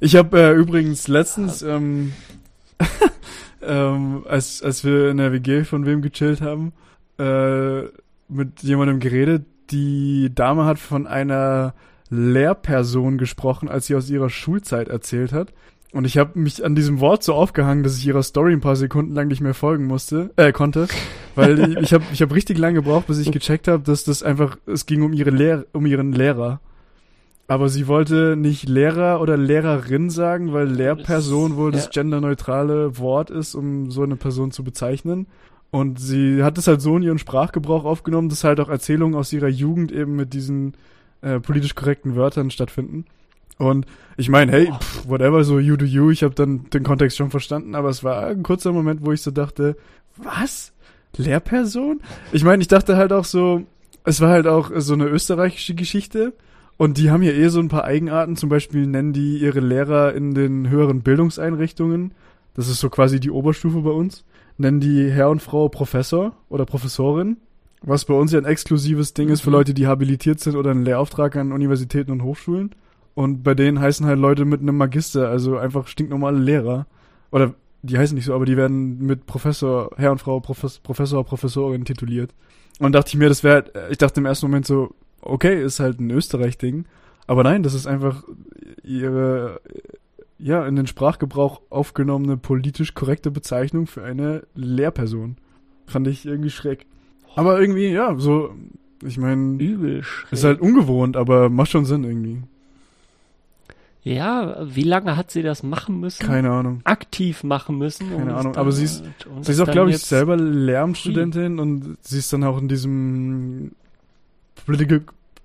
Ich 0.00 0.16
habe 0.16 0.40
äh, 0.40 0.52
übrigens 0.54 1.08
letztens, 1.08 1.60
ähm, 1.60 2.12
ähm, 3.62 4.24
als, 4.26 4.62
als 4.62 4.82
wir 4.82 5.10
in 5.10 5.18
der 5.18 5.30
WG 5.30 5.64
von 5.64 5.84
wem 5.84 6.00
gechillt 6.00 6.40
haben, 6.40 6.72
äh, 7.18 7.82
mit 8.30 8.62
jemandem 8.62 8.98
geredet, 8.98 9.44
die 9.70 10.30
Dame 10.34 10.64
hat 10.64 10.78
von 10.78 11.06
einer 11.06 11.74
Lehrperson 12.10 13.18
gesprochen, 13.18 13.68
als 13.68 13.86
sie 13.86 13.94
aus 13.94 14.10
ihrer 14.10 14.30
Schulzeit 14.30 14.88
erzählt 14.88 15.32
hat. 15.32 15.52
Und 15.92 16.04
ich 16.04 16.18
habe 16.18 16.38
mich 16.38 16.64
an 16.64 16.74
diesem 16.74 17.00
Wort 17.00 17.24
so 17.24 17.34
aufgehangen, 17.34 17.82
dass 17.82 17.98
ich 17.98 18.06
ihrer 18.06 18.22
Story 18.22 18.52
ein 18.52 18.60
paar 18.60 18.76
Sekunden 18.76 19.12
lang 19.12 19.28
nicht 19.28 19.40
mehr 19.40 19.54
folgen 19.54 19.86
musste, 19.86 20.30
äh, 20.36 20.52
konnte, 20.52 20.86
weil 21.34 21.78
ich 21.82 21.92
habe 21.92 22.04
ich 22.12 22.22
hab 22.22 22.32
richtig 22.32 22.58
lange 22.58 22.74
gebraucht, 22.74 23.08
bis 23.08 23.18
ich 23.18 23.32
gecheckt 23.32 23.66
habe, 23.66 23.82
dass 23.82 24.04
das 24.04 24.22
einfach 24.22 24.56
es 24.66 24.86
ging 24.86 25.02
um 25.02 25.12
ihre 25.12 25.30
Lehr 25.30 25.66
um 25.72 25.86
ihren 25.86 26.12
Lehrer. 26.12 26.60
Aber 27.48 27.68
sie 27.68 27.88
wollte 27.88 28.36
nicht 28.36 28.68
Lehrer 28.68 29.20
oder 29.20 29.36
Lehrerin 29.36 30.08
sagen, 30.08 30.52
weil 30.52 30.68
Lehrperson 30.68 31.56
wohl 31.56 31.72
das 31.72 31.90
genderneutrale 31.90 32.96
Wort 32.98 33.30
ist, 33.30 33.56
um 33.56 33.90
so 33.90 34.04
eine 34.04 34.14
Person 34.14 34.52
zu 34.52 34.62
bezeichnen. 34.62 35.26
Und 35.72 35.98
sie 35.98 36.44
hat 36.44 36.58
es 36.58 36.68
halt 36.68 36.80
so 36.80 36.96
in 36.96 37.02
ihren 37.02 37.18
Sprachgebrauch 37.18 37.84
aufgenommen, 37.84 38.28
dass 38.28 38.44
halt 38.44 38.60
auch 38.60 38.68
Erzählungen 38.68 39.16
aus 39.16 39.32
ihrer 39.32 39.48
Jugend 39.48 39.90
eben 39.90 40.14
mit 40.14 40.32
diesen 40.32 40.74
äh, 41.22 41.40
politisch 41.40 41.74
korrekten 41.74 42.16
Wörtern 42.16 42.50
stattfinden. 42.50 43.04
Und 43.58 43.86
ich 44.16 44.30
meine, 44.30 44.52
hey, 44.52 44.72
pff, 44.72 45.06
whatever, 45.08 45.44
so 45.44 45.58
you 45.58 45.76
do 45.76 45.84
you, 45.84 46.10
ich 46.10 46.22
habe 46.22 46.34
dann 46.34 46.70
den 46.70 46.82
Kontext 46.82 47.18
schon 47.18 47.30
verstanden, 47.30 47.74
aber 47.74 47.90
es 47.90 48.02
war 48.02 48.26
ein 48.26 48.42
kurzer 48.42 48.72
Moment, 48.72 49.04
wo 49.04 49.12
ich 49.12 49.20
so 49.20 49.30
dachte, 49.30 49.76
was? 50.16 50.72
Lehrperson? 51.16 52.00
Ich 52.32 52.44
meine, 52.44 52.62
ich 52.62 52.68
dachte 52.68 52.96
halt 52.96 53.12
auch 53.12 53.24
so, 53.24 53.66
es 54.04 54.20
war 54.20 54.30
halt 54.30 54.46
auch 54.46 54.70
so 54.76 54.94
eine 54.94 55.06
österreichische 55.06 55.74
Geschichte 55.74 56.32
und 56.76 56.96
die 56.96 57.10
haben 57.10 57.22
ja 57.22 57.32
eh 57.32 57.48
so 57.48 57.60
ein 57.60 57.68
paar 57.68 57.84
Eigenarten, 57.84 58.36
zum 58.36 58.48
Beispiel 58.48 58.86
nennen 58.86 59.12
die 59.12 59.38
ihre 59.38 59.60
Lehrer 59.60 60.14
in 60.14 60.34
den 60.34 60.70
höheren 60.70 61.02
Bildungseinrichtungen, 61.02 62.14
das 62.54 62.68
ist 62.68 62.80
so 62.80 62.88
quasi 62.88 63.20
die 63.20 63.30
Oberstufe 63.30 63.80
bei 63.82 63.90
uns, 63.90 64.24
nennen 64.56 64.80
die 64.80 65.10
Herr 65.10 65.30
und 65.30 65.42
Frau 65.42 65.68
Professor 65.68 66.32
oder 66.48 66.64
Professorin 66.64 67.36
was 67.82 68.04
bei 68.04 68.14
uns 68.14 68.32
ja 68.32 68.38
ein 68.38 68.44
exklusives 68.44 69.14
Ding 69.14 69.28
ist 69.28 69.40
für 69.40 69.50
mhm. 69.50 69.56
Leute, 69.56 69.74
die 69.74 69.86
habilitiert 69.86 70.40
sind 70.40 70.56
oder 70.56 70.70
einen 70.70 70.84
Lehrauftrag 70.84 71.36
an 71.36 71.52
Universitäten 71.52 72.12
und 72.12 72.22
Hochschulen. 72.22 72.74
Und 73.14 73.42
bei 73.42 73.54
denen 73.54 73.80
heißen 73.80 74.06
halt 74.06 74.18
Leute 74.18 74.44
mit 74.44 74.60
einem 74.60 74.76
Magister, 74.76 75.28
also 75.28 75.56
einfach 75.56 75.86
stinknormale 75.86 76.38
Lehrer. 76.38 76.86
Oder 77.30 77.54
die 77.82 77.98
heißen 77.98 78.14
nicht 78.14 78.26
so, 78.26 78.34
aber 78.34 78.46
die 78.46 78.56
werden 78.56 79.04
mit 79.04 79.26
Professor, 79.26 79.90
Herr 79.96 80.12
und 80.12 80.18
Frau 80.18 80.40
Professor, 80.40 80.82
Professor 80.82 81.24
Professorin 81.24 81.84
tituliert. 81.84 82.34
Und 82.78 82.92
dachte 82.92 83.08
ich 83.08 83.16
mir, 83.16 83.28
das 83.28 83.42
wäre, 83.42 83.64
ich 83.90 83.98
dachte 83.98 84.20
im 84.20 84.26
ersten 84.26 84.46
Moment 84.46 84.66
so, 84.66 84.94
okay, 85.22 85.62
ist 85.62 85.80
halt 85.80 86.00
ein 86.00 86.10
Österreich-Ding. 86.10 86.84
Aber 87.26 87.42
nein, 87.44 87.62
das 87.62 87.74
ist 87.74 87.86
einfach 87.86 88.24
ihre, 88.82 89.60
ja, 90.38 90.66
in 90.66 90.76
den 90.76 90.86
Sprachgebrauch 90.86 91.60
aufgenommene 91.70 92.36
politisch 92.36 92.94
korrekte 92.94 93.30
Bezeichnung 93.30 93.86
für 93.86 94.02
eine 94.02 94.44
Lehrperson. 94.54 95.36
Fand 95.86 96.08
ich 96.08 96.26
irgendwie 96.26 96.50
schräg. 96.50 96.86
Aber 97.36 97.60
irgendwie, 97.60 97.88
ja, 97.88 98.14
so, 98.18 98.54
ich 99.04 99.16
meine, 99.18 99.56
Übel 99.62 100.02
schräg. 100.02 100.32
ist 100.32 100.44
halt 100.44 100.60
ungewohnt, 100.60 101.16
aber 101.16 101.48
macht 101.48 101.70
schon 101.70 101.84
Sinn 101.84 102.04
irgendwie. 102.04 102.38
Ja, 104.02 104.56
wie 104.62 104.82
lange 104.82 105.16
hat 105.16 105.30
sie 105.30 105.42
das 105.42 105.62
machen 105.62 106.00
müssen? 106.00 106.26
Keine 106.26 106.50
Ahnung. 106.50 106.80
Aktiv 106.84 107.44
machen 107.44 107.76
müssen. 107.76 108.10
Keine 108.16 108.34
Ahnung, 108.34 108.56
aber 108.56 108.72
sie 108.72 108.84
ist- 108.84 109.04
Sie 109.42 109.52
ist 109.52 109.60
auch, 109.60 109.70
glaube 109.70 109.90
ich, 109.90 109.98
selber 109.98 110.36
Lehramtsstudentin 110.38 111.58
und 111.58 111.98
sie 112.00 112.18
ist 112.18 112.32
dann 112.32 112.44
auch 112.44 112.58
in 112.58 112.68
diesem 112.68 113.72
political, 114.64 115.02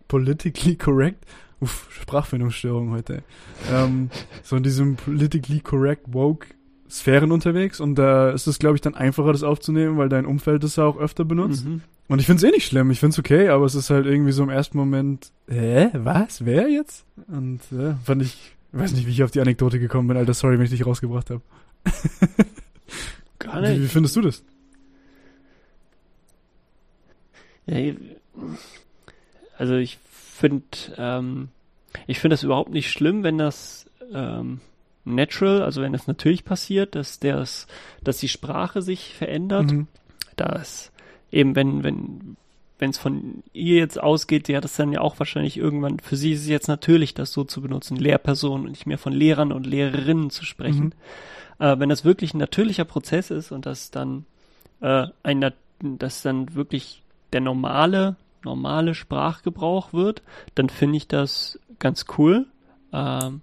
politically 0.08 0.76
correct, 0.78 1.26
uff, 1.60 1.88
Sprachfindungsstörung 1.92 2.92
heute, 2.92 3.24
ähm, 3.74 4.10
so 4.44 4.56
in 4.56 4.64
diesem 4.64 4.96
politically 4.96 5.60
correct 5.60 6.04
woke 6.14 6.48
Sphären 7.00 7.32
unterwegs 7.32 7.80
und 7.80 7.96
da 7.96 8.32
ist 8.32 8.48
es, 8.48 8.60
glaube 8.60 8.76
ich, 8.76 8.82
dann 8.82 8.96
einfacher, 8.96 9.32
das 9.32 9.44
aufzunehmen, 9.44 9.98
weil 9.98 10.10
dein 10.10 10.26
Umfeld 10.26 10.64
das 10.64 10.76
ja 10.76 10.86
auch 10.86 10.98
öfter 10.98 11.26
benutzt. 11.26 11.66
Mhm. 11.66 11.82
Und 12.08 12.20
ich 12.20 12.26
finde 12.28 12.46
es 12.46 12.52
eh 12.52 12.56
nicht 12.56 12.68
schlimm, 12.68 12.92
ich 12.92 13.00
finde 13.00 13.14
es 13.14 13.20
okay, 13.20 13.50
aber 13.50 13.66
es 13.66 13.76
ist 13.76 13.90
halt 13.90 14.06
irgendwie 14.06 14.32
so 14.32 14.44
im 14.44 14.50
ersten 14.50 14.78
Moment, 14.78 15.32
hä, 15.48 15.90
was, 15.94 16.46
wer 16.46 16.70
jetzt? 16.70 17.06
Und 17.28 17.62
ja, 17.72 17.98
fand 18.04 18.22
ich, 18.22 18.56
weiß 18.74 18.94
nicht, 18.94 19.08
wie 19.08 19.12
ich 19.12 19.24
auf 19.24 19.32
die 19.32 19.42
Anekdote 19.42 19.80
gekommen 19.80 20.08
bin, 20.08 20.18
Alter, 20.18 20.34
sorry, 20.34 20.58
wenn 20.58 20.66
ich 20.66 20.72
dich 20.72 20.86
rausgebracht 20.86 21.30
habe. 21.32 21.42
Gar 23.40 23.64
Wie, 23.64 23.68
wie 23.76 23.80
nicht. 23.80 23.92
findest 23.92 24.16
du 24.16 24.22
das? 24.22 24.44
Ja, 27.68 27.94
also 29.58 29.76
ich 29.76 29.98
finde, 30.12 30.66
ähm, 30.98 31.50
ich 32.08 32.20
finde 32.20 32.34
das 32.34 32.44
überhaupt 32.44 32.72
nicht 32.72 32.92
schlimm, 32.92 33.24
wenn 33.24 33.38
das 33.38 33.86
ähm, 34.14 34.60
natural, 35.06 35.62
also 35.62 35.82
wenn 35.82 35.94
das 35.94 36.08
natürlich 36.08 36.44
passiert, 36.44 36.96
dass 36.96 37.20
das, 37.20 37.68
dass 38.04 38.18
die 38.18 38.28
Sprache 38.28 38.82
sich 38.82 39.14
verändert. 39.14 39.72
Mhm. 39.72 39.88
dass 40.36 40.92
eben 41.32 41.56
wenn, 41.56 41.84
wenn, 41.84 42.38
wenn 42.80 42.90
es 42.90 42.98
von 42.98 43.44
ihr 43.54 43.78
jetzt 43.78 44.02
ausgeht, 44.02 44.48
die 44.48 44.58
hat 44.58 44.66
es 44.66 44.76
dann 44.76 44.92
ja 44.92 45.02
auch 45.02 45.20
wahrscheinlich 45.20 45.58
irgendwann, 45.58 46.00
für 46.00 46.16
sie 46.16 46.34
ist 46.34 46.42
es 46.42 46.48
jetzt 46.48 46.68
natürlich, 46.68 47.14
das 47.14 47.32
so 47.32 47.44
zu 47.44 47.62
benutzen, 47.62 47.98
Lehrpersonen 47.98 48.66
und 48.66 48.72
nicht 48.72 48.86
mehr 48.86 48.98
von 48.98 49.14
Lehrern 49.14 49.52
und 49.52 49.66
Lehrerinnen 49.66 50.30
zu 50.30 50.46
sprechen. 50.46 50.94
Äh, 51.60 51.80
wenn 51.80 51.90
das 51.90 52.04
wirklich 52.04 52.34
ein 52.34 52.40
natürlicher 52.40 52.86
Prozess 52.86 53.32
ist 53.32 53.52
und 53.52 53.66
das 53.66 53.92
dann 53.92 54.26
äh, 54.82 55.08
ein, 55.24 55.54
dass 55.80 56.22
dann 56.22 56.54
wirklich 56.56 57.02
der 57.34 57.42
normale, 57.42 58.16
normale 58.44 58.94
Sprachgebrauch 58.94 59.94
wird, 59.94 60.22
dann 60.56 60.70
finde 60.70 60.98
ich 60.98 61.08
das 61.08 61.60
ganz 61.80 62.06
cool. 62.18 62.46
Ähm, 62.92 63.42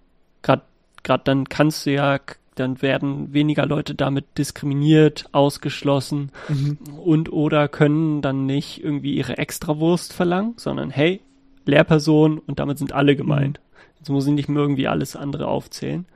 Gerade 1.02 1.24
dann 1.24 1.48
kannst 1.48 1.86
du 1.86 1.92
ja, 1.92 2.20
dann 2.54 2.82
werden 2.82 3.32
weniger 3.32 3.66
Leute 3.66 3.94
damit 3.94 4.38
diskriminiert, 4.38 5.26
ausgeschlossen 5.32 6.30
Mhm. 6.48 6.78
und 7.02 7.32
oder 7.32 7.68
können 7.68 8.22
dann 8.22 8.46
nicht 8.46 8.82
irgendwie 8.84 9.14
ihre 9.14 9.38
Extrawurst 9.38 10.12
verlangen, 10.12 10.54
sondern 10.56 10.90
hey, 10.90 11.20
Lehrperson 11.64 12.38
und 12.38 12.58
damit 12.58 12.78
sind 12.78 12.92
alle 12.92 13.16
gemeint. 13.16 13.60
Jetzt 13.98 14.10
muss 14.10 14.26
ich 14.26 14.32
nicht 14.32 14.48
mehr 14.48 14.62
irgendwie 14.62 14.88
alles 14.88 15.16
andere 15.16 15.46
aufzählen. 15.48 16.06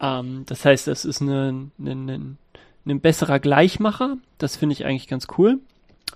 Ähm, 0.00 0.44
das 0.46 0.64
heißt, 0.64 0.86
das 0.86 1.04
ist 1.04 1.20
ein 1.20 1.72
ne, 1.76 1.94
ne, 1.94 2.36
ne 2.84 2.94
besserer 2.96 3.40
Gleichmacher. 3.40 4.16
Das 4.38 4.56
finde 4.56 4.74
ich 4.74 4.84
eigentlich 4.84 5.08
ganz 5.08 5.26
cool. 5.36 5.58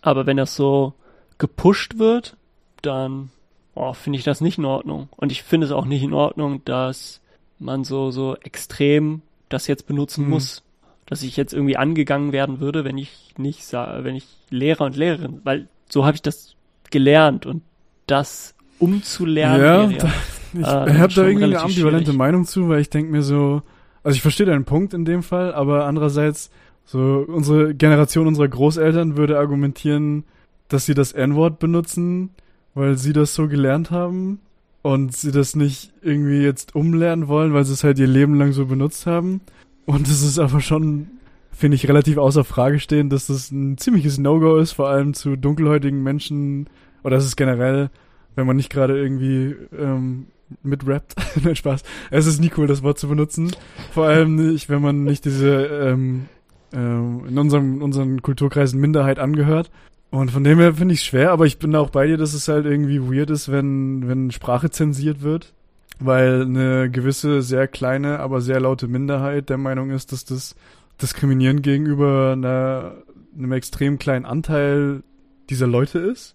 Aber 0.02 0.26
wenn 0.26 0.36
das 0.36 0.54
so 0.54 0.94
gepusht 1.38 1.98
wird, 1.98 2.36
dann 2.82 3.30
oh, 3.74 3.92
finde 3.92 4.18
ich 4.18 4.24
das 4.24 4.40
nicht 4.40 4.58
in 4.58 4.64
Ordnung. 4.64 5.08
Und 5.16 5.32
ich 5.32 5.42
finde 5.42 5.66
es 5.66 5.72
auch 5.72 5.84
nicht 5.84 6.02
in 6.02 6.12
Ordnung, 6.12 6.64
dass 6.64 7.19
man 7.60 7.84
so, 7.84 8.10
so 8.10 8.36
extrem 8.36 9.22
das 9.48 9.66
jetzt 9.66 9.86
benutzen 9.86 10.24
Mhm. 10.24 10.30
muss. 10.30 10.62
Dass 11.06 11.22
ich 11.22 11.36
jetzt 11.36 11.52
irgendwie 11.52 11.76
angegangen 11.76 12.32
werden 12.32 12.60
würde, 12.60 12.84
wenn 12.84 12.96
ich 12.98 13.34
nicht 13.36 13.64
sage, 13.64 14.04
wenn 14.04 14.14
ich 14.16 14.26
Lehrer 14.50 14.84
und 14.86 14.96
Lehrerin, 14.96 15.40
weil 15.44 15.68
so 15.88 16.04
habe 16.04 16.14
ich 16.14 16.22
das 16.22 16.54
gelernt 16.90 17.46
und 17.46 17.62
das 18.06 18.54
umzulernen. 18.78 19.92
Ja, 19.92 19.98
da- 19.98 20.12
Ich 20.52 20.60
äh, 20.60 20.64
habe 20.98 21.12
da 21.14 21.24
irgendwie 21.26 21.44
eine 21.44 21.60
ambivalente 21.60 22.04
schwierig. 22.06 22.18
Meinung 22.18 22.44
zu, 22.44 22.68
weil 22.68 22.80
ich 22.80 22.90
denke 22.90 23.10
mir 23.12 23.22
so, 23.22 23.62
also 24.02 24.16
ich 24.16 24.22
verstehe 24.22 24.46
deinen 24.46 24.64
Punkt 24.64 24.94
in 24.94 25.04
dem 25.04 25.22
Fall, 25.22 25.52
aber 25.54 25.86
andererseits, 25.86 26.50
so 26.84 27.24
unsere 27.28 27.74
Generation 27.74 28.26
unserer 28.26 28.48
Großeltern 28.48 29.16
würde 29.16 29.38
argumentieren, 29.38 30.24
dass 30.68 30.86
sie 30.86 30.94
das 30.94 31.12
N-Wort 31.12 31.58
benutzen, 31.60 32.30
weil 32.74 32.96
sie 32.98 33.12
das 33.12 33.34
so 33.34 33.46
gelernt 33.48 33.90
haben 33.90 34.40
und 34.82 35.14
sie 35.14 35.30
das 35.30 35.56
nicht 35.56 35.92
irgendwie 36.02 36.42
jetzt 36.42 36.74
umlernen 36.74 37.28
wollen, 37.28 37.52
weil 37.52 37.64
sie 37.64 37.72
es 37.72 37.84
halt 37.84 37.98
ihr 37.98 38.06
Leben 38.06 38.34
lang 38.34 38.52
so 38.52 38.66
benutzt 38.66 39.06
haben. 39.06 39.40
Und 39.86 40.08
es 40.08 40.22
ist 40.22 40.38
aber 40.38 40.60
schon, 40.60 41.08
finde 41.52 41.74
ich, 41.74 41.88
relativ 41.88 42.16
außer 42.16 42.44
Frage 42.44 42.80
stehend, 42.80 43.12
dass 43.12 43.26
das 43.26 43.50
ein 43.50 43.76
ziemliches 43.76 44.18
No-Go 44.18 44.56
ist, 44.56 44.72
vor 44.72 44.88
allem 44.88 45.14
zu 45.14 45.36
dunkelhäutigen 45.36 46.02
Menschen, 46.02 46.68
oder 47.02 47.16
es 47.16 47.24
ist 47.24 47.36
generell, 47.36 47.90
wenn 48.34 48.46
man 48.46 48.56
nicht 48.56 48.70
gerade 48.70 48.98
irgendwie 48.98 49.56
ähm, 49.78 50.26
mitrappt. 50.62 51.14
Nein, 51.44 51.56
Spaß. 51.56 51.82
Es 52.10 52.26
ist 52.26 52.40
nie 52.40 52.50
cool, 52.56 52.66
das 52.66 52.82
Wort 52.82 52.98
zu 52.98 53.08
benutzen. 53.08 53.50
Vor 53.92 54.06
allem 54.06 54.36
nicht, 54.36 54.68
wenn 54.68 54.82
man 54.82 55.04
nicht 55.04 55.24
diese 55.24 55.66
ähm, 55.66 56.26
ähm, 56.72 57.24
in 57.28 57.38
unserem, 57.38 57.82
unseren 57.82 58.22
Kulturkreisen 58.22 58.80
Minderheit 58.80 59.18
angehört. 59.18 59.70
Und 60.10 60.32
von 60.32 60.42
dem 60.42 60.58
her 60.58 60.74
finde 60.74 60.94
ich 60.94 61.00
es 61.00 61.06
schwer, 61.06 61.30
aber 61.30 61.46
ich 61.46 61.58
bin 61.58 61.74
auch 61.76 61.90
bei 61.90 62.06
dir, 62.06 62.16
dass 62.16 62.34
es 62.34 62.48
halt 62.48 62.66
irgendwie 62.66 63.00
weird 63.00 63.30
ist, 63.30 63.50
wenn, 63.50 64.08
wenn 64.08 64.30
Sprache 64.32 64.70
zensiert 64.70 65.22
wird. 65.22 65.52
Weil 66.00 66.42
eine 66.42 66.90
gewisse, 66.90 67.42
sehr 67.42 67.68
kleine, 67.68 68.20
aber 68.20 68.40
sehr 68.40 68.58
laute 68.58 68.88
Minderheit 68.88 69.50
der 69.50 69.58
Meinung 69.58 69.90
ist, 69.90 70.12
dass 70.12 70.24
das 70.24 70.56
diskriminierend 71.00 71.62
gegenüber 71.62 72.32
einer, 72.32 72.94
einem 73.36 73.52
extrem 73.52 73.98
kleinen 73.98 74.24
Anteil 74.24 75.02
dieser 75.50 75.66
Leute 75.66 75.98
ist. 75.98 76.34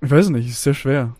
Ich 0.00 0.10
weiß 0.10 0.30
nicht, 0.30 0.48
ist 0.48 0.62
sehr 0.62 0.74
schwer. 0.74 1.14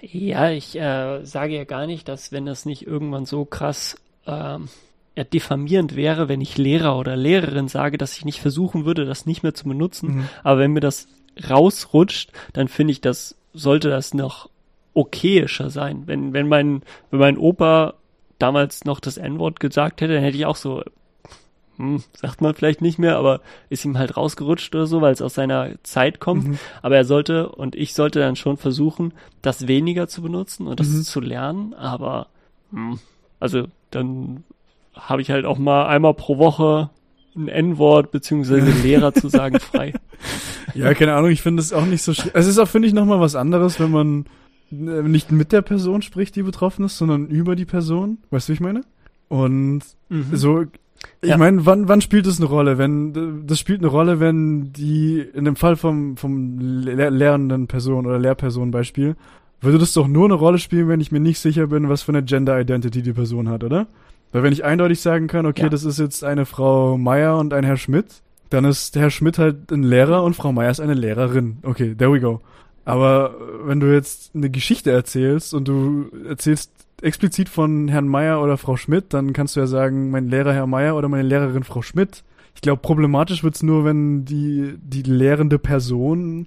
Ja, 0.00 0.50
ich 0.50 0.76
äh, 0.76 1.24
sage 1.24 1.54
ja 1.54 1.64
gar 1.64 1.86
nicht, 1.86 2.08
dass 2.08 2.32
wenn 2.32 2.44
das 2.44 2.66
nicht 2.66 2.86
irgendwann 2.86 3.24
so 3.24 3.44
krass 3.44 3.96
ähm, 4.26 4.68
ja, 5.16 5.24
diffamierend 5.24 5.96
wäre, 5.96 6.28
wenn 6.28 6.40
ich 6.40 6.58
Lehrer 6.58 6.98
oder 6.98 7.16
Lehrerin 7.16 7.68
sage, 7.68 7.96
dass 7.98 8.16
ich 8.16 8.24
nicht 8.24 8.40
versuchen 8.40 8.84
würde, 8.84 9.06
das 9.06 9.26
nicht 9.26 9.42
mehr 9.42 9.54
zu 9.54 9.64
benutzen. 9.64 10.16
Mhm. 10.16 10.28
Aber 10.44 10.60
wenn 10.60 10.72
mir 10.72 10.80
das 10.80 11.08
rausrutscht, 11.48 12.32
dann 12.52 12.68
finde 12.68 12.92
ich, 12.92 13.00
das 13.00 13.36
sollte 13.54 13.88
das 13.88 14.14
noch 14.14 14.50
okayischer 14.92 15.70
sein. 15.70 16.02
Wenn, 16.06 16.32
wenn 16.32 16.48
mein, 16.48 16.82
wenn 17.10 17.20
mein 17.20 17.38
Opa 17.38 17.94
damals 18.38 18.84
noch 18.84 19.00
das 19.00 19.16
N-Wort 19.16 19.60
gesagt 19.60 20.00
hätte, 20.00 20.14
dann 20.14 20.22
hätte 20.22 20.36
ich 20.36 20.46
auch 20.46 20.56
so, 20.56 20.82
hm, 21.76 22.02
sagt 22.14 22.40
man 22.40 22.54
vielleicht 22.54 22.82
nicht 22.82 22.98
mehr, 22.98 23.16
aber 23.16 23.40
ist 23.70 23.84
ihm 23.84 23.98
halt 23.98 24.16
rausgerutscht 24.16 24.74
oder 24.74 24.86
so, 24.86 25.00
weil 25.00 25.12
es 25.12 25.22
aus 25.22 25.34
seiner 25.34 25.70
Zeit 25.82 26.20
kommt. 26.20 26.46
Mhm. 26.48 26.58
Aber 26.82 26.96
er 26.96 27.04
sollte 27.04 27.48
und 27.50 27.74
ich 27.74 27.94
sollte 27.94 28.18
dann 28.20 28.36
schon 28.36 28.56
versuchen, 28.56 29.12
das 29.42 29.66
weniger 29.66 30.08
zu 30.08 30.22
benutzen 30.22 30.66
und 30.66 30.80
das 30.80 30.88
Mhm. 30.88 31.02
zu 31.02 31.20
lernen. 31.20 31.74
Aber 31.74 32.28
hm, 32.70 32.98
also 33.40 33.64
dann 33.90 34.44
habe 34.96 35.22
ich 35.22 35.30
halt 35.30 35.44
auch 35.44 35.58
mal 35.58 35.86
einmal 35.86 36.14
pro 36.14 36.38
Woche 36.38 36.90
ein 37.36 37.48
N-Wort 37.48 38.10
beziehungsweise 38.12 38.70
Lehrer 38.82 39.12
zu 39.12 39.28
sagen 39.28 39.58
frei. 39.60 39.92
Ja, 40.74 40.94
keine 40.94 41.14
Ahnung, 41.14 41.30
ich 41.30 41.42
finde 41.42 41.60
es 41.60 41.72
auch 41.72 41.84
nicht 41.86 42.02
so 42.02 42.14
schlimm. 42.14 42.30
Es 42.34 42.46
ist 42.46 42.58
auch, 42.58 42.68
finde 42.68 42.88
ich, 42.88 42.94
nochmal 42.94 43.20
was 43.20 43.34
anderes, 43.36 43.78
wenn 43.78 43.90
man 43.90 44.24
äh, 44.72 45.02
nicht 45.06 45.30
mit 45.32 45.52
der 45.52 45.62
Person 45.62 46.02
spricht, 46.02 46.34
die 46.36 46.42
betroffen 46.42 46.84
ist, 46.84 46.96
sondern 46.98 47.26
über 47.26 47.54
die 47.56 47.66
Person. 47.66 48.18
Weißt 48.30 48.48
du, 48.48 48.52
wie 48.52 48.54
ich 48.54 48.60
meine? 48.60 48.82
Und 49.28 49.80
Mhm. 50.08 50.24
so, 50.36 50.62
ich 51.20 51.28
Ja. 51.28 51.36
meine, 51.36 51.66
wann, 51.66 51.88
wann 51.88 52.00
spielt 52.00 52.26
das 52.26 52.38
eine 52.40 52.48
Rolle? 52.48 52.78
Wenn, 52.78 53.46
das 53.46 53.58
spielt 53.60 53.80
eine 53.80 53.88
Rolle, 53.88 54.18
wenn 54.18 54.72
die, 54.72 55.18
in 55.20 55.44
dem 55.44 55.56
Fall 55.56 55.76
vom, 55.76 56.16
vom 56.16 56.58
lehr 56.58 57.10
lehrenden 57.10 57.66
Person 57.66 58.06
oder 58.06 58.18
Lehrperson 58.18 58.70
Beispiel, 58.70 59.14
würde 59.60 59.78
das 59.78 59.92
doch 59.92 60.08
nur 60.08 60.24
eine 60.26 60.34
Rolle 60.34 60.58
spielen, 60.58 60.88
wenn 60.88 61.00
ich 61.00 61.12
mir 61.12 61.20
nicht 61.20 61.38
sicher 61.38 61.66
bin, 61.66 61.88
was 61.88 62.02
für 62.02 62.12
eine 62.12 62.22
Gender 62.22 62.58
Identity 62.60 63.02
die 63.02 63.12
Person 63.12 63.48
hat, 63.48 63.62
oder? 63.64 63.86
Weil 64.32 64.42
wenn 64.42 64.52
ich 64.52 64.64
eindeutig 64.64 65.00
sagen 65.00 65.28
kann, 65.28 65.46
okay, 65.46 65.62
Ja. 65.64 65.68
das 65.68 65.84
ist 65.84 65.98
jetzt 65.98 66.24
eine 66.24 66.46
Frau 66.46 66.96
Meier 66.98 67.38
und 67.38 67.52
ein 67.54 67.64
Herr 67.64 67.76
Schmidt, 67.76 68.06
dann 68.50 68.64
ist 68.64 68.94
Herr 68.96 69.10
Schmidt 69.10 69.38
halt 69.38 69.70
ein 69.72 69.82
Lehrer 69.82 70.22
und 70.22 70.34
Frau 70.34 70.52
Meier 70.52 70.70
ist 70.70 70.80
eine 70.80 70.94
Lehrerin. 70.94 71.58
Okay, 71.62 71.94
there 71.94 72.12
we 72.12 72.20
go. 72.20 72.40
Aber 72.84 73.34
wenn 73.64 73.80
du 73.80 73.92
jetzt 73.92 74.34
eine 74.34 74.50
Geschichte 74.50 74.92
erzählst 74.92 75.54
und 75.54 75.66
du 75.66 76.06
erzählst 76.28 76.70
explizit 77.02 77.48
von 77.48 77.88
Herrn 77.88 78.06
Meier 78.08 78.40
oder 78.42 78.56
Frau 78.56 78.76
Schmidt, 78.76 79.06
dann 79.12 79.32
kannst 79.32 79.56
du 79.56 79.60
ja 79.60 79.66
sagen, 79.66 80.10
mein 80.10 80.28
Lehrer 80.28 80.52
Herr 80.52 80.66
Meier 80.66 80.96
oder 80.96 81.08
meine 81.08 81.26
Lehrerin 81.26 81.64
Frau 81.64 81.82
Schmidt. 81.82 82.22
Ich 82.54 82.60
glaube, 82.62 82.80
problematisch 82.80 83.42
wird's 83.44 83.62
nur, 83.62 83.84
wenn 83.84 84.24
die, 84.24 84.74
die 84.82 85.02
lehrende 85.02 85.58
Person 85.58 86.46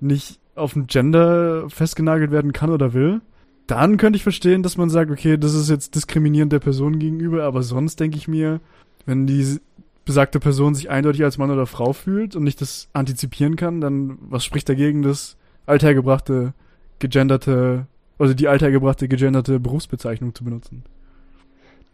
nicht 0.00 0.40
auf 0.54 0.74
ein 0.74 0.86
Gender 0.86 1.68
festgenagelt 1.68 2.30
werden 2.30 2.52
kann 2.52 2.70
oder 2.70 2.94
will. 2.94 3.20
Dann 3.66 3.96
könnte 3.96 4.16
ich 4.16 4.22
verstehen, 4.22 4.62
dass 4.62 4.76
man 4.76 4.90
sagt, 4.90 5.10
okay, 5.10 5.36
das 5.36 5.54
ist 5.54 5.68
jetzt 5.68 5.94
diskriminierend 5.94 6.52
der 6.52 6.60
Person 6.60 6.98
gegenüber, 6.98 7.44
aber 7.44 7.62
sonst 7.62 7.98
denke 7.98 8.16
ich 8.16 8.28
mir, 8.28 8.60
wenn 9.06 9.26
die 9.26 9.58
besagte 10.04 10.38
Person 10.38 10.74
sich 10.74 10.88
eindeutig 10.88 11.24
als 11.24 11.36
Mann 11.36 11.50
oder 11.50 11.66
Frau 11.66 11.92
fühlt 11.92 12.36
und 12.36 12.44
nicht 12.44 12.60
das 12.60 12.88
antizipieren 12.92 13.56
kann, 13.56 13.80
dann 13.80 14.18
was 14.20 14.44
spricht 14.44 14.68
dagegen, 14.68 15.02
das 15.02 15.36
althergebrachte 15.66 16.54
gegenderte, 17.00 17.86
also 18.18 18.32
die 18.32 18.48
althergebrachte 18.48 19.08
gegenderte 19.08 19.58
Berufsbezeichnung 19.58 20.34
zu 20.34 20.44
benutzen. 20.44 20.84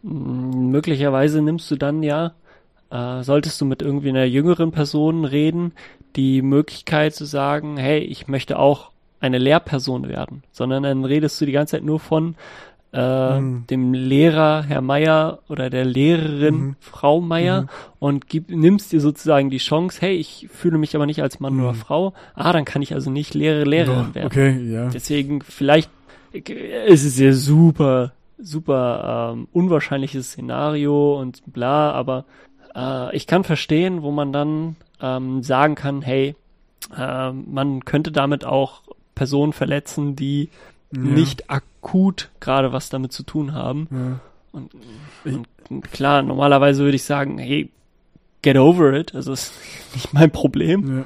Möglicherweise 0.03 1.41
nimmst 1.41 1.71
du 1.71 1.75
dann 1.75 2.03
ja, 2.03 2.33
äh, 2.91 3.23
solltest 3.23 3.59
du 3.59 3.65
mit 3.65 3.81
irgendwie 3.81 4.09
einer 4.09 4.25
jüngeren 4.25 4.71
Person 4.71 5.25
reden, 5.25 5.71
die 6.15 6.43
Möglichkeit 6.43 7.15
zu 7.15 7.25
sagen, 7.25 7.77
hey, 7.77 7.99
ich 7.99 8.27
möchte 8.27 8.59
auch 8.59 8.92
eine 9.23 9.37
Lehrperson 9.37 10.09
werden, 10.09 10.43
sondern 10.51 10.83
dann 10.83 11.05
redest 11.05 11.39
du 11.39 11.45
die 11.45 11.53
ganze 11.53 11.77
Zeit 11.77 11.83
nur 11.83 11.99
von 11.99 12.35
äh, 12.91 13.39
mhm. 13.39 13.65
dem 13.67 13.93
Lehrer 13.93 14.63
Herr 14.67 14.81
Meier 14.81 15.39
oder 15.47 15.69
der 15.69 15.85
Lehrerin 15.85 16.55
mhm. 16.55 16.75
Frau 16.81 17.21
Meier 17.21 17.61
mhm. 17.61 17.67
und 17.99 18.27
gib, 18.27 18.49
nimmst 18.49 18.91
dir 18.91 18.99
sozusagen 18.99 19.49
die 19.49 19.59
Chance, 19.59 20.01
hey, 20.01 20.15
ich 20.15 20.49
fühle 20.51 20.77
mich 20.77 20.93
aber 20.93 21.05
nicht 21.05 21.21
als 21.21 21.39
Mann 21.39 21.59
oder 21.59 21.71
mhm. 21.71 21.77
Frau, 21.77 22.13
ah, 22.35 22.51
dann 22.51 22.65
kann 22.65 22.81
ich 22.81 22.93
also 22.93 23.09
nicht 23.09 23.33
Lehrer, 23.33 23.65
Lehrerin 23.65 24.07
oh, 24.11 24.15
werden. 24.15 24.27
Okay, 24.27 24.71
ja. 24.71 24.89
Deswegen 24.89 25.41
vielleicht 25.41 25.89
ist 26.33 27.05
es 27.05 27.17
ja 27.17 27.31
super 27.31 28.11
super 28.37 29.31
ähm, 29.33 29.47
unwahrscheinliches 29.53 30.31
Szenario 30.31 31.17
und 31.17 31.41
bla, 31.45 31.91
aber 31.91 32.25
äh, 32.75 33.15
ich 33.15 33.25
kann 33.25 33.45
verstehen, 33.45 34.01
wo 34.01 34.11
man 34.11 34.33
dann 34.33 34.75
ähm, 35.01 35.43
sagen 35.43 35.75
kann, 35.75 36.01
hey, 36.01 36.35
äh, 36.97 37.31
man 37.31 37.85
könnte 37.85 38.11
damit 38.11 38.43
auch 38.45 38.81
Personen 39.15 39.53
verletzen, 39.53 40.15
die 40.15 40.49
ja. 40.91 40.99
nicht 40.99 41.49
akut 41.49 42.29
gerade 42.39 42.71
was 42.71 42.89
damit 42.89 43.11
zu 43.11 43.23
tun 43.23 43.53
haben. 43.53 43.87
Ja. 43.91 44.19
Und, 44.51 44.71
und, 45.69 45.91
klar, 45.91 46.21
normalerweise 46.21 46.83
würde 46.83 46.95
ich 46.95 47.03
sagen, 47.03 47.37
hey, 47.39 47.69
get 48.41 48.57
over 48.57 48.93
it, 48.93 49.15
also 49.15 49.33
ist 49.33 49.53
nicht 49.93 50.13
mein 50.13 50.31
Problem. 50.31 50.99
Ja. 50.99 51.05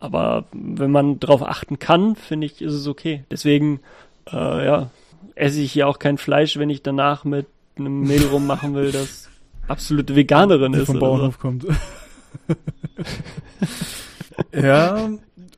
Aber 0.00 0.44
wenn 0.52 0.90
man 0.90 1.18
darauf 1.18 1.42
achten 1.42 1.78
kann, 1.78 2.14
finde 2.14 2.46
ich, 2.46 2.60
ist 2.60 2.74
es 2.74 2.86
okay. 2.86 3.24
Deswegen, 3.30 3.80
äh, 4.30 4.66
ja, 4.66 4.90
esse 5.34 5.60
ich 5.60 5.72
hier 5.72 5.88
auch 5.88 5.98
kein 5.98 6.18
Fleisch, 6.18 6.58
wenn 6.58 6.70
ich 6.70 6.82
danach 6.82 7.24
mit 7.24 7.46
einem 7.76 8.02
Mädel 8.02 8.28
rummachen 8.32 8.74
will, 8.74 8.92
das 8.92 9.28
absolute 9.66 10.14
Veganerin 10.14 10.72
Die 10.72 10.80
ist. 10.80 10.86
Vom 10.86 10.98
Bauernhof 10.98 11.34
so. 11.34 11.40
kommt. 11.40 11.66
ja, 14.52 15.08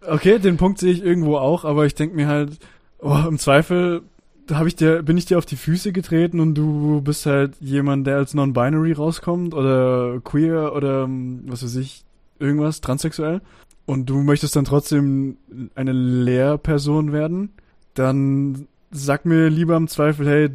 okay, 0.08 0.38
den 0.38 0.56
Punkt 0.56 0.78
sehe 0.78 0.92
ich 0.92 1.02
irgendwo 1.02 1.36
auch, 1.36 1.64
aber 1.64 1.86
ich 1.86 1.94
denke 1.94 2.16
mir 2.16 2.28
halt, 2.28 2.58
oh, 2.98 3.18
im 3.28 3.38
Zweifel 3.38 4.02
habe 4.50 4.68
ich 4.68 4.76
dir, 4.76 5.02
bin 5.02 5.16
ich 5.16 5.26
dir 5.26 5.38
auf 5.38 5.46
die 5.46 5.56
Füße 5.56 5.92
getreten 5.92 6.40
und 6.40 6.54
du 6.54 7.00
bist 7.02 7.26
halt 7.26 7.54
jemand, 7.60 8.06
der 8.06 8.16
als 8.16 8.34
non-binary 8.34 8.92
rauskommt 8.92 9.54
oder 9.54 10.20
queer 10.22 10.74
oder 10.74 11.08
was 11.46 11.64
weiß 11.64 11.76
ich, 11.76 12.04
irgendwas, 12.38 12.80
transsexuell 12.80 13.40
und 13.86 14.10
du 14.10 14.18
möchtest 14.18 14.56
dann 14.56 14.64
trotzdem 14.64 15.38
eine 15.74 15.92
Lehrperson 15.92 17.12
werden, 17.12 17.52
dann 17.94 18.68
sag 18.90 19.24
mir 19.24 19.48
lieber 19.48 19.76
im 19.76 19.88
Zweifel, 19.88 20.28
hey, 20.28 20.50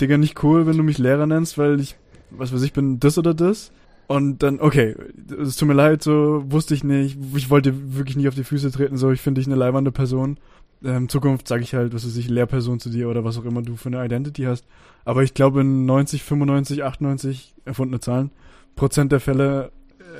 Digga, 0.00 0.16
nicht 0.16 0.42
cool, 0.42 0.66
wenn 0.66 0.76
du 0.76 0.82
mich 0.82 0.98
Lehrer 0.98 1.26
nennst, 1.26 1.58
weil 1.58 1.78
ich, 1.78 1.96
was 2.30 2.52
weiß 2.52 2.62
ich, 2.62 2.72
bin 2.72 2.98
das 2.98 3.18
oder 3.18 3.34
das. 3.34 3.70
Und 4.10 4.42
dann, 4.42 4.58
okay, 4.58 4.96
es 5.40 5.54
tut 5.54 5.68
mir 5.68 5.74
leid, 5.74 6.02
so 6.02 6.42
wusste 6.48 6.74
ich 6.74 6.82
nicht. 6.82 7.16
Ich 7.36 7.48
wollte 7.48 7.94
wirklich 7.94 8.16
nicht 8.16 8.26
auf 8.26 8.34
die 8.34 8.42
Füße 8.42 8.72
treten, 8.72 8.96
so 8.96 9.12
ich 9.12 9.20
finde 9.20 9.40
dich 9.40 9.46
eine 9.46 9.54
leibernde 9.54 9.92
Person. 9.92 10.36
Ähm, 10.84 11.08
Zukunft 11.08 11.46
sage 11.46 11.62
ich 11.62 11.74
halt, 11.74 11.94
was 11.94 12.04
weiß 12.04 12.16
ich, 12.16 12.28
Lehrperson 12.28 12.80
zu 12.80 12.90
dir 12.90 13.08
oder 13.08 13.22
was 13.22 13.38
auch 13.38 13.44
immer 13.44 13.62
du 13.62 13.76
für 13.76 13.88
eine 13.88 14.04
Identity 14.04 14.42
hast. 14.42 14.64
Aber 15.04 15.22
ich 15.22 15.32
glaube 15.32 15.60
in 15.60 15.86
90, 15.86 16.24
95, 16.24 16.82
98 16.82 17.54
erfundene 17.64 18.00
Zahlen 18.00 18.32
Prozent 18.74 19.12
der 19.12 19.20
Fälle 19.20 19.70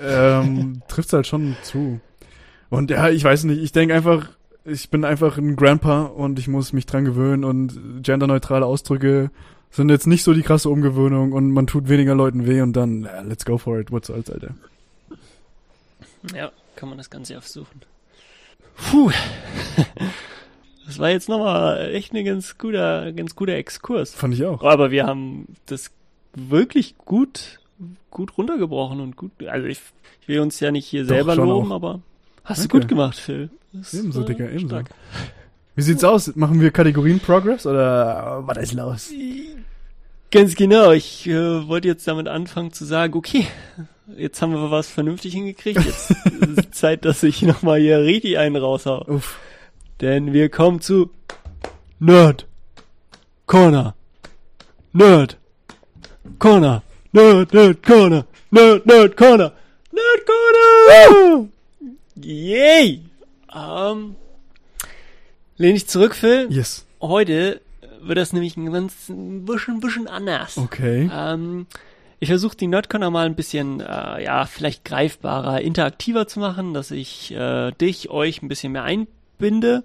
ähm, 0.07 0.83
trifft 0.89 1.13
halt 1.13 1.27
schon 1.27 1.57
zu. 1.65 1.99
Und 2.69 2.93
ja, 2.93 3.09
ich 3.09 3.25
weiß 3.25 3.43
nicht, 3.43 3.61
ich 3.61 3.73
denke 3.73 3.93
einfach, 3.93 4.29
ich 4.65 4.89
bin 4.91 5.05
einfach 5.05 5.37
ein 5.37 5.57
Grandpa 5.57 6.03
und 6.03 6.39
ich 6.39 6.47
muss 6.47 6.73
mich 6.73 6.87
dran 6.87 7.05
gewöhnen 7.05 7.43
und 7.43 8.05
genderneutrale 8.05 8.67
Ausdrücke 8.67 9.33
sind 9.71 9.89
jetzt 9.89 10.07
nicht 10.07 10.23
so 10.25 10.35
die 10.35 10.43
krasse 10.43 10.69
Umgewöhnung 10.69 11.33
und 11.33 11.51
man 11.51 11.67
tut 11.67 11.89
weniger 11.89 12.15
Leuten 12.15 12.47
weh 12.47 12.61
und 12.61 12.73
dann, 12.75 13.05
ja, 13.05 13.21
let's 13.23 13.45
go 13.45 13.59
for 13.59 13.79
it, 13.79 13.91
what's 13.91 14.09
soll's, 14.09 14.31
Alter. 14.31 14.55
Ja, 16.35 16.51
kann 16.77 16.89
man 16.89 16.99
das 16.99 17.11
Ganze 17.11 17.37
aufsuchen. 17.39 17.83
Puh. 18.77 19.11
Das 20.87 20.99
war 20.99 21.11
jetzt 21.11 21.29
nochmal 21.29 21.95
echt 21.95 22.13
ein 22.15 22.25
ganz 22.25 22.59
guter, 22.59 23.13
ganz 23.13 23.37
guter 23.37 23.53
Exkurs. 23.53 24.13
Fand 24.13 24.35
ich 24.35 24.45
auch. 24.45 24.65
Aber 24.65 24.91
wir 24.91 25.07
haben 25.07 25.47
das 25.67 25.93
wirklich 26.35 26.99
gut, 26.99 27.61
gut 28.11 28.37
runtergebrochen 28.37 28.99
und 28.99 29.15
gut, 29.15 29.31
also 29.47 29.69
ich, 29.69 29.79
ich 30.21 30.27
will 30.27 30.41
uns 30.41 30.59
ja 30.59 30.73
nicht 30.73 30.87
hier 30.87 31.03
Doch, 31.03 31.11
selber 31.11 31.37
loben, 31.37 31.71
auch. 31.71 31.77
aber 31.77 32.01
hast 32.43 32.63
Danke. 32.63 32.73
du 32.73 32.79
gut 32.81 32.89
gemacht, 32.89 33.19
Phil. 33.19 33.51
Das 33.73 33.95
ebenso, 33.95 34.25
Dicker, 34.25 34.51
ebenso. 34.51 34.67
Stark. 34.67 34.91
Wie 35.77 35.83
sieht's 35.83 36.05
aus? 36.05 36.35
Machen 36.37 36.61
wir 36.61 36.71
Kategorien 36.71 37.21
Progress 37.21 37.67
oder 37.67 38.43
was 38.47 38.59
ist 38.59 38.73
los? 38.75 39.11
Ganz 40.31 40.55
genau. 40.55 40.93
Ich 40.93 41.27
äh, 41.27 41.69
wollte 41.69 41.89
jetzt 41.89 42.07
damit 42.07 42.29
anfangen 42.29 42.73
zu 42.73 42.85
sagen, 42.85 43.15
okay, 43.15 43.47
jetzt 44.17 44.41
haben 44.43 44.53
wir 44.53 44.71
was 44.71 44.89
vernünftig 44.89 45.35
hingekriegt. 45.35 45.85
Jetzt 45.85 46.11
ist 46.57 46.75
Zeit, 46.75 47.05
dass 47.05 47.23
ich 47.23 47.43
nochmal 47.43 47.81
hier 47.81 48.01
richtig 48.01 48.39
einen 48.39 48.57
raushau. 48.57 49.05
Uff. 49.07 49.39
Denn 50.01 50.33
wir 50.33 50.49
kommen 50.49 50.81
zu 50.81 51.11
Nerd 51.99 52.47
Corner. 53.47 53.95
Nerd 54.93 55.37
Corner. 56.39 56.83
Nerd, 57.13 57.53
Nerd 57.53 57.83
Corner. 57.83 58.27
Nerd, 58.51 58.87
Nerd 58.87 59.17
Corner. 59.17 59.53
Nerd 59.93 60.27
Corner! 60.27 61.49
Yay! 62.17 63.03
Ähm, 63.55 64.17
lehn 65.61 65.77
ich 65.77 65.87
zurück, 65.87 66.15
Phil. 66.15 66.47
Yes. 66.51 66.87
Heute 67.01 67.61
wird 68.01 68.19
das 68.19 68.33
nämlich 68.33 68.57
ein 68.57 68.73
ganz 68.73 69.09
ein 69.09 69.45
bisschen, 69.45 69.81
bisschen 69.81 70.09
anders. 70.09 70.57
Okay. 70.57 71.11
Ähm, 71.13 71.67
ich 72.19 72.31
versuche 72.31 72.57
die 72.57 72.67
Nerdcorner 72.67 73.11
mal 73.11 73.27
ein 73.27 73.35
bisschen, 73.35 73.81
äh, 73.81 74.25
ja, 74.25 74.47
vielleicht 74.47 74.85
greifbarer, 74.85 75.61
interaktiver 75.61 76.27
zu 76.27 76.41
machen, 76.41 76.73
dass 76.73 76.91
ich 76.91 77.33
äh, 77.33 77.73
dich, 77.73 78.11
euch 78.11 78.43
ein 78.43 78.49
bisschen 78.49 78.73
mehr 78.73 78.85
einbinde. 78.85 79.85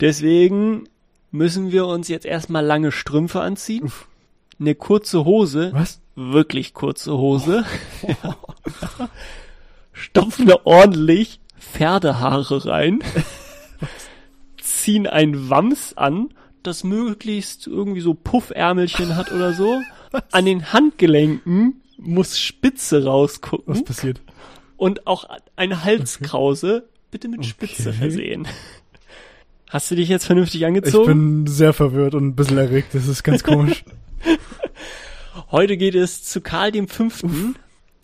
Deswegen 0.00 0.88
müssen 1.30 1.72
wir 1.72 1.86
uns 1.86 2.08
jetzt 2.08 2.26
erstmal 2.26 2.64
lange 2.64 2.90
Strümpfe 2.90 3.40
anziehen. 3.40 3.84
Uff. 3.84 4.08
Eine 4.58 4.74
kurze 4.74 5.26
Hose. 5.26 5.70
Was? 5.74 6.00
Wirklich 6.14 6.72
kurze 6.72 7.12
Hose. 7.12 7.66
Oh. 8.24 8.32
Stopfen 9.92 10.46
wir 10.46 10.66
ordentlich 10.66 11.40
Pferdehaare 11.58 12.64
rein, 12.66 13.02
ziehen 14.86 15.08
ein 15.08 15.50
Wams 15.50 15.96
an, 15.96 16.28
das 16.62 16.84
möglichst 16.84 17.66
irgendwie 17.66 18.00
so 18.00 18.14
Puffärmelchen 18.14 19.16
hat 19.16 19.32
oder 19.32 19.52
so. 19.52 19.82
An 20.30 20.44
den 20.44 20.72
Handgelenken 20.72 21.82
muss 21.98 22.38
Spitze 22.38 23.04
rausgucken. 23.04 23.74
Was 23.74 23.82
passiert? 23.82 24.20
Und 24.76 25.08
auch 25.08 25.28
eine 25.56 25.82
Halskrause, 25.82 26.84
okay. 26.84 27.08
bitte 27.10 27.28
mit 27.28 27.44
Spitze 27.44 27.88
okay. 27.88 27.98
versehen. 27.98 28.46
Hast 29.68 29.90
du 29.90 29.96
dich 29.96 30.08
jetzt 30.08 30.26
vernünftig 30.26 30.64
angezogen? 30.64 31.02
Ich 31.02 31.08
bin 31.08 31.46
sehr 31.48 31.72
verwirrt 31.72 32.14
und 32.14 32.24
ein 32.24 32.36
bisschen 32.36 32.58
erregt. 32.58 32.94
Das 32.94 33.08
ist 33.08 33.24
ganz 33.24 33.42
komisch. 33.42 33.84
Heute 35.50 35.76
geht 35.76 35.96
es 35.96 36.22
zu 36.22 36.40
Karl 36.40 36.70
V., 36.86 37.04
Uff. 37.06 37.24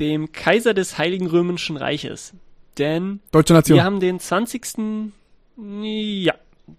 dem 0.01 0.33
Kaiser 0.33 0.75
des 0.75 0.99
Heiligen 0.99 1.29
Römischen 1.29 1.77
Reiches. 1.77 2.33
Denn 2.79 3.21
Deutsche 3.31 3.53
Nation. 3.53 3.77
wir 3.77 3.85
haben 3.85 4.01
den 4.01 4.19
20. 4.19 4.63
Ja, 5.85 6.35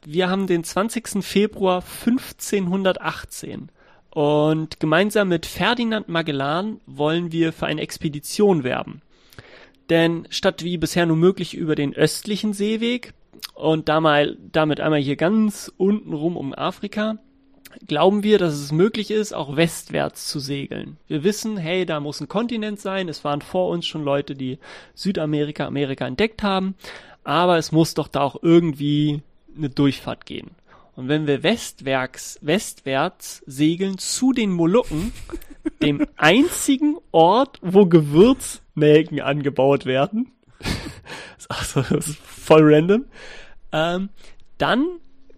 wir 0.06 0.30
haben 0.30 0.48
den 0.48 0.64
20. 0.64 1.24
Februar 1.24 1.84
1518. 1.84 3.70
Und 4.10 4.80
gemeinsam 4.80 5.30
mit 5.30 5.46
Ferdinand 5.46 6.08
Magellan 6.08 6.80
wollen 6.86 7.32
wir 7.32 7.52
für 7.52 7.66
eine 7.66 7.82
Expedition 7.82 8.64
werben. 8.64 9.02
Denn 9.90 10.28
statt 10.30 10.64
wie 10.64 10.78
bisher 10.78 11.06
nur 11.06 11.18
möglich 11.18 11.56
über 11.56 11.76
den 11.76 11.96
östlichen 11.96 12.54
Seeweg 12.54 13.14
und 13.56 13.90
damit 13.90 14.80
einmal 14.80 15.00
hier 15.00 15.16
ganz 15.16 15.72
unten 15.78 16.14
rum 16.14 16.38
um 16.38 16.54
Afrika, 16.54 17.18
glauben 17.88 18.24
wir, 18.24 18.38
dass 18.38 18.54
es 18.54 18.72
möglich 18.72 19.10
ist, 19.10 19.34
auch 19.34 19.56
westwärts 19.56 20.28
zu 20.28 20.40
segeln. 20.40 20.98
Wir 21.08 21.24
wissen, 21.24 21.58
hey, 21.58 21.86
da 21.86 22.00
muss 22.00 22.22
ein 22.22 22.28
Kontinent 22.28 22.80
sein. 22.80 23.10
Es 23.10 23.24
waren 23.24 23.42
vor 23.42 23.70
uns 23.70 23.88
schon 23.88 24.04
Leute, 24.04 24.36
die 24.36 24.60
Südamerika, 24.94 25.66
Amerika 25.66 26.06
entdeckt 26.06 26.44
haben. 26.44 26.76
Aber 27.24 27.58
es 27.58 27.72
muss 27.72 27.96
doch 27.96 28.08
da 28.08 28.22
auch 28.22 28.38
irgendwie 28.42 29.22
eine 29.56 29.70
Durchfahrt 29.70 30.26
gehen. 30.26 30.52
Und 30.96 31.08
wenn 31.08 31.26
wir 31.26 31.42
westwärts, 31.44 32.38
westwärts 32.42 33.42
segeln 33.46 33.98
zu 33.98 34.32
den 34.32 34.52
Molukken, 34.52 35.12
dem 35.82 36.06
einzigen 36.18 36.98
Ort, 37.12 37.60
wo 37.62 37.86
Gewürznelken 37.86 39.22
angebaut 39.22 39.86
werden, 39.86 40.32
also, 41.50 41.82
das 41.82 42.10
ist 42.10 42.20
voll 42.20 42.74
random, 42.74 43.06
ähm, 43.72 44.10
dann 44.58 44.86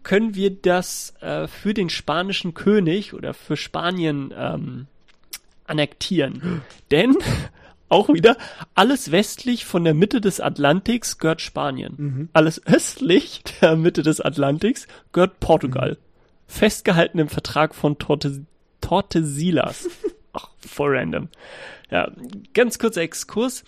können 0.04 0.36
wir 0.36 0.52
das 0.52 1.16
äh, 1.22 1.48
für 1.48 1.74
den 1.74 1.90
spanischen 1.90 2.54
König 2.54 3.14
oder 3.14 3.34
für 3.34 3.58
Spanien 3.58 4.34
ähm, 4.38 4.88
annektieren. 5.66 6.62
Denn 6.92 7.18
auch 7.90 8.10
wieder, 8.10 8.38
alles 8.74 9.12
westlich 9.12 9.66
von 9.66 9.84
der 9.84 9.94
Mitte 9.94 10.22
des 10.22 10.40
Atlantiks 10.40 11.18
gehört 11.18 11.42
Spanien. 11.42 11.94
Mhm. 11.98 12.30
Alles 12.34 12.66
östlich 12.66 13.44
der 13.62 13.76
Mitte 13.76 14.02
des 14.02 14.22
Atlantiks 14.22 14.88
gehört 15.12 15.40
Portugal. 15.40 15.92
Mhm. 15.92 15.98
Festgehalten 16.48 17.20
im 17.20 17.30
Vertrag 17.30 17.76
von 17.76 17.98
Torte, 17.98 18.46
Tortesilas. 18.82 19.88
Ach, 20.34 20.50
voll 20.60 20.98
random. 20.98 21.30
Ja, 21.92 22.12
ganz 22.54 22.80
kurzer 22.80 23.02
Exkurs. 23.02 23.64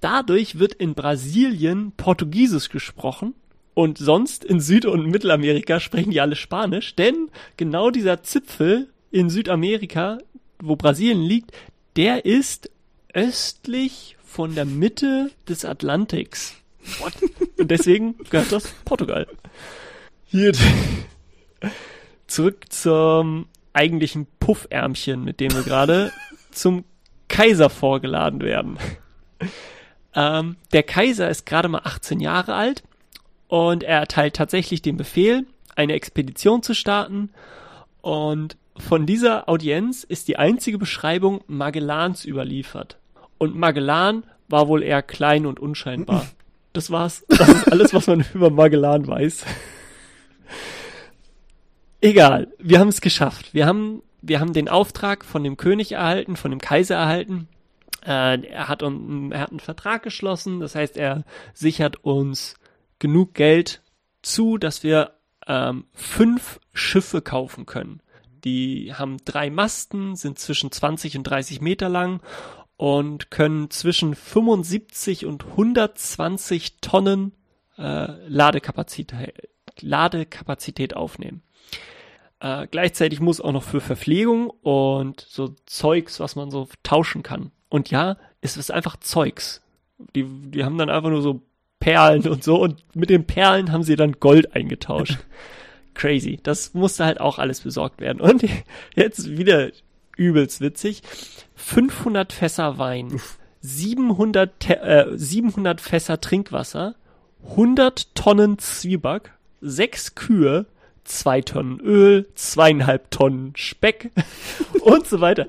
Dadurch 0.00 0.58
wird 0.58 0.74
in 0.74 0.94
Brasilien 0.94 1.92
Portugiesisch 1.96 2.70
gesprochen 2.70 3.34
und 3.74 3.98
sonst 3.98 4.44
in 4.44 4.60
Süd- 4.60 4.86
und 4.86 5.06
Mittelamerika 5.06 5.78
sprechen 5.78 6.10
die 6.10 6.20
alle 6.20 6.36
Spanisch, 6.36 6.96
denn 6.96 7.30
genau 7.56 7.90
dieser 7.90 8.22
Zipfel 8.22 8.88
in 9.10 9.30
Südamerika, 9.30 10.18
wo 10.58 10.76
Brasilien 10.76 11.22
liegt, 11.22 11.52
der 11.96 12.24
ist 12.24 12.70
östlich 13.14 14.16
von 14.24 14.54
der 14.54 14.64
Mitte 14.64 15.30
des 15.48 15.64
Atlantiks. 15.64 16.54
What? 17.00 17.12
Und 17.58 17.70
deswegen 17.70 18.16
gehört 18.30 18.52
das 18.52 18.68
Portugal. 18.84 19.26
Hier. 20.26 20.52
Zurück 22.26 22.72
zum 22.72 23.48
eigentlichen 23.72 24.26
Puffärmchen, 24.38 25.24
mit 25.24 25.40
dem 25.40 25.52
wir 25.52 25.62
gerade 25.62 26.12
zum 26.50 26.84
Kaiser 27.28 27.70
vorgeladen 27.70 28.40
werden. 28.40 28.78
Ähm, 30.14 30.56
der 30.72 30.82
Kaiser 30.82 31.28
ist 31.28 31.46
gerade 31.46 31.68
mal 31.68 31.82
18 31.84 32.20
Jahre 32.20 32.54
alt 32.54 32.82
und 33.48 33.82
er 33.82 34.00
erteilt 34.00 34.34
tatsächlich 34.34 34.82
den 34.82 34.96
Befehl, 34.96 35.46
eine 35.76 35.94
Expedition 35.94 36.62
zu 36.62 36.74
starten. 36.74 37.30
Und 38.00 38.56
von 38.76 39.06
dieser 39.06 39.48
Audienz 39.48 40.04
ist 40.04 40.28
die 40.28 40.36
einzige 40.36 40.78
Beschreibung 40.78 41.42
Magellans 41.46 42.24
überliefert. 42.24 42.99
Und 43.40 43.56
Magellan 43.56 44.24
war 44.48 44.68
wohl 44.68 44.82
eher 44.82 45.00
klein 45.00 45.46
und 45.46 45.58
unscheinbar. 45.58 46.26
Das 46.74 46.90
war's. 46.90 47.24
Das 47.28 47.48
ist 47.48 47.72
alles, 47.72 47.94
was 47.94 48.06
man 48.06 48.22
über 48.34 48.50
Magellan 48.50 49.06
weiß. 49.06 49.46
Egal, 52.02 52.48
wir 52.58 52.78
haben 52.78 52.88
es 52.88 53.00
geschafft. 53.00 53.54
Wir 53.54 53.64
haben, 53.64 54.02
wir 54.20 54.40
haben 54.40 54.52
den 54.52 54.68
Auftrag 54.68 55.24
von 55.24 55.42
dem 55.42 55.56
König 55.56 55.92
erhalten, 55.92 56.36
von 56.36 56.50
dem 56.50 56.60
Kaiser 56.60 56.96
erhalten. 56.96 57.48
Äh, 58.04 58.46
er, 58.46 58.68
hat, 58.68 58.82
um, 58.82 59.32
er 59.32 59.40
hat 59.40 59.50
einen 59.50 59.60
Vertrag 59.60 60.02
geschlossen, 60.02 60.60
das 60.60 60.74
heißt, 60.74 60.98
er 60.98 61.24
sichert 61.54 62.04
uns 62.04 62.56
genug 62.98 63.32
Geld 63.32 63.80
zu, 64.20 64.58
dass 64.58 64.82
wir 64.82 65.12
ähm, 65.46 65.86
fünf 65.94 66.60
Schiffe 66.74 67.22
kaufen 67.22 67.64
können. 67.64 68.02
Die 68.44 68.92
haben 68.94 69.16
drei 69.24 69.48
Masten, 69.48 70.14
sind 70.14 70.38
zwischen 70.38 70.70
20 70.70 71.16
und 71.16 71.24
30 71.24 71.62
Meter 71.62 71.88
lang 71.88 72.20
und 72.80 73.30
können 73.30 73.68
zwischen 73.68 74.14
75 74.14 75.26
und 75.26 75.44
120 75.44 76.78
Tonnen 76.80 77.32
äh, 77.76 78.06
Ladekapazität, 78.26 79.50
Ladekapazität 79.82 80.96
aufnehmen. 80.96 81.42
Äh, 82.40 82.68
gleichzeitig 82.70 83.20
muss 83.20 83.42
auch 83.42 83.52
noch 83.52 83.64
für 83.64 83.82
Verpflegung 83.82 84.48
und 84.48 85.20
so 85.28 85.54
Zeugs, 85.66 86.20
was 86.20 86.36
man 86.36 86.50
so 86.50 86.68
tauschen 86.82 87.22
kann. 87.22 87.50
Und 87.68 87.90
ja, 87.90 88.16
es 88.40 88.56
ist 88.56 88.70
einfach 88.70 88.96
Zeugs. 88.96 89.60
Die, 90.16 90.24
die 90.24 90.64
haben 90.64 90.78
dann 90.78 90.88
einfach 90.88 91.10
nur 91.10 91.20
so 91.20 91.42
Perlen 91.80 92.26
und 92.28 92.42
so 92.42 92.62
und 92.62 92.82
mit 92.96 93.10
den 93.10 93.26
Perlen 93.26 93.72
haben 93.72 93.82
sie 93.82 93.96
dann 93.96 94.20
Gold 94.20 94.56
eingetauscht. 94.56 95.18
Crazy. 95.92 96.40
Das 96.42 96.72
musste 96.72 97.04
halt 97.04 97.20
auch 97.20 97.38
alles 97.38 97.60
besorgt 97.60 98.00
werden. 98.00 98.22
Und 98.22 98.42
jetzt 98.94 99.36
wieder 99.36 99.70
übelst 100.20 100.60
witzig. 100.60 101.02
500 101.56 102.32
Fässer 102.32 102.78
Wein, 102.78 103.20
700, 103.62 104.70
äh, 104.70 105.06
700 105.14 105.80
Fässer 105.80 106.20
Trinkwasser, 106.20 106.94
100 107.50 108.14
Tonnen 108.14 108.58
Zwieback, 108.58 109.32
6 109.62 110.14
Kühe, 110.14 110.66
2 111.04 111.40
Tonnen 111.40 111.80
Öl, 111.80 112.28
zweieinhalb 112.34 113.10
Tonnen 113.10 113.54
Speck 113.56 114.10
und 114.82 115.06
so 115.06 115.20
weiter. 115.20 115.46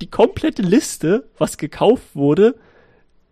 Die 0.00 0.10
komplette 0.10 0.62
Liste, 0.62 1.28
was 1.38 1.58
gekauft 1.58 2.14
wurde, 2.14 2.54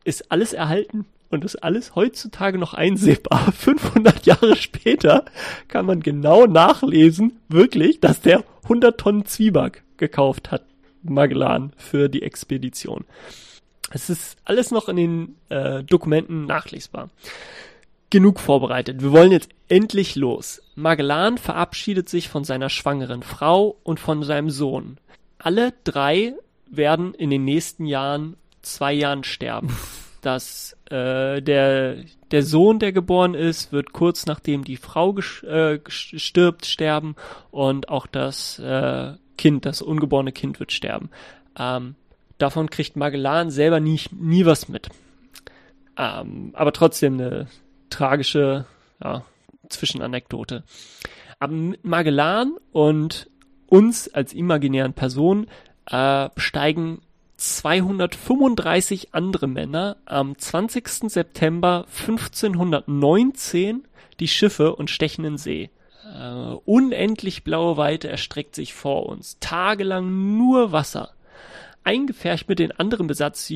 ist 0.05 0.33
alles 0.33 0.53
erhalten 0.53 1.07
und 1.35 1.45
ist 1.45 1.63
alles 1.63 1.95
heutzutage 1.95 2.59
noch 2.59 2.73
einsehbar. 2.75 3.53
500 3.59 4.25
Jahre 4.25 4.57
später 4.57 5.25
kann 5.69 5.85
man 5.85 6.01
genau 6.01 6.47
nachlesen, 6.47 7.41
wirklich, 7.49 8.01
dass 8.01 8.21
der 8.21 8.45
100 8.63 8.99
Tonnen 8.99 9.27
Zwieback 9.27 9.83
gekauft 9.97 10.51
hat, 10.51 10.65
Magellan, 11.03 11.73
für 11.77 12.09
die 12.09 12.23
Expedition. 12.23 13.05
Es 13.91 14.09
ist 14.09 14.39
alles 14.45 14.71
noch 14.71 14.89
in 14.89 14.97
den 14.97 15.37
äh, 15.51 15.83
Dokumenten 15.83 16.47
nachlesbar. 16.47 17.11
Genug 18.11 18.39
vorbereitet. 18.39 19.03
Wir 19.03 19.13
wollen 19.13 19.33
jetzt 19.33 19.51
endlich 19.69 20.15
los. 20.15 20.63
Magellan 20.77 21.37
verabschiedet 21.37 22.09
sich 22.09 22.29
von 22.29 22.45
seiner 22.45 22.71
schwangeren 22.71 23.23
Frau 23.23 23.77
und 23.83 23.99
von 23.99 24.23
seinem 24.23 24.51
Sohn. 24.51 24.99
Alle 25.39 25.75
drei 25.83 26.35
werden 26.67 27.13
in 27.13 27.31
den 27.31 27.45
nächsten 27.45 27.87
Jahren, 27.87 28.37
zwei 28.63 28.93
Jahren 28.93 29.25
sterben 29.25 29.77
dass 30.25 30.77
äh, 30.87 31.43
der, 31.43 31.97
der 32.31 32.43
Sohn, 32.43 32.79
der 32.79 32.93
geboren 32.93 33.35
ist, 33.35 33.73
wird 33.73 33.93
kurz 33.93 34.27
nachdem 34.27 34.65
die 34.65 34.77
Frau 34.77 35.17
äh, 35.43 35.81
stirbt, 35.89 36.67
sterben 36.67 37.17
und 37.51 37.89
auch 37.89 38.07
das 38.07 38.59
äh, 38.59 39.13
Kind, 39.37 39.67
das 39.67 39.83
ungeborene 39.83 40.33
Kind 40.33 40.61
wird 40.61 40.73
sterben. 40.73 41.11
Ähm, 41.59 41.95
davon 42.39 42.71
kriegt 42.71 42.97
Magellan 42.97 43.51
selber 43.51 43.81
nie, 43.81 44.01
nie 44.13 44.47
was 44.47 44.69
mit. 44.69 44.89
Ähm, 45.97 46.51
aber 46.55 46.73
trotzdem 46.73 47.15
eine 47.15 47.47
tragische 47.91 48.67
ja, 49.03 49.25
Zwischenanekdote. 49.69 50.65
Aber 51.39 51.55
Magellan 51.83 52.55
und 52.73 53.29
uns 53.67 54.09
als 54.09 54.33
imaginären 54.33 54.93
Personen 54.93 55.49
äh, 55.87 56.29
steigen 56.37 57.03
235 57.37 59.15
andere 59.15 59.47
Männer 59.47 59.97
am 60.05 60.39
20. 60.39 61.11
September 61.11 61.87
1519 61.89 63.87
die 64.21 64.29
Schiffe 64.29 64.77
und 64.77 64.91
stechen 64.91 65.25
in 65.25 65.39
See. 65.39 65.71
Uh, 66.05 66.61
unendlich 66.65 67.45
blaue 67.45 67.77
Weite 67.77 68.09
erstreckt 68.09 68.55
sich 68.55 68.75
vor 68.75 69.07
uns, 69.07 69.39
tagelang 69.41 70.37
nur 70.37 70.71
Wasser. 70.71 71.15
Eingefärbt 71.83 72.49
mit 72.49 72.59
den 72.59 72.73
anderen 72.73 73.07
Besatz 73.07 73.51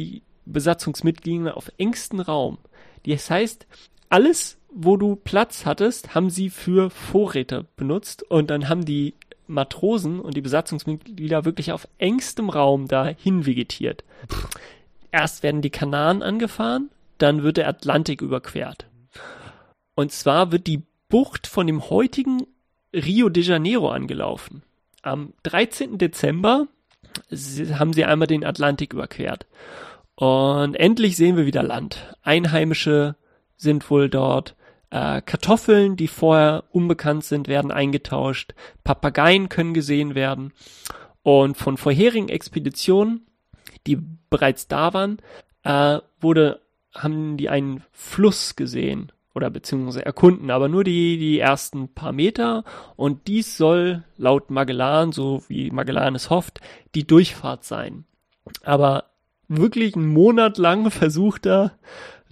Besatzungsmitgliedern 0.45 1.49
auf 1.49 1.71
engstem 1.79 2.21
Raum. 2.21 2.59
Das 3.07 3.31
heißt, 3.31 3.67
alles, 4.09 4.59
wo 4.71 4.97
du 4.97 5.17
Platz 5.17 5.67
hattest, 5.67 6.15
haben 6.15 6.31
sie 6.31 6.51
für 6.51 6.91
Vorräte 6.91 7.67
benutzt 7.77 8.23
und 8.23 8.51
dann 8.51 8.69
haben 8.69 8.85
die 8.85 9.15
Matrosen 9.49 10.21
und 10.21 10.37
die 10.37 10.41
Besatzungsmitglieder 10.41 11.45
wirklich 11.45 11.73
auf 11.73 11.89
engstem 11.99 12.51
Raum 12.51 12.87
dahin 12.87 13.47
vegetiert. 13.47 14.05
Erst 15.11 15.43
werden 15.43 15.63
die 15.63 15.71
Kanaren 15.71 16.23
angefahren, 16.23 16.91
dann 17.19 17.43
wird 17.43 17.57
der 17.57 17.69
Atlantik 17.69 18.21
überquert. 18.21 18.87
Und 19.95 20.13
zwar 20.13 20.53
wird 20.53 20.67
die 20.67 20.83
Bucht 21.09 21.47
von 21.47 21.67
dem 21.67 21.91
heutigen 21.91 22.47
Rio 22.95 23.29
de 23.29 23.43
Janeiro 23.43 23.91
angelaufen. 23.91 24.63
Am 25.03 25.33
13. 25.43 25.99
Dezember 25.99 26.69
haben 27.73 27.93
sie 27.93 28.05
einmal 28.05 28.29
den 28.29 28.45
Atlantik 28.45 28.93
überquert. 28.93 29.47
Und 30.15 30.75
endlich 30.75 31.17
sehen 31.17 31.37
wir 31.37 31.47
wieder 31.47 31.63
Land. 31.63 32.15
Einheimische 32.23 33.17
sind 33.57 33.89
wohl 33.91 34.09
dort. 34.09 34.55
Äh, 34.91 35.21
Kartoffeln, 35.23 35.97
die 35.97 36.09
vorher 36.09 36.65
unbekannt 36.71 37.25
sind, 37.25 37.49
werden 37.49 37.71
eingetauscht. 37.71 38.55
Papageien 38.85 39.49
können 39.49 39.75
gesehen 39.75 40.15
werden. 40.15 40.53
Und 41.23 41.57
von 41.57 41.77
vorherigen 41.77 42.29
Expeditionen, 42.29 43.27
die 43.87 43.99
bereits 44.31 44.69
da 44.69 44.95
waren, 44.95 45.19
äh, 45.63 45.99
wurde, 46.21 46.61
haben 46.95 47.37
die 47.37 47.49
einen 47.49 47.85
Fluss 47.93 48.57
gesehen 48.57 49.13
oder 49.35 49.51
beziehungsweise 49.51 50.05
erkunden, 50.05 50.51
aber 50.51 50.69
nur 50.69 50.85
die, 50.85 51.19
die 51.19 51.39
ersten 51.39 51.89
paar 51.95 52.13
Meter. 52.13 52.65
Und 52.97 53.29
dies 53.29 53.57
soll 53.57 54.05
laut 54.17 54.51
Magellan, 54.51 55.13
so 55.13 55.45
wie 55.49 55.71
Magellan 55.71 56.15
es 56.15 56.31
hofft, 56.31 56.61
die 56.95 57.07
Durchfahrt 57.07 57.65
sein. 57.65 58.05
Aber 58.65 59.05
wirklich 59.49 59.95
einen 59.95 60.09
Monat 60.09 60.59
lang 60.59 60.91
versucht 60.91 61.47
er, 61.47 61.73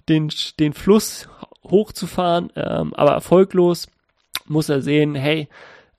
den, 0.09 0.31
den 0.59 0.73
Fluss 0.73 1.29
hochzufahren, 1.63 2.51
ähm, 2.55 2.93
aber 2.93 3.11
erfolglos 3.11 3.87
muss 4.45 4.69
er 4.69 4.81
sehen, 4.81 5.15
hey, 5.15 5.47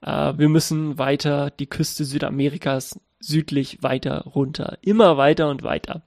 äh, 0.03 0.35
wir 0.37 0.49
müssen 0.49 0.99
weiter 0.99 1.51
die 1.51 1.67
Küste 1.67 2.05
Südamerikas 2.05 3.01
südlich 3.21 3.83
weiter 3.83 4.23
runter, 4.23 4.79
immer 4.83 5.17
weiter 5.17 5.51
und 5.51 5.63
weiter. 5.63 6.03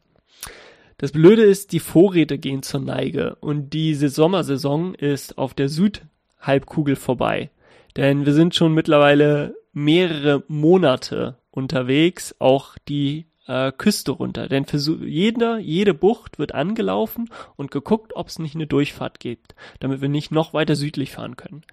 Das 0.97 1.12
Blöde 1.12 1.43
ist, 1.43 1.72
die 1.72 1.80
Vorräte 1.80 2.38
gehen 2.38 2.62
zur 2.62 2.80
Neige 2.80 3.36
und 3.41 3.72
diese 3.72 4.10
Sommersaison 4.10 4.93
ist 4.93 5.38
auf 5.38 5.54
der 5.54 5.68
Südhalbkugel 5.68 6.95
vorbei. 6.95 7.49
Denn 7.97 8.26
wir 8.26 8.34
sind 8.34 8.56
schon 8.56 8.74
mittlerweile 8.74 9.56
mehrere 9.74 10.43
Monate 10.47 11.38
unterwegs. 11.49 12.36
Auch 12.39 12.78
die 12.88 13.26
äh, 13.48 13.72
Küste 13.72 14.12
runter. 14.12 14.48
Denn 14.48 14.66
für 14.66 14.78
jeder, 14.78 15.60
jede 15.60 15.94
Bucht 15.94 16.39
wird 16.39 16.54
angelaufen 16.54 17.30
und 17.56 17.72
geguckt, 17.72 18.16
ob 18.16 18.28
es 18.28 18.39
nicht 18.39 18.56
eine 18.56 18.68
Durchfahrt 18.68 19.20
gibt, 19.20 19.56
damit 19.80 20.02
wir 20.02 20.10
nicht 20.10 20.32
noch 20.32 20.54
weiter 20.54 20.76
südlich 20.76 21.12
fahren 21.12 21.38
können. 21.38 21.64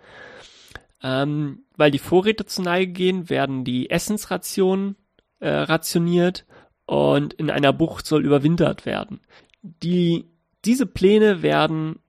Ähm, 1.03 1.61
weil 1.77 1.91
die 1.91 1.99
Vorräte 1.99 2.47
zu 2.47 2.63
Neige 2.63 2.93
gehen, 2.93 3.31
werden 3.31 3.65
die 3.65 3.91
Essensrationen 3.91 4.97
äh, 5.39 5.49
rationiert 5.49 6.45
und 6.87 7.35
in 7.35 7.51
einer 7.51 7.73
Bucht 7.73 8.07
soll 8.07 8.25
überwintert 8.25 8.85
werden. 8.85 9.21
Die, 9.63 10.25
diese 10.65 10.87
Pläne 10.87 11.43
werden 11.43 12.01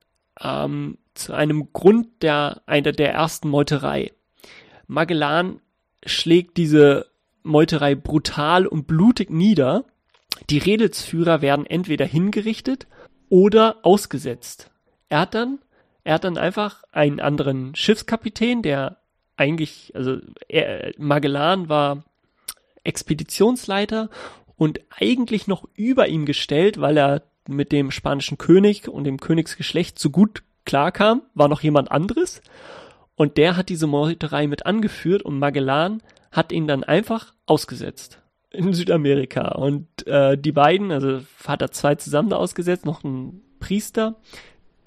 ähm, 0.42 0.98
zu 1.14 1.34
einem 1.34 1.72
Grund 1.74 2.24
der, 2.24 2.62
einer 2.66 2.92
der 2.92 3.14
ersten 3.14 3.50
Meuterei. 3.50 4.12
Magellan 4.88 5.60
schlägt 6.06 6.58
diese 6.58 7.09
Meuterei 7.50 7.96
brutal 7.96 8.66
und 8.66 8.88
blutig 8.88 9.30
nieder. 9.30 9.84
Die 10.50 10.58
Redelsführer 10.58 11.42
werden 11.42 11.66
entweder 11.66 12.06
hingerichtet 12.06 12.88
oder 13.30 13.78
ausgesetzt. 13.84 14.72
Er 15.10 15.22
hat 15.22 15.36
dann, 15.36 15.60
er 16.04 16.16
hat 16.16 16.24
dann 16.24 16.38
einfach 16.38 16.84
einen 16.92 17.20
anderen 17.20 17.76
Schiffskapitän, 17.76 18.62
der 18.62 18.98
eigentlich, 19.36 19.92
also 19.96 20.18
er, 20.48 20.94
Magellan 20.98 21.70
war 21.70 22.04
Expeditionsleiter 22.84 24.10
und 24.58 24.82
eigentlich 24.90 25.48
noch 25.48 25.68
über 25.76 26.08
ihm 26.08 26.26
gestellt, 26.26 26.80
weil 26.80 26.98
er 26.98 27.24
mit 27.48 27.72
dem 27.72 27.92
spanischen 27.92 28.38
König 28.38 28.88
und 28.88 29.06
dem 29.06 29.20
Königsgeschlecht 29.20 29.98
so 29.98 30.10
gut 30.10 30.44
klarkam, 30.66 31.24
war 31.34 31.48
noch 31.48 31.62
jemand 31.62 31.92
anderes. 31.92 32.42
Und 33.16 33.38
der 33.38 33.58
hat 33.58 33.70
diese 33.70 33.88
Meuterei 33.88 34.48
mit 34.48 34.66
angeführt 34.66 35.24
und 35.24 35.40
Magellan 35.40 36.02
hat 36.32 36.52
ihn 36.52 36.68
dann 36.68 36.84
einfach 36.84 37.34
ausgesetzt 37.46 38.20
in 38.52 38.74
Südamerika. 38.74 39.50
Und 39.50 40.08
äh, 40.08 40.38
die 40.38 40.52
beiden, 40.52 40.92
also 40.92 41.22
Vater 41.36 41.72
zwei 41.72 41.96
zusammen 41.96 42.30
da 42.30 42.38
ausgesetzt, 42.38 42.86
noch 42.86 43.04
ein 43.04 43.42
Priester, 43.60 44.16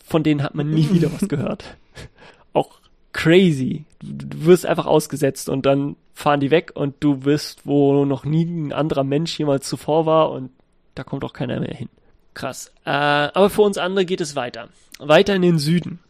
von 0.04 0.22
denen 0.22 0.42
hat 0.42 0.54
man 0.54 0.70
nie 0.70 0.90
wieder 0.90 1.12
was 1.12 1.28
gehört. 1.28 1.64
Auch 2.52 2.80
crazy. 3.12 3.84
Du, 4.02 4.26
du 4.26 4.44
wirst 4.46 4.66
einfach 4.66 4.86
ausgesetzt 4.86 5.48
und 5.48 5.64
dann 5.66 5.96
fahren 6.14 6.40
die 6.40 6.50
weg 6.50 6.72
und 6.74 6.96
du 7.00 7.24
wirst, 7.24 7.66
wo 7.66 8.04
noch 8.04 8.24
nie 8.24 8.44
ein 8.44 8.72
anderer 8.72 9.04
Mensch 9.04 9.38
jemals 9.38 9.68
zuvor 9.68 10.06
war 10.06 10.30
und 10.30 10.50
da 10.94 11.04
kommt 11.04 11.24
auch 11.24 11.32
keiner 11.32 11.58
mehr 11.58 11.74
hin. 11.74 11.88
Krass. 12.34 12.72
Äh, 12.84 12.90
aber 12.90 13.48
für 13.48 13.62
uns 13.62 13.78
andere 13.78 14.04
geht 14.04 14.20
es 14.20 14.36
weiter. 14.36 14.68
Weiter 14.98 15.34
in 15.34 15.42
den 15.42 15.58
Süden. 15.58 16.00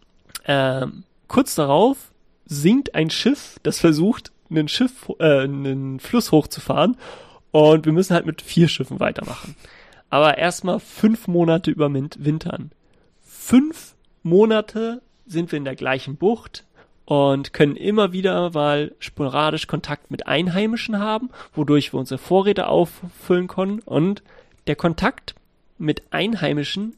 Äh, 0.44 0.86
kurz 1.28 1.54
darauf 1.54 2.10
sinkt 2.46 2.94
ein 2.94 3.10
Schiff, 3.10 3.58
das 3.62 3.78
versucht, 3.78 4.31
einen 4.60 4.68
Schiff, 4.68 5.10
äh, 5.18 5.42
einen 5.42 6.00
Fluss 6.00 6.32
hochzufahren. 6.32 6.96
Und 7.50 7.84
wir 7.84 7.92
müssen 7.92 8.14
halt 8.14 8.26
mit 8.26 8.42
vier 8.42 8.68
Schiffen 8.68 9.00
weitermachen. 9.00 9.56
Aber 10.10 10.38
erstmal 10.38 10.80
fünf 10.80 11.28
Monate 11.28 11.70
überwintern. 11.70 12.70
Fünf 13.22 13.94
Monate 14.22 15.02
sind 15.26 15.52
wir 15.52 15.56
in 15.56 15.64
der 15.64 15.76
gleichen 15.76 16.16
Bucht 16.16 16.64
und 17.04 17.52
können 17.52 17.76
immer 17.76 18.12
wieder 18.12 18.50
mal 18.50 18.94
sporadisch 18.98 19.66
Kontakt 19.66 20.10
mit 20.10 20.26
Einheimischen 20.26 20.98
haben, 20.98 21.30
wodurch 21.54 21.92
wir 21.92 22.00
unsere 22.00 22.18
Vorräte 22.18 22.68
auffüllen 22.68 23.48
können. 23.48 23.80
Und 23.80 24.22
der 24.66 24.76
Kontakt 24.76 25.34
mit 25.78 26.02
Einheimischen, 26.10 26.96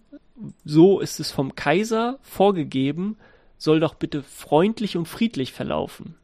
so 0.64 1.00
ist 1.00 1.20
es 1.20 1.30
vom 1.32 1.54
Kaiser 1.54 2.18
vorgegeben, 2.22 3.16
soll 3.56 3.80
doch 3.80 3.94
bitte 3.94 4.22
freundlich 4.22 4.96
und 4.96 5.06
friedlich 5.06 5.52
verlaufen. 5.52 6.16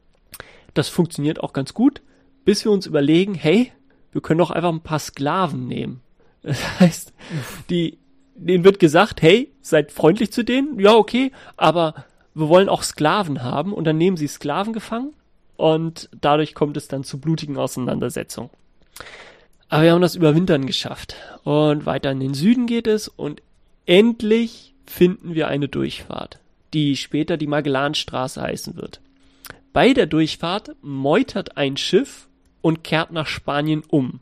Das 0.73 0.89
funktioniert 0.89 1.41
auch 1.41 1.53
ganz 1.53 1.73
gut, 1.73 2.01
bis 2.45 2.65
wir 2.65 2.71
uns 2.71 2.85
überlegen, 2.85 3.33
hey, 3.35 3.71
wir 4.11 4.21
können 4.21 4.39
doch 4.39 4.51
einfach 4.51 4.71
ein 4.71 4.81
paar 4.81 4.99
Sklaven 4.99 5.67
nehmen. 5.67 6.01
Das 6.43 6.79
heißt, 6.79 7.13
die, 7.69 7.99
denen 8.33 8.63
wird 8.63 8.79
gesagt, 8.79 9.21
hey, 9.21 9.51
seid 9.61 9.91
freundlich 9.91 10.31
zu 10.31 10.43
denen, 10.43 10.79
ja, 10.79 10.95
okay, 10.95 11.31
aber 11.55 12.05
wir 12.33 12.49
wollen 12.49 12.67
auch 12.67 12.81
Sklaven 12.81 13.43
haben 13.43 13.73
und 13.73 13.83
dann 13.83 13.99
nehmen 13.99 14.17
sie 14.17 14.27
Sklaven 14.27 14.73
gefangen 14.73 15.13
und 15.55 16.09
dadurch 16.19 16.55
kommt 16.55 16.77
es 16.77 16.87
dann 16.87 17.03
zu 17.03 17.19
blutigen 17.19 17.57
Auseinandersetzungen. 17.57 18.49
Aber 19.69 19.83
wir 19.83 19.91
haben 19.91 20.01
das 20.01 20.15
Überwintern 20.15 20.65
geschafft 20.65 21.15
und 21.43 21.85
weiter 21.85 22.11
in 22.11 22.19
den 22.19 22.33
Süden 22.33 22.65
geht 22.65 22.87
es 22.87 23.07
und 23.07 23.43
endlich 23.85 24.73
finden 24.85 25.35
wir 25.35 25.47
eine 25.47 25.69
Durchfahrt, 25.69 26.39
die 26.73 26.97
später 26.97 27.37
die 27.37 27.47
Magellanstraße 27.47 28.41
heißen 28.41 28.75
wird. 28.75 28.99
Bei 29.73 29.93
der 29.93 30.05
Durchfahrt 30.05 30.75
meutert 30.81 31.57
ein 31.57 31.77
Schiff 31.77 32.27
und 32.61 32.83
kehrt 32.83 33.11
nach 33.11 33.27
Spanien 33.27 33.83
um 33.87 34.19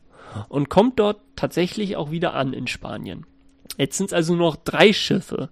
und 0.47 0.69
kommt 0.69 0.99
dort 0.99 1.21
tatsächlich 1.35 1.95
auch 1.95 2.11
wieder 2.11 2.33
an 2.33 2.53
in 2.53 2.67
Spanien. 2.67 3.25
Jetzt 3.77 3.97
sind 3.97 4.07
es 4.07 4.13
also 4.13 4.35
nur 4.35 4.51
noch 4.51 4.55
drei 4.57 4.93
Schiffe, 4.93 5.49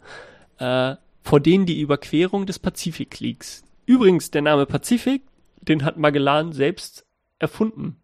äh, 0.59 0.95
vor 1.23 1.39
denen 1.39 1.65
die 1.65 1.79
Überquerung 1.79 2.45
des 2.45 2.59
Pazifik 2.59 3.19
liegt. 3.19 3.63
Übrigens, 3.85 4.31
der 4.31 4.41
Name 4.41 4.65
Pazifik, 4.65 5.23
den 5.61 5.83
hat 5.83 5.97
Magellan 5.97 6.51
selbst 6.51 7.05
erfunden. 7.39 7.97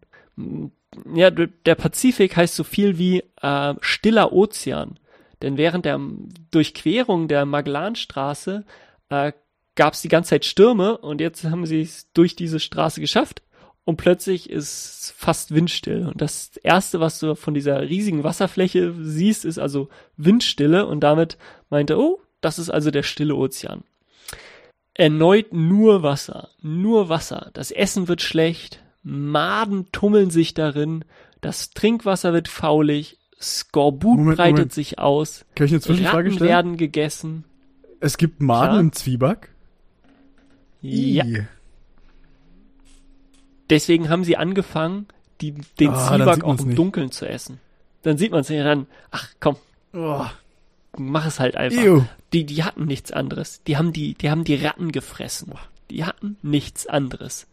Ja, 1.14 1.30
der 1.30 1.74
Pazifik 1.74 2.36
heißt 2.36 2.54
so 2.54 2.64
viel 2.64 2.98
wie 2.98 3.22
äh, 3.40 3.74
stiller 3.80 4.32
Ozean. 4.32 4.98
Denn 5.42 5.56
während 5.58 5.84
der 5.84 6.00
Durchquerung 6.50 7.28
der 7.28 7.44
Magellanstraße 7.44 8.64
äh, 9.10 9.32
gab 9.76 9.94
es 9.94 10.02
die 10.02 10.08
ganze 10.08 10.30
Zeit 10.30 10.44
Stürme 10.44 10.98
und 10.98 11.20
jetzt 11.20 11.44
haben 11.44 11.66
sie 11.66 11.80
es 11.80 12.10
durch 12.12 12.36
diese 12.36 12.60
Straße 12.60 13.00
geschafft 13.00 13.42
und 13.84 13.96
plötzlich 13.96 14.48
ist 14.50 15.14
fast 15.16 15.54
windstill. 15.54 16.06
Und 16.06 16.20
das 16.20 16.56
erste, 16.62 17.00
was 17.00 17.18
du 17.18 17.34
von 17.34 17.54
dieser 17.54 17.80
riesigen 17.82 18.24
Wasserfläche 18.24 18.94
siehst, 19.00 19.44
ist 19.44 19.58
also 19.58 19.88
Windstille 20.16 20.86
und 20.86 21.00
damit 21.00 21.36
meinte, 21.70 21.98
oh, 21.98 22.20
das 22.40 22.58
ist 22.58 22.70
also 22.70 22.90
der 22.90 23.02
stille 23.02 23.34
Ozean. 23.34 23.84
Erneut 24.94 25.52
nur 25.52 26.02
Wasser, 26.02 26.50
nur 26.62 27.08
Wasser. 27.08 27.50
Das 27.52 27.70
Essen 27.70 28.06
wird 28.06 28.22
schlecht, 28.22 28.82
Maden 29.02 29.90
tummeln 29.92 30.30
sich 30.30 30.54
darin, 30.54 31.04
das 31.40 31.70
Trinkwasser 31.70 32.32
wird 32.32 32.48
faulig, 32.48 33.18
Skorbut 33.40 34.18
Moment, 34.18 34.36
breitet 34.36 34.56
Moment. 34.56 34.72
sich 34.72 34.98
aus, 34.98 35.44
Kann 35.56 35.66
ich 35.66 35.72
eine 35.72 35.80
Zwischenfrage 35.80 36.28
Ratten 36.28 36.36
stellen? 36.36 36.48
werden 36.48 36.76
gegessen. 36.76 37.44
Es 38.00 38.16
gibt 38.16 38.40
Maden 38.40 38.74
ja. 38.74 38.80
im 38.80 38.92
Zwieback? 38.92 39.50
Ja. 40.84 41.24
Deswegen 43.70 44.10
haben 44.10 44.24
sie 44.24 44.36
angefangen, 44.36 45.06
die, 45.40 45.52
den 45.80 45.90
oh, 45.90 45.96
Zwieback 45.96 46.44
auch 46.44 46.58
im 46.58 46.68
nicht. 46.68 46.78
Dunkeln 46.78 47.10
zu 47.10 47.26
essen. 47.26 47.58
Dann 48.02 48.18
sieht 48.18 48.32
man 48.32 48.40
es 48.40 48.48
ja 48.50 48.62
dann, 48.62 48.86
ach 49.10 49.30
komm, 49.40 49.56
oh. 49.94 50.24
mach 50.96 51.26
es 51.26 51.40
halt 51.40 51.56
einfach. 51.56 51.82
Ew. 51.82 52.04
Die, 52.32 52.44
die 52.44 52.62
hatten 52.64 52.84
nichts 52.84 53.12
anderes. 53.12 53.62
Die 53.66 53.78
haben 53.78 53.92
die, 53.92 54.14
die 54.14 54.30
haben 54.30 54.44
die 54.44 54.56
Ratten 54.56 54.92
gefressen. 54.92 55.54
Die 55.90 56.04
hatten 56.04 56.36
nichts 56.42 56.86
anderes. 56.86 57.46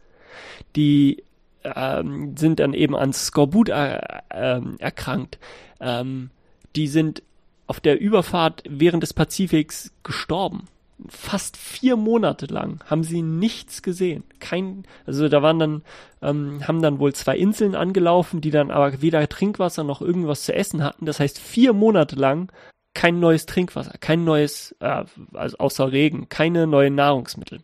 Die 0.76 1.22
ähm, 1.64 2.36
sind 2.36 2.60
dann 2.60 2.74
eben 2.74 2.94
an 2.94 3.12
Skorbut 3.12 3.70
er, 3.70 4.24
äh, 4.28 4.60
erkrankt. 4.78 5.38
Ähm, 5.80 6.30
die 6.76 6.88
sind 6.88 7.22
auf 7.66 7.80
der 7.80 7.98
Überfahrt 7.98 8.62
während 8.68 9.02
des 9.02 9.14
Pazifiks 9.14 9.92
gestorben 10.02 10.66
fast 11.08 11.56
vier 11.56 11.96
Monate 11.96 12.46
lang 12.46 12.82
haben 12.86 13.04
sie 13.04 13.22
nichts 13.22 13.82
gesehen. 13.82 14.24
Kein, 14.40 14.84
also 15.06 15.28
da 15.28 15.42
waren 15.42 15.58
dann, 15.58 15.82
ähm, 16.20 16.66
haben 16.66 16.82
dann 16.82 16.98
wohl 16.98 17.12
zwei 17.14 17.36
Inseln 17.36 17.74
angelaufen, 17.74 18.40
die 18.40 18.50
dann 18.50 18.70
aber 18.70 19.02
weder 19.02 19.28
Trinkwasser 19.28 19.84
noch 19.84 20.00
irgendwas 20.00 20.44
zu 20.44 20.54
essen 20.54 20.82
hatten. 20.82 21.06
Das 21.06 21.20
heißt, 21.20 21.38
vier 21.38 21.72
Monate 21.72 22.16
lang 22.16 22.50
kein 22.94 23.20
neues 23.20 23.46
Trinkwasser, 23.46 23.94
kein 23.98 24.24
neues, 24.24 24.76
äh, 24.80 25.04
also 25.32 25.56
außer 25.58 25.92
Regen, 25.92 26.28
keine 26.28 26.66
neuen 26.66 26.94
Nahrungsmittel. 26.94 27.60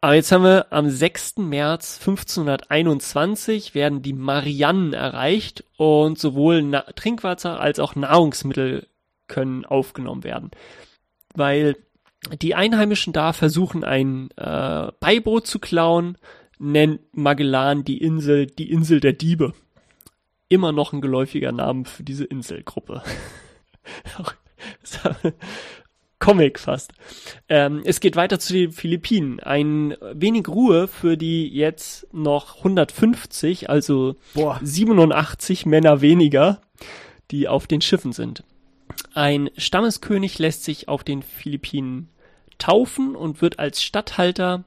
Aber 0.00 0.14
jetzt 0.14 0.32
haben 0.32 0.42
wir 0.42 0.72
am 0.72 0.90
6. 0.90 1.36
März 1.38 2.00
1521 2.00 3.76
werden 3.76 4.02
die 4.02 4.12
Mariannen 4.12 4.94
erreicht 4.94 5.64
und 5.76 6.18
sowohl 6.18 6.62
Na 6.62 6.80
Trinkwasser 6.80 7.60
als 7.60 7.78
auch 7.78 7.94
Nahrungsmittel 7.94 8.88
können 9.28 9.64
aufgenommen 9.64 10.24
werden. 10.24 10.50
Weil 11.34 11.76
die 12.30 12.54
Einheimischen 12.54 13.12
da 13.12 13.32
versuchen 13.32 13.84
ein 13.84 14.30
äh, 14.36 14.92
Beiboot 15.00 15.46
zu 15.46 15.58
klauen, 15.58 16.16
nennt 16.58 17.00
Magellan 17.12 17.84
die 17.84 17.98
Insel 17.98 18.46
die 18.46 18.70
Insel 18.70 19.00
der 19.00 19.12
Diebe. 19.12 19.52
Immer 20.48 20.72
noch 20.72 20.92
ein 20.92 21.00
geläufiger 21.00 21.50
Name 21.50 21.84
für 21.84 22.02
diese 22.04 22.24
Inselgruppe. 22.24 23.02
Comic 26.20 26.60
fast. 26.60 26.92
Ähm, 27.48 27.82
es 27.84 27.98
geht 27.98 28.14
weiter 28.14 28.38
zu 28.38 28.52
den 28.52 28.70
Philippinen. 28.70 29.40
Ein 29.40 29.96
wenig 30.12 30.46
Ruhe 30.46 30.86
für 30.86 31.16
die 31.16 31.48
jetzt 31.48 32.06
noch 32.12 32.58
150, 32.58 33.68
also 33.68 34.14
Boah. 34.32 34.60
87 34.62 35.66
Männer 35.66 36.00
weniger, 36.00 36.60
die 37.32 37.48
auf 37.48 37.66
den 37.66 37.80
Schiffen 37.80 38.12
sind. 38.12 38.44
Ein 39.14 39.50
Stammeskönig 39.56 40.38
lässt 40.38 40.64
sich 40.64 40.88
auf 40.88 41.04
den 41.04 41.22
Philippinen 41.22 42.08
taufen 42.58 43.16
und 43.16 43.42
wird 43.42 43.58
als 43.58 43.82
Statthalter 43.82 44.64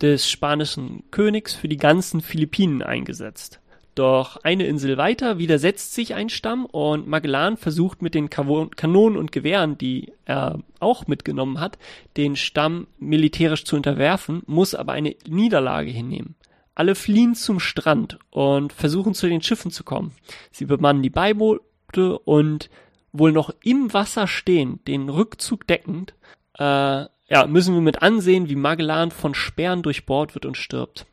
des 0.00 0.28
spanischen 0.28 1.04
Königs 1.10 1.54
für 1.54 1.68
die 1.68 1.76
ganzen 1.76 2.20
Philippinen 2.20 2.82
eingesetzt. 2.82 3.60
Doch 3.94 4.38
eine 4.42 4.64
Insel 4.64 4.96
weiter 4.96 5.36
widersetzt 5.36 5.92
sich 5.92 6.14
ein 6.14 6.30
Stamm 6.30 6.64
und 6.64 7.06
Magellan 7.06 7.58
versucht 7.58 8.00
mit 8.00 8.14
den 8.14 8.30
Kanonen 8.30 9.18
und 9.18 9.32
Gewehren, 9.32 9.76
die 9.76 10.12
er 10.24 10.60
auch 10.80 11.06
mitgenommen 11.06 11.60
hat, 11.60 11.76
den 12.16 12.34
Stamm 12.36 12.86
militärisch 12.98 13.64
zu 13.64 13.76
unterwerfen, 13.76 14.42
muss 14.46 14.74
aber 14.74 14.92
eine 14.92 15.14
Niederlage 15.28 15.90
hinnehmen. 15.90 16.36
Alle 16.74 16.94
fliehen 16.94 17.34
zum 17.34 17.60
Strand 17.60 18.18
und 18.30 18.72
versuchen 18.72 19.12
zu 19.12 19.28
den 19.28 19.42
Schiffen 19.42 19.70
zu 19.70 19.84
kommen. 19.84 20.12
Sie 20.52 20.64
bemannen 20.64 21.02
die 21.02 21.10
Beiboote 21.10 22.18
und 22.24 22.70
wohl 23.12 23.32
noch 23.32 23.54
im 23.62 23.92
Wasser 23.92 24.26
stehen, 24.26 24.80
den 24.86 25.08
Rückzug 25.08 25.66
deckend, 25.66 26.14
äh, 26.58 27.06
ja, 27.32 27.46
müssen 27.46 27.74
wir 27.74 27.80
mit 27.80 28.02
ansehen, 28.02 28.48
wie 28.48 28.56
Magellan 28.56 29.10
von 29.10 29.34
Sperren 29.34 29.82
durchbohrt 29.82 30.34
wird 30.34 30.44
und 30.44 30.56
stirbt. 30.56 31.06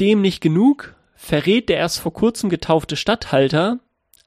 Dem 0.00 0.20
nicht 0.20 0.40
genug, 0.40 0.94
verrät 1.14 1.68
der 1.68 1.76
erst 1.76 2.00
vor 2.00 2.12
kurzem 2.12 2.50
getaufte 2.50 2.96
Statthalter 2.96 3.78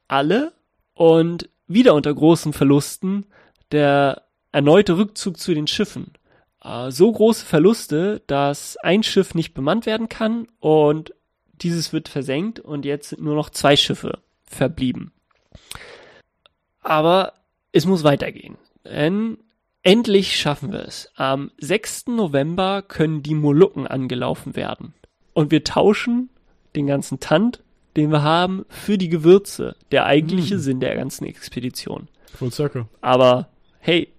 alle 0.07 0.53
und 0.93 1.49
wieder 1.67 1.95
unter 1.95 2.13
großen 2.13 2.53
Verlusten 2.53 3.25
der 3.71 4.23
erneute 4.51 4.97
Rückzug 4.97 5.37
zu 5.37 5.53
den 5.53 5.67
Schiffen. 5.67 6.13
Äh, 6.63 6.91
so 6.91 7.11
große 7.11 7.45
Verluste, 7.45 8.21
dass 8.27 8.77
ein 8.77 9.03
Schiff 9.03 9.35
nicht 9.35 9.53
bemannt 9.53 9.85
werden 9.85 10.07
kann 10.07 10.47
und 10.59 11.13
dieses 11.61 11.93
wird 11.93 12.09
versenkt 12.09 12.59
und 12.59 12.85
jetzt 12.85 13.09
sind 13.09 13.21
nur 13.21 13.35
noch 13.35 13.49
zwei 13.49 13.75
Schiffe 13.75 14.19
verblieben. 14.45 15.11
Aber 16.85 17.33
es 17.71 17.85
muss 17.87 18.03
weitergehen. 18.03 18.57
Denn 18.85 19.39
endlich 19.81 20.39
schaffen 20.39 20.71
wir 20.71 20.85
es. 20.85 21.11
Am 21.15 21.51
6. 21.57 22.07
November 22.07 22.83
können 22.83 23.23
die 23.23 23.33
Molukken 23.33 23.87
angelaufen 23.87 24.55
werden. 24.55 24.93
Und 25.33 25.51
wir 25.51 25.63
tauschen 25.63 26.29
den 26.75 26.85
ganzen 26.85 27.19
Tand, 27.19 27.63
den 27.97 28.11
wir 28.11 28.21
haben, 28.21 28.65
für 28.69 28.99
die 28.99 29.09
Gewürze. 29.09 29.75
Der 29.91 30.05
eigentliche 30.05 30.57
mm. 30.57 30.59
Sinn 30.59 30.79
der 30.79 30.95
ganzen 30.95 31.25
Expedition. 31.25 32.07
Full 32.35 32.51
circle. 32.51 32.85
Aber 33.01 33.49
hey, 33.79 34.09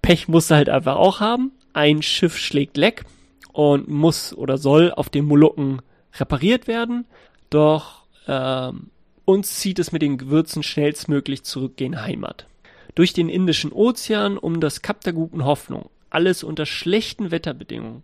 Pech 0.00 0.26
musst 0.26 0.50
du 0.50 0.54
halt 0.54 0.70
einfach 0.70 0.96
auch 0.96 1.20
haben. 1.20 1.52
Ein 1.74 2.00
Schiff 2.00 2.38
schlägt 2.38 2.78
leck 2.78 3.04
und 3.52 3.88
muss 3.88 4.32
oder 4.32 4.56
soll 4.56 4.90
auf 4.90 5.10
den 5.10 5.26
Molukken 5.26 5.82
repariert 6.18 6.66
werden. 6.66 7.04
Doch 7.50 8.04
ähm, 8.26 8.90
uns 9.24 9.58
zieht 9.58 9.78
es 9.78 9.92
mit 9.92 10.02
den 10.02 10.18
Gewürzen 10.18 10.62
schnellstmöglich 10.62 11.42
zurück 11.42 11.76
gen 11.76 12.02
Heimat. 12.02 12.46
Durch 12.94 13.12
den 13.12 13.28
Indischen 13.28 13.72
Ozean 13.72 14.36
um 14.38 14.60
das 14.60 14.82
Kap 14.82 15.02
der 15.02 15.12
guten 15.12 15.44
Hoffnung. 15.44 15.90
Alles 16.10 16.42
unter 16.42 16.66
schlechten 16.66 17.30
Wetterbedingungen 17.30 18.02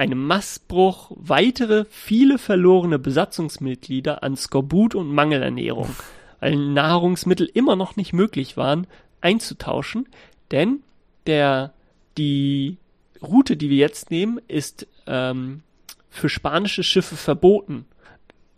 einem 0.00 0.26
Mastbruch 0.26 1.10
weitere 1.14 1.84
viele 1.90 2.38
verlorene 2.38 2.98
Besatzungsmitglieder 2.98 4.22
an 4.22 4.34
Skorbut 4.34 4.94
und 4.94 5.12
Mangelernährung, 5.12 5.94
weil 6.40 6.56
Nahrungsmittel 6.56 7.50
immer 7.52 7.76
noch 7.76 7.96
nicht 7.96 8.14
möglich 8.14 8.56
waren, 8.56 8.86
einzutauschen, 9.20 10.08
denn 10.52 10.80
der 11.26 11.74
die 12.16 12.78
Route, 13.22 13.58
die 13.58 13.68
wir 13.68 13.76
jetzt 13.76 14.10
nehmen, 14.10 14.40
ist 14.48 14.86
ähm, 15.06 15.60
für 16.08 16.30
spanische 16.30 16.82
Schiffe 16.82 17.16
verboten. 17.16 17.84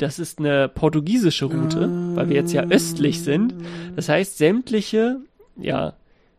Das 0.03 0.19
ist 0.19 0.41
eine 0.41 0.69
portugiesische 0.69 1.45
Route, 1.45 1.89
weil 2.17 2.29
wir 2.29 2.35
jetzt 2.35 2.53
ja 2.53 2.65
östlich 2.65 3.23
sind. 3.23 3.55
Das 3.95 4.09
heißt, 4.09 4.37
sämtliche, 4.37 5.21
ja, 5.57 5.93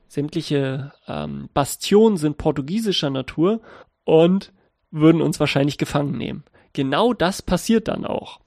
sämtliche 0.09 0.91
ähm, 1.07 1.47
Bastionen 1.53 2.18
sind 2.18 2.38
portugiesischer 2.38 3.09
Natur 3.09 3.61
und 4.03 4.51
würden 4.91 5.22
uns 5.22 5.39
wahrscheinlich 5.39 5.78
gefangen 5.78 6.18
nehmen. 6.18 6.43
Genau 6.74 7.14
das 7.14 7.41
passiert 7.41 7.88
dann 7.88 8.05
auch. 8.05 8.41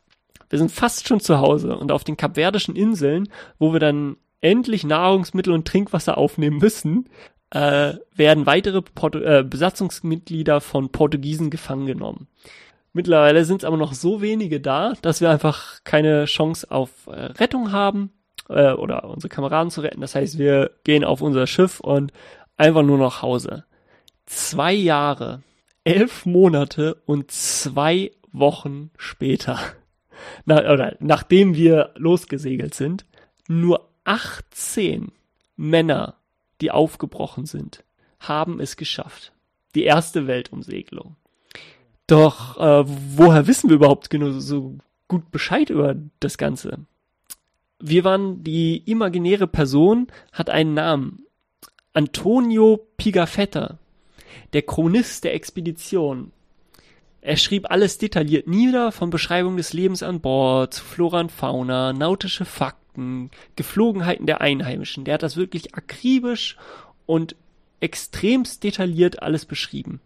Wir 0.51 0.59
sind 0.59 0.71
fast 0.71 1.09
schon 1.09 1.21
zu 1.21 1.39
Hause 1.39 1.79
und 1.79 1.93
auf 1.93 2.05
den 2.05 2.19
kapverdischen 2.19 2.77
Inseln, 2.77 3.31
wo 3.59 3.73
wir 3.73 3.81
dann 3.81 4.19
endlich 4.43 4.85
Nahrungsmittel 4.85 5.55
und 5.55 5.67
Trinkwasser 5.67 6.19
aufnehmen 6.19 6.59
müssen, 6.59 7.09
äh, 7.53 7.95
werden 8.15 8.45
weitere 8.45 8.83
Portu 8.83 9.21
äh, 9.21 9.43
Besatzungsmitglieder 9.49 10.61
von 10.61 10.91
Portugiesen 10.91 11.49
gefangen 11.49 11.87
genommen. 11.87 12.29
Mittlerweile 12.97 13.45
sind 13.45 13.59
es 13.59 13.67
aber 13.67 13.77
noch 13.77 13.93
so 13.93 14.23
wenige 14.23 14.59
da, 14.59 14.95
dass 15.03 15.21
wir 15.21 15.29
einfach 15.29 15.85
keine 15.85 16.25
Chance 16.25 16.71
auf 16.71 17.09
äh, 17.09 17.27
Rettung 17.27 17.71
haben 17.71 18.11
äh, 18.49 18.73
oder 18.73 19.05
unsere 19.05 19.29
Kameraden 19.29 19.71
zu 19.71 19.83
retten. 19.83 20.01
Das 20.01 20.15
heißt, 20.15 20.39
wir 20.39 20.71
gehen 20.83 21.05
auf 21.05 21.21
unser 21.21 21.47
Schiff 21.47 21.79
und 21.81 22.11
einfach 22.57 22.83
nur 22.83 22.97
nach 22.97 23.21
Hause. 23.21 23.67
Zwei 24.25 24.73
Jahre 24.73 25.43
elf 25.85 26.25
Monate 26.25 26.95
und 27.05 27.31
zwei 27.31 28.13
Wochen 28.33 28.91
später, 28.97 29.59
na, 30.47 30.73
oder 30.73 30.97
nachdem 30.99 31.55
wir 31.55 31.91
losgesegelt 31.97 32.73
sind, 32.73 33.05
nur 33.47 33.91
18 34.05 35.13
Männer, 35.55 36.15
die 36.63 36.71
aufgebrochen 36.71 37.45
sind, 37.45 37.85
haben 38.21 38.59
es 38.59 38.79
geschafft. 38.79 39.35
Die 39.75 39.85
erste 39.85 40.27
Weltumsegelung. 40.27 41.17
Doch 42.07 42.59
äh, 42.59 42.85
woher 42.87 43.47
wissen 43.47 43.69
wir 43.69 43.77
überhaupt 43.77 44.11
genau 44.11 44.39
so 44.39 44.77
gut 45.09 45.31
Bescheid 45.31 45.71
über 45.71 45.97
das 46.21 46.39
Ganze? 46.39 46.79
Wir 47.79 48.05
waren 48.05 48.43
die 48.43 48.79
imaginäre 48.91 49.47
Person, 49.47 50.07
hat 50.33 50.49
einen 50.49 50.75
Namen. 50.75 51.27
Antonio 51.93 52.87
Pigafetta 52.97 53.79
der 54.53 54.63
Chronist 54.63 55.25
der 55.25 55.35
Expedition. 55.35 56.33
Er 57.21 57.37
schrieb 57.37 57.71
alles 57.71 57.99
detailliert 57.99 58.47
nieder, 58.47 58.93
von 58.93 59.11
Beschreibung 59.11 59.57
des 59.57 59.73
Lebens 59.73 60.03
an 60.03 60.21
Bord, 60.21 60.75
Flora 60.75 61.21
und 61.21 61.33
Fauna, 61.33 61.93
nautische 61.93 62.45
Fakten, 62.45 63.31
Geflogenheiten 63.57 64.27
der 64.27 64.41
Einheimischen. 64.41 65.05
Der 65.05 65.15
hat 65.15 65.23
das 65.23 65.37
wirklich 65.37 65.75
akribisch 65.75 66.57
und 67.05 67.35
extremst 67.81 68.63
detailliert 68.63 69.23
alles 69.23 69.45
beschrieben. 69.45 70.01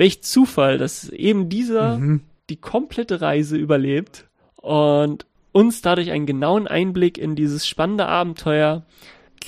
Welch 0.00 0.22
Zufall, 0.22 0.78
dass 0.78 1.10
eben 1.10 1.50
dieser 1.50 1.98
mhm. 1.98 2.22
die 2.48 2.56
komplette 2.56 3.20
Reise 3.20 3.58
überlebt 3.58 4.24
und 4.56 5.26
uns 5.52 5.82
dadurch 5.82 6.10
einen 6.10 6.24
genauen 6.24 6.66
Einblick 6.66 7.18
in 7.18 7.36
dieses 7.36 7.68
spannende 7.68 8.06
Abenteuer 8.06 8.86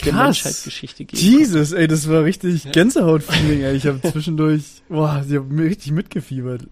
der 0.04 0.12
Menschheitsgeschichte 0.12 1.06
geben. 1.06 1.22
Jesus, 1.22 1.72
ey, 1.72 1.88
das 1.88 2.06
war 2.06 2.24
richtig 2.24 2.70
Gänsehaut-Feeling, 2.70 3.62
ey. 3.62 3.76
Ich 3.76 3.86
habe 3.86 4.02
zwischendurch, 4.12 4.82
boah, 4.90 5.24
ich 5.26 5.34
hab 5.34 5.48
mir 5.48 5.64
richtig 5.64 5.92
mitgefiebert. 5.92 6.68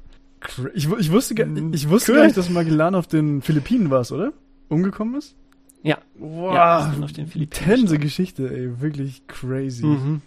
Ich, 0.75 0.87
ich 0.99 1.11
wusste, 1.11 1.35
gar, 1.35 1.47
ich 1.73 1.89
wusste 1.89 2.13
cool. 2.13 2.19
gar 2.19 2.25
nicht, 2.27 2.37
dass 2.37 2.51
Magellan 2.51 2.95
auf 2.95 3.07
den 3.07 3.41
Philippinen 3.41 3.89
war, 3.89 4.01
oder? 4.13 4.35
Umgekommen 4.69 5.15
ist? 5.15 5.37
Ja. 5.83 5.97
Boah, 6.19 6.55
ja, 6.55 6.95
auf 7.03 7.13
den 7.13 7.29
Philippinen. 7.29 7.67
Tense 7.67 7.99
Geschichte, 7.99 8.55
ey, 8.55 8.83
wirklich 8.83 9.27
crazy. 9.27 9.87
Mhm. 9.87 10.21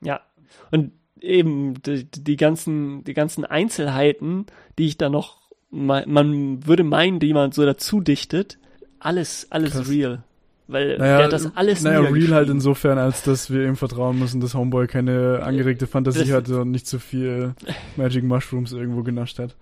Ja. 0.00 0.22
Und 0.70 0.92
eben 1.20 1.82
die, 1.82 2.04
die 2.04 2.36
ganzen, 2.36 3.04
die 3.04 3.14
ganzen 3.14 3.44
Einzelheiten, 3.44 4.46
die 4.78 4.86
ich 4.86 4.98
da 4.98 5.08
noch, 5.08 5.38
man 5.70 6.66
würde 6.66 6.84
meinen, 6.84 7.20
die 7.20 7.32
man 7.32 7.52
so 7.52 7.64
dazu 7.64 8.00
dichtet, 8.00 8.58
alles, 8.98 9.46
alles 9.50 9.72
Krass. 9.72 9.88
real. 9.88 10.22
Weil 10.70 10.98
naja, 10.98 11.16
der 11.16 11.24
hat 11.24 11.32
das 11.32 11.56
alles 11.56 11.82
Naja, 11.82 12.00
real 12.00 12.32
halt 12.32 12.48
insofern, 12.48 12.96
als 12.96 13.22
dass 13.22 13.50
wir 13.50 13.66
ihm 13.66 13.74
vertrauen 13.74 14.18
müssen, 14.18 14.40
dass 14.40 14.54
Homeboy 14.54 14.86
keine 14.86 15.40
angeregte 15.42 15.88
Fantasie 15.88 16.26
das, 16.26 16.30
hatte 16.30 16.60
und 16.60 16.70
nicht 16.70 16.86
zu 16.86 17.00
viel 17.00 17.54
Magic 17.96 18.22
Mushrooms 18.22 18.70
irgendwo 18.70 19.02
genascht 19.02 19.40
hat. 19.40 19.56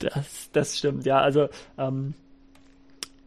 Das, 0.00 0.50
das 0.52 0.78
stimmt, 0.78 1.06
ja. 1.06 1.20
Also, 1.20 1.48
ähm, 1.76 2.14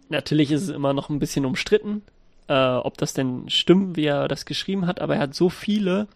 natürlich 0.09 0.51
ist 0.51 0.63
es 0.63 0.69
immer 0.69 0.93
noch 0.93 1.09
ein 1.09 1.19
bisschen 1.19 1.45
umstritten, 1.45 2.01
äh, 2.47 2.53
ob 2.53 2.97
das 2.97 3.13
denn 3.13 3.49
stimmt, 3.49 3.95
wie 3.95 4.05
er 4.05 4.27
das 4.27 4.45
geschrieben 4.45 4.85
hat, 4.85 4.99
aber 4.99 5.15
er 5.15 5.21
hat 5.21 5.33
so 5.33 5.47
viele 5.47 6.07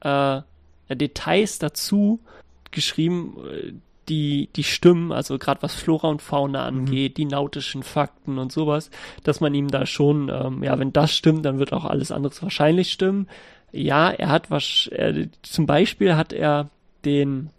äh, 0.00 0.42
Details 0.96 1.58
dazu 1.58 2.20
geschrieben, 2.70 3.36
äh, 3.50 3.72
die, 4.10 4.48
die 4.56 4.64
Stimmen, 4.64 5.12
also 5.12 5.38
gerade 5.38 5.62
was 5.62 5.74
Flora 5.74 6.08
und 6.08 6.20
Fauna 6.20 6.70
mhm. 6.70 6.78
angeht, 6.78 7.12
mhm. 7.12 7.14
die 7.14 7.24
nautischen 7.26 7.82
Fakten 7.82 8.38
und 8.38 8.52
sowas, 8.52 8.90
dass 9.22 9.40
man 9.40 9.54
ihm 9.54 9.68
da 9.68 9.86
schon, 9.86 10.28
ähm, 10.28 10.62
ja, 10.62 10.78
wenn 10.78 10.92
das 10.92 11.14
stimmt, 11.14 11.44
dann 11.44 11.58
wird 11.58 11.72
auch 11.72 11.84
alles 11.84 12.10
andere 12.10 12.32
wahrscheinlich 12.42 12.90
stimmen. 12.90 13.28
Ja, 13.72 14.10
er 14.10 14.28
hat 14.28 14.50
was, 14.50 14.88
er, 14.92 15.28
zum 15.42 15.66
Beispiel 15.66 16.16
hat 16.16 16.32
er 16.32 16.68
den, 17.04 17.50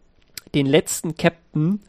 den 0.54 0.66
letzten 0.66 1.16
Captain, 1.16 1.80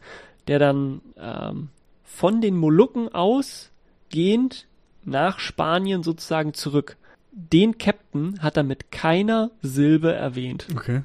der 0.47 0.59
dann 0.59 1.01
ähm, 1.17 1.69
von 2.03 2.39
den 2.39 2.55
Molukken 2.55 3.13
ausgehend 3.13 4.65
nach 5.03 5.39
Spanien 5.39 6.03
sozusagen 6.03 6.53
zurück. 6.53 6.95
Den 7.31 7.77
Captain 7.77 8.41
hat 8.41 8.55
er 8.55 8.63
mit 8.63 8.91
keiner 8.91 9.51
Silbe 9.61 10.13
erwähnt. 10.13 10.67
Okay 10.73 11.01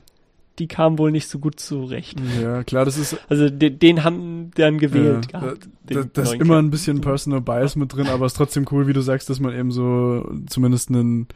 die 0.58 0.68
kamen 0.68 0.98
wohl 0.98 1.12
nicht 1.12 1.28
so 1.28 1.38
gut 1.38 1.60
zurecht. 1.60 2.18
Ja, 2.42 2.64
klar, 2.64 2.84
das 2.84 2.98
ist. 2.98 3.18
Also 3.28 3.48
den, 3.48 3.78
den 3.78 4.04
haben 4.04 4.50
dann 4.54 4.78
gewählt 4.78 5.28
ja, 5.32 5.40
gehabt. 5.40 5.68
Da, 5.86 6.02
da 6.02 6.22
ist 6.22 6.34
immer 6.34 6.58
ein 6.58 6.70
bisschen 6.70 7.00
Personal 7.00 7.40
Bias 7.40 7.76
mit 7.76 7.94
drin, 7.94 8.08
aber 8.08 8.26
es 8.26 8.32
ist 8.32 8.36
trotzdem 8.36 8.66
cool, 8.70 8.86
wie 8.86 8.92
du 8.92 9.00
sagst, 9.00 9.30
dass 9.30 9.40
man 9.40 9.54
eben 9.54 9.70
so 9.70 10.28
zumindest 10.48 10.90
einen, 10.90 11.28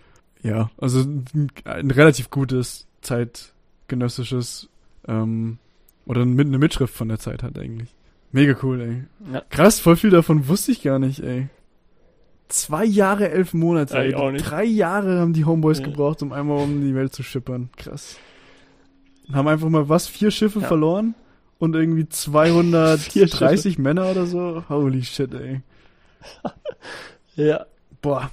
ja, 0.43 0.71
also 0.79 1.01
ein, 1.01 1.49
ein 1.65 1.91
relativ 1.91 2.31
gutes 2.31 2.87
zeitgenössisches 3.01 4.69
ähm, 5.07 5.59
oder 6.07 6.23
eine 6.23 6.59
Mitschrift 6.59 6.95
von 6.95 7.09
der 7.09 7.19
Zeit 7.19 7.43
hat 7.43 7.59
eigentlich. 7.59 7.95
Mega 8.33 8.57
cool, 8.63 8.81
ey. 8.81 9.33
Ja. 9.33 9.43
Krass, 9.51 9.79
voll 9.79 9.97
viel 9.97 10.11
davon 10.11 10.49
wusste 10.49 10.73
ich 10.73 10.83
gar 10.83 10.99
nicht, 10.99 11.21
ey. 11.21 11.49
Zwei 12.49 12.85
Jahre, 12.85 13.31
elf 13.31 13.55
Monate. 13.55 13.95
Ja, 13.95 14.05
ich 14.05 14.15
auch 14.15 14.31
nicht. 14.31 14.51
Drei 14.51 14.65
Jahre 14.65 15.21
haben 15.21 15.33
die 15.33 15.45
Homeboys 15.45 15.79
ja. 15.79 15.87
gebraucht, 15.87 16.23
um 16.23 16.33
einmal 16.33 16.63
um 16.63 16.83
die 16.83 16.95
Welt 16.95 17.15
zu 17.15 17.23
schippern. 17.23 17.71
Krass. 17.77 18.19
Haben 19.33 19.49
einfach 19.49 19.69
mal 19.69 19.89
was, 19.89 20.07
vier 20.07 20.31
Schiffe 20.31 20.61
ja. 20.61 20.67
verloren 20.67 21.15
und 21.59 21.75
irgendwie 21.75 22.09
230 22.09 23.79
Männer 23.79 24.11
oder 24.11 24.27
so. 24.27 24.65
Holy 24.69 25.05
shit, 25.05 25.33
ey. 25.35 25.61
ja. 27.37 27.67
Boah. 28.01 28.31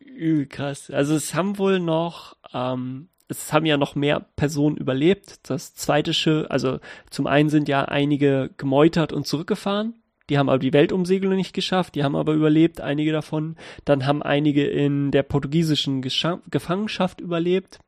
Übel 0.00 0.46
krass. 0.46 0.90
Also 0.90 1.14
es 1.14 1.34
haben 1.34 1.58
wohl 1.58 1.78
noch, 1.78 2.36
ähm, 2.52 3.08
es 3.28 3.52
haben 3.52 3.66
ja 3.66 3.76
noch 3.76 3.94
mehr 3.94 4.26
Personen 4.36 4.76
überlebt. 4.76 5.48
Das 5.48 5.74
zweite 5.74 6.12
Schiff, 6.12 6.46
also 6.50 6.80
zum 7.10 7.26
einen 7.26 7.48
sind 7.48 7.68
ja 7.68 7.84
einige 7.84 8.50
gemeutert 8.56 9.12
und 9.12 9.26
zurückgefahren. 9.26 9.94
Die 10.28 10.38
haben 10.38 10.48
aber 10.48 10.58
die 10.58 10.72
Weltumsegelung 10.72 11.36
nicht 11.36 11.52
geschafft, 11.52 11.94
die 11.94 12.04
haben 12.04 12.16
aber 12.16 12.32
überlebt, 12.32 12.80
einige 12.80 13.12
davon. 13.12 13.56
Dann 13.84 14.06
haben 14.06 14.22
einige 14.22 14.64
in 14.66 15.10
der 15.10 15.22
portugiesischen 15.24 16.02
Gescha 16.02 16.40
Gefangenschaft 16.50 17.20
überlebt. 17.20 17.80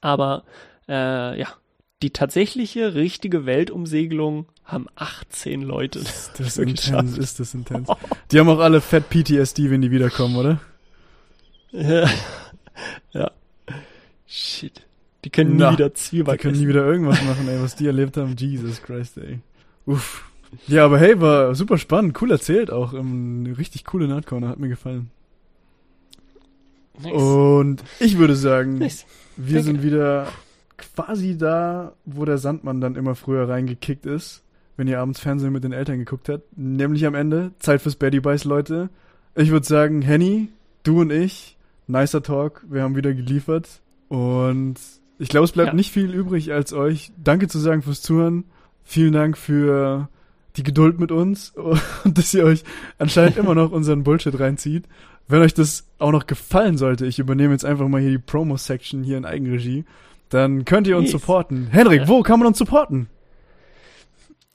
Aber 0.00 0.44
äh, 0.88 1.38
ja, 1.38 1.48
die 2.02 2.10
tatsächliche, 2.10 2.94
richtige 2.94 3.46
Weltumsegelung 3.46 4.46
haben 4.64 4.86
18 4.96 5.62
Leute. 5.62 6.00
Das 6.00 6.38
ist 6.38 6.58
intens, 6.58 7.18
ist 7.18 7.40
das 7.40 7.54
intens. 7.54 7.88
Die 8.30 8.38
haben 8.38 8.48
auch 8.48 8.58
alle 8.58 8.80
fett 8.80 9.08
PTSD, 9.08 9.70
wenn 9.70 9.82
die 9.82 9.90
wiederkommen, 9.90 10.36
oder? 10.36 10.60
Ja. 11.70 12.08
ja. 13.12 13.30
Shit. 14.26 14.82
Die 15.24 15.30
können 15.30 15.56
Na, 15.56 15.70
nie 15.70 15.76
wieder 15.78 15.94
Zwieback 15.94 16.40
Die 16.40 16.42
können 16.42 16.58
nie 16.58 16.68
wieder 16.68 16.84
irgendwas 16.84 17.22
machen, 17.22 17.48
ey, 17.48 17.60
was 17.60 17.76
die 17.76 17.86
erlebt 17.86 18.16
haben. 18.16 18.36
Jesus 18.38 18.82
Christ, 18.82 19.18
ey. 19.18 19.40
Uff. 19.86 20.30
Ja, 20.66 20.84
aber 20.84 20.98
hey, 20.98 21.20
war 21.20 21.54
super 21.54 21.78
spannend, 21.78 22.20
cool 22.20 22.30
erzählt 22.30 22.70
auch. 22.70 22.94
Eine 22.94 23.56
richtig 23.58 23.84
coole 23.84 24.06
Nerdcorner, 24.06 24.48
hat 24.48 24.58
mir 24.58 24.68
gefallen. 24.68 25.10
Nice. 27.02 27.12
Und 27.12 27.82
ich 27.98 28.18
würde 28.18 28.36
sagen, 28.36 28.78
nice. 28.78 29.04
wir 29.36 29.62
Danke. 29.62 29.64
sind 29.64 29.82
wieder 29.82 30.28
quasi 30.76 31.36
da, 31.36 31.92
wo 32.04 32.24
der 32.24 32.38
Sandmann 32.38 32.80
dann 32.80 32.96
immer 32.96 33.14
früher 33.14 33.48
reingekickt 33.48 34.06
ist, 34.06 34.42
wenn 34.76 34.88
ihr 34.88 35.00
abends 35.00 35.20
Fernsehen 35.20 35.52
mit 35.52 35.64
den 35.64 35.72
Eltern 35.72 35.98
geguckt 35.98 36.28
habt. 36.28 36.44
Nämlich 36.56 37.06
am 37.06 37.14
Ende. 37.14 37.52
Zeit 37.58 37.82
fürs 37.82 37.96
Baddy 37.96 38.20
Bites, 38.20 38.44
Leute. 38.44 38.90
Ich 39.34 39.50
würde 39.50 39.66
sagen, 39.66 40.02
Henny, 40.02 40.48
du 40.82 41.00
und 41.00 41.10
ich, 41.10 41.56
nicer 41.86 42.22
Talk. 42.22 42.64
Wir 42.68 42.82
haben 42.82 42.96
wieder 42.96 43.14
geliefert. 43.14 43.80
Und 44.08 44.76
ich 45.18 45.28
glaube, 45.28 45.44
es 45.44 45.52
bleibt 45.52 45.68
ja. 45.68 45.74
nicht 45.74 45.92
viel 45.92 46.12
übrig, 46.12 46.52
als 46.52 46.72
euch 46.72 47.12
Danke 47.22 47.48
zu 47.48 47.58
sagen 47.58 47.82
fürs 47.82 48.02
Zuhören. 48.02 48.44
Vielen 48.82 49.12
Dank 49.12 49.38
für 49.38 50.08
die 50.56 50.62
Geduld 50.62 51.00
mit 51.00 51.10
uns 51.10 51.50
und 52.04 52.18
dass 52.18 52.34
ihr 52.34 52.44
euch 52.44 52.64
anscheinend 52.98 53.36
immer 53.36 53.54
noch 53.54 53.72
unseren 53.72 54.04
Bullshit 54.04 54.38
reinzieht. 54.38 54.84
Wenn 55.26 55.40
euch 55.40 55.54
das 55.54 55.86
auch 55.98 56.12
noch 56.12 56.26
gefallen 56.26 56.76
sollte, 56.76 57.06
ich 57.06 57.18
übernehme 57.18 57.52
jetzt 57.52 57.64
einfach 57.64 57.88
mal 57.88 58.00
hier 58.00 58.10
die 58.10 58.18
Promo-Section 58.18 59.02
hier 59.02 59.16
in 59.16 59.24
Eigenregie, 59.24 59.84
dann 60.28 60.64
könnt 60.64 60.86
ihr 60.86 60.96
uns 60.96 61.12
yes. 61.12 61.20
supporten. 61.20 61.68
Henrik, 61.70 62.02
ja. 62.02 62.08
wo 62.08 62.22
kann 62.22 62.38
man 62.38 62.48
uns 62.48 62.58
supporten? 62.58 63.08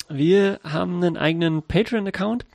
Wir 0.09 0.59
haben 0.63 1.03
einen 1.03 1.17
eigenen 1.17 1.61
Patreon-Account, 1.61 2.45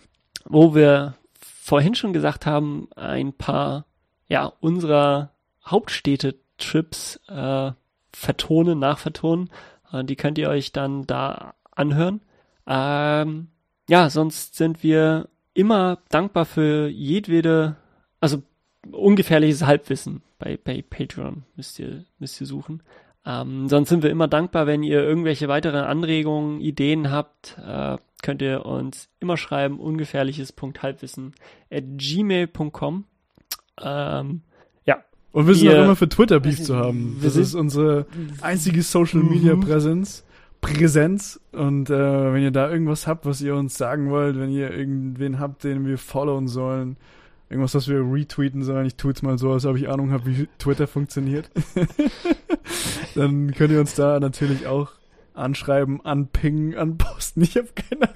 wo 0.44 0.74
wir 0.74 1.14
vorhin 1.38 1.94
schon 1.94 2.12
gesagt 2.12 2.46
haben, 2.46 2.88
ein 2.96 3.32
paar 3.32 3.86
ja 4.28 4.52
unserer 4.60 5.30
Hauptstädte-Trips 5.64 7.20
äh, 7.28 7.72
vertonen, 8.12 8.78
nachvertonen. 8.78 9.50
Äh, 9.92 10.04
die 10.04 10.16
könnt 10.16 10.38
ihr 10.38 10.48
euch 10.48 10.72
dann 10.72 11.06
da 11.06 11.54
anhören. 11.70 12.20
Ähm, 12.66 13.48
ja, 13.88 14.10
sonst 14.10 14.56
sind 14.56 14.82
wir 14.82 15.28
immer 15.52 15.98
dankbar 16.08 16.44
für 16.44 16.88
jedwede, 16.88 17.76
also 18.20 18.42
ungefährliches 18.90 19.64
Halbwissen 19.64 20.22
bei, 20.38 20.58
bei 20.62 20.82
Patreon 20.82 21.44
müsst 21.56 21.78
ihr, 21.78 22.04
müsst 22.18 22.40
ihr 22.40 22.46
suchen. 22.46 22.82
Ähm, 23.26 23.68
sonst 23.68 23.88
sind 23.88 24.02
wir 24.02 24.10
immer 24.10 24.28
dankbar, 24.28 24.66
wenn 24.66 24.82
ihr 24.82 25.02
irgendwelche 25.02 25.48
weiteren 25.48 25.84
Anregungen, 25.84 26.60
Ideen 26.60 27.10
habt, 27.10 27.56
äh, 27.64 27.96
könnt 28.22 28.42
ihr 28.42 28.66
uns 28.66 29.08
immer 29.20 29.36
schreiben, 29.36 29.78
ungefährliches.halbwissen 29.78 31.34
at 31.70 31.84
gmail.com. 31.96 33.04
Ähm, 33.82 34.42
ja. 34.84 35.04
Und 35.32 35.46
wir 35.46 35.54
sind 35.54 35.68
auch 35.70 35.84
immer 35.84 35.96
für 35.96 36.08
Twitter 36.08 36.40
Beef 36.40 36.62
zu 36.62 36.76
haben. 36.76 37.18
Das 37.22 37.36
ist 37.36 37.54
unsere 37.54 38.06
einzige 38.40 38.82
Social 38.82 39.22
Media 39.22 39.56
mhm. 39.56 39.60
Präsenz. 39.60 40.24
Präsenz. 40.60 41.40
Und 41.52 41.90
äh, 41.90 42.32
wenn 42.32 42.42
ihr 42.42 42.50
da 42.50 42.70
irgendwas 42.70 43.06
habt, 43.06 43.26
was 43.26 43.40
ihr 43.40 43.54
uns 43.54 43.76
sagen 43.76 44.10
wollt, 44.10 44.38
wenn 44.38 44.50
ihr 44.50 44.70
irgendwen 44.70 45.38
habt, 45.38 45.64
den 45.64 45.86
wir 45.86 45.98
followen 45.98 46.48
sollen, 46.48 46.96
irgendwas, 47.54 47.74
was 47.74 47.88
wir 47.88 48.00
retweeten 48.00 48.64
sollen, 48.64 48.86
ich 48.86 48.96
tue 48.96 49.12
es 49.12 49.22
mal 49.22 49.38
so, 49.38 49.52
als 49.52 49.64
ob 49.64 49.76
ich 49.76 49.88
Ahnung 49.88 50.10
habe, 50.10 50.26
wie 50.26 50.48
Twitter 50.58 50.88
funktioniert, 50.88 51.50
dann 53.14 53.52
könnt 53.52 53.72
ihr 53.72 53.78
uns 53.78 53.94
da 53.94 54.18
natürlich 54.18 54.66
auch 54.66 54.90
anschreiben, 55.34 56.04
anpingen, 56.04 56.76
anposten. 56.76 57.44
Ich 57.44 57.56
habe 57.56 57.68
keine 57.74 58.10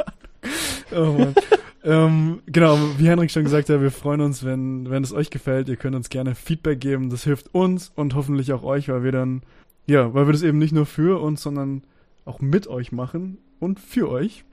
Ahnung. 0.93 1.35
Oh 1.35 1.35
ähm, 1.85 2.43
genau, 2.47 2.77
wie 2.99 3.09
Henrik 3.09 3.31
schon 3.31 3.45
gesagt 3.45 3.69
hat, 3.69 3.81
wir 3.81 3.93
freuen 3.93 4.21
uns, 4.21 4.45
wenn, 4.45 4.91
wenn 4.91 5.05
es 5.05 5.13
euch 5.13 5.31
gefällt. 5.31 5.69
Ihr 5.69 5.77
könnt 5.77 5.95
uns 5.95 6.09
gerne 6.09 6.35
Feedback 6.35 6.81
geben. 6.81 7.09
Das 7.09 7.23
hilft 7.23 7.55
uns 7.55 7.93
und 7.95 8.17
hoffentlich 8.17 8.53
auch 8.53 8.65
euch, 8.65 8.89
weil 8.89 9.05
wir 9.05 9.13
dann, 9.13 9.43
ja, 9.87 10.15
weil 10.15 10.27
wir 10.27 10.33
das 10.33 10.43
eben 10.43 10.59
nicht 10.59 10.73
nur 10.73 10.87
für 10.87 11.23
uns, 11.23 11.43
sondern 11.43 11.83
auch 12.25 12.41
mit 12.41 12.67
euch 12.67 12.91
machen 12.91 13.39
und 13.61 13.79
für 13.79 14.11
euch. 14.11 14.45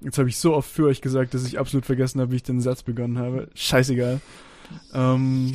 Jetzt 0.00 0.18
habe 0.18 0.28
ich 0.28 0.38
so 0.38 0.54
oft 0.54 0.70
für 0.70 0.86
euch 0.86 1.00
gesagt, 1.00 1.34
dass 1.34 1.46
ich 1.46 1.58
absolut 1.58 1.86
vergessen 1.86 2.20
habe, 2.20 2.32
wie 2.32 2.36
ich 2.36 2.42
den 2.42 2.60
Satz 2.60 2.82
begonnen 2.82 3.18
habe. 3.18 3.48
Scheißegal. 3.54 4.20
Ähm, 4.92 5.52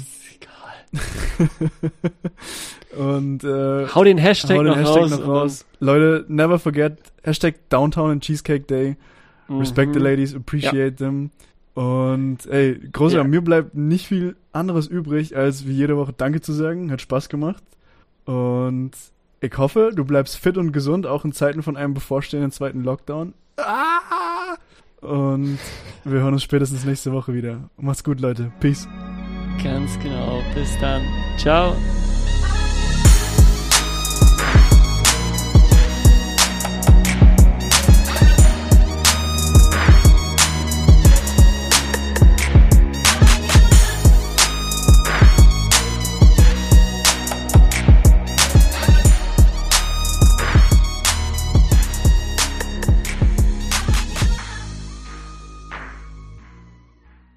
und 2.98 3.44
äh, 3.44 3.88
hau 3.88 4.04
den 4.04 4.18
Hashtag, 4.18 4.58
hau 4.58 4.64
den 4.64 4.72
noch, 4.72 4.78
Hashtag 4.78 5.02
raus, 5.02 5.12
noch 5.12 5.28
raus. 5.28 5.66
Leute, 5.80 6.26
never 6.28 6.60
forget 6.60 6.98
Hashtag 7.24 7.70
Downtown 7.70 8.12
and 8.12 8.24
Cheesecake 8.24 8.68
Day. 8.68 8.98
Respect 9.50 9.90
mhm. 9.90 9.94
the 9.94 10.00
ladies, 10.00 10.36
appreciate 10.36 11.00
ja. 11.00 11.08
them. 11.08 11.32
Und 11.74 12.46
ey, 12.48 12.80
großer, 12.92 13.18
ja. 13.18 13.24
mir 13.24 13.42
bleibt 13.42 13.76
nicht 13.76 14.08
viel 14.08 14.36
anderes 14.52 14.88
übrig, 14.88 15.36
als 15.36 15.66
wie 15.66 15.74
jede 15.74 15.98
Woche 15.98 16.14
Danke 16.14 16.42
zu 16.42 16.54
sagen. 16.54 16.92
Hat 16.92 17.02
Spaß 17.02 17.30
gemacht. 17.30 17.64
Und 18.26 18.92
ich 19.40 19.58
hoffe, 19.58 19.92
du 19.94 20.06
bleibst 20.06 20.38
fit 20.38 20.58
und 20.58 20.72
gesund, 20.72 21.08
auch 21.08 21.26
in 21.26 21.32
Zeiten 21.32 21.64
von 21.64 21.78
einem 21.78 21.94
bevorstehenden 21.94 22.52
zweiten 22.52 22.84
Lockdown. 22.84 23.34
Ah! 23.58 24.31
Und 25.02 25.58
wir 26.04 26.20
hören 26.22 26.34
uns 26.34 26.44
spätestens 26.44 26.86
nächste 26.86 27.12
Woche 27.12 27.34
wieder. 27.34 27.70
Macht's 27.78 28.04
gut, 28.04 28.20
Leute. 28.20 28.52
Peace. 28.60 28.88
Ganz 29.64 30.00
genau. 30.00 30.42
Bis 30.56 30.78
dann. 30.80 31.02
Ciao. 31.38 31.76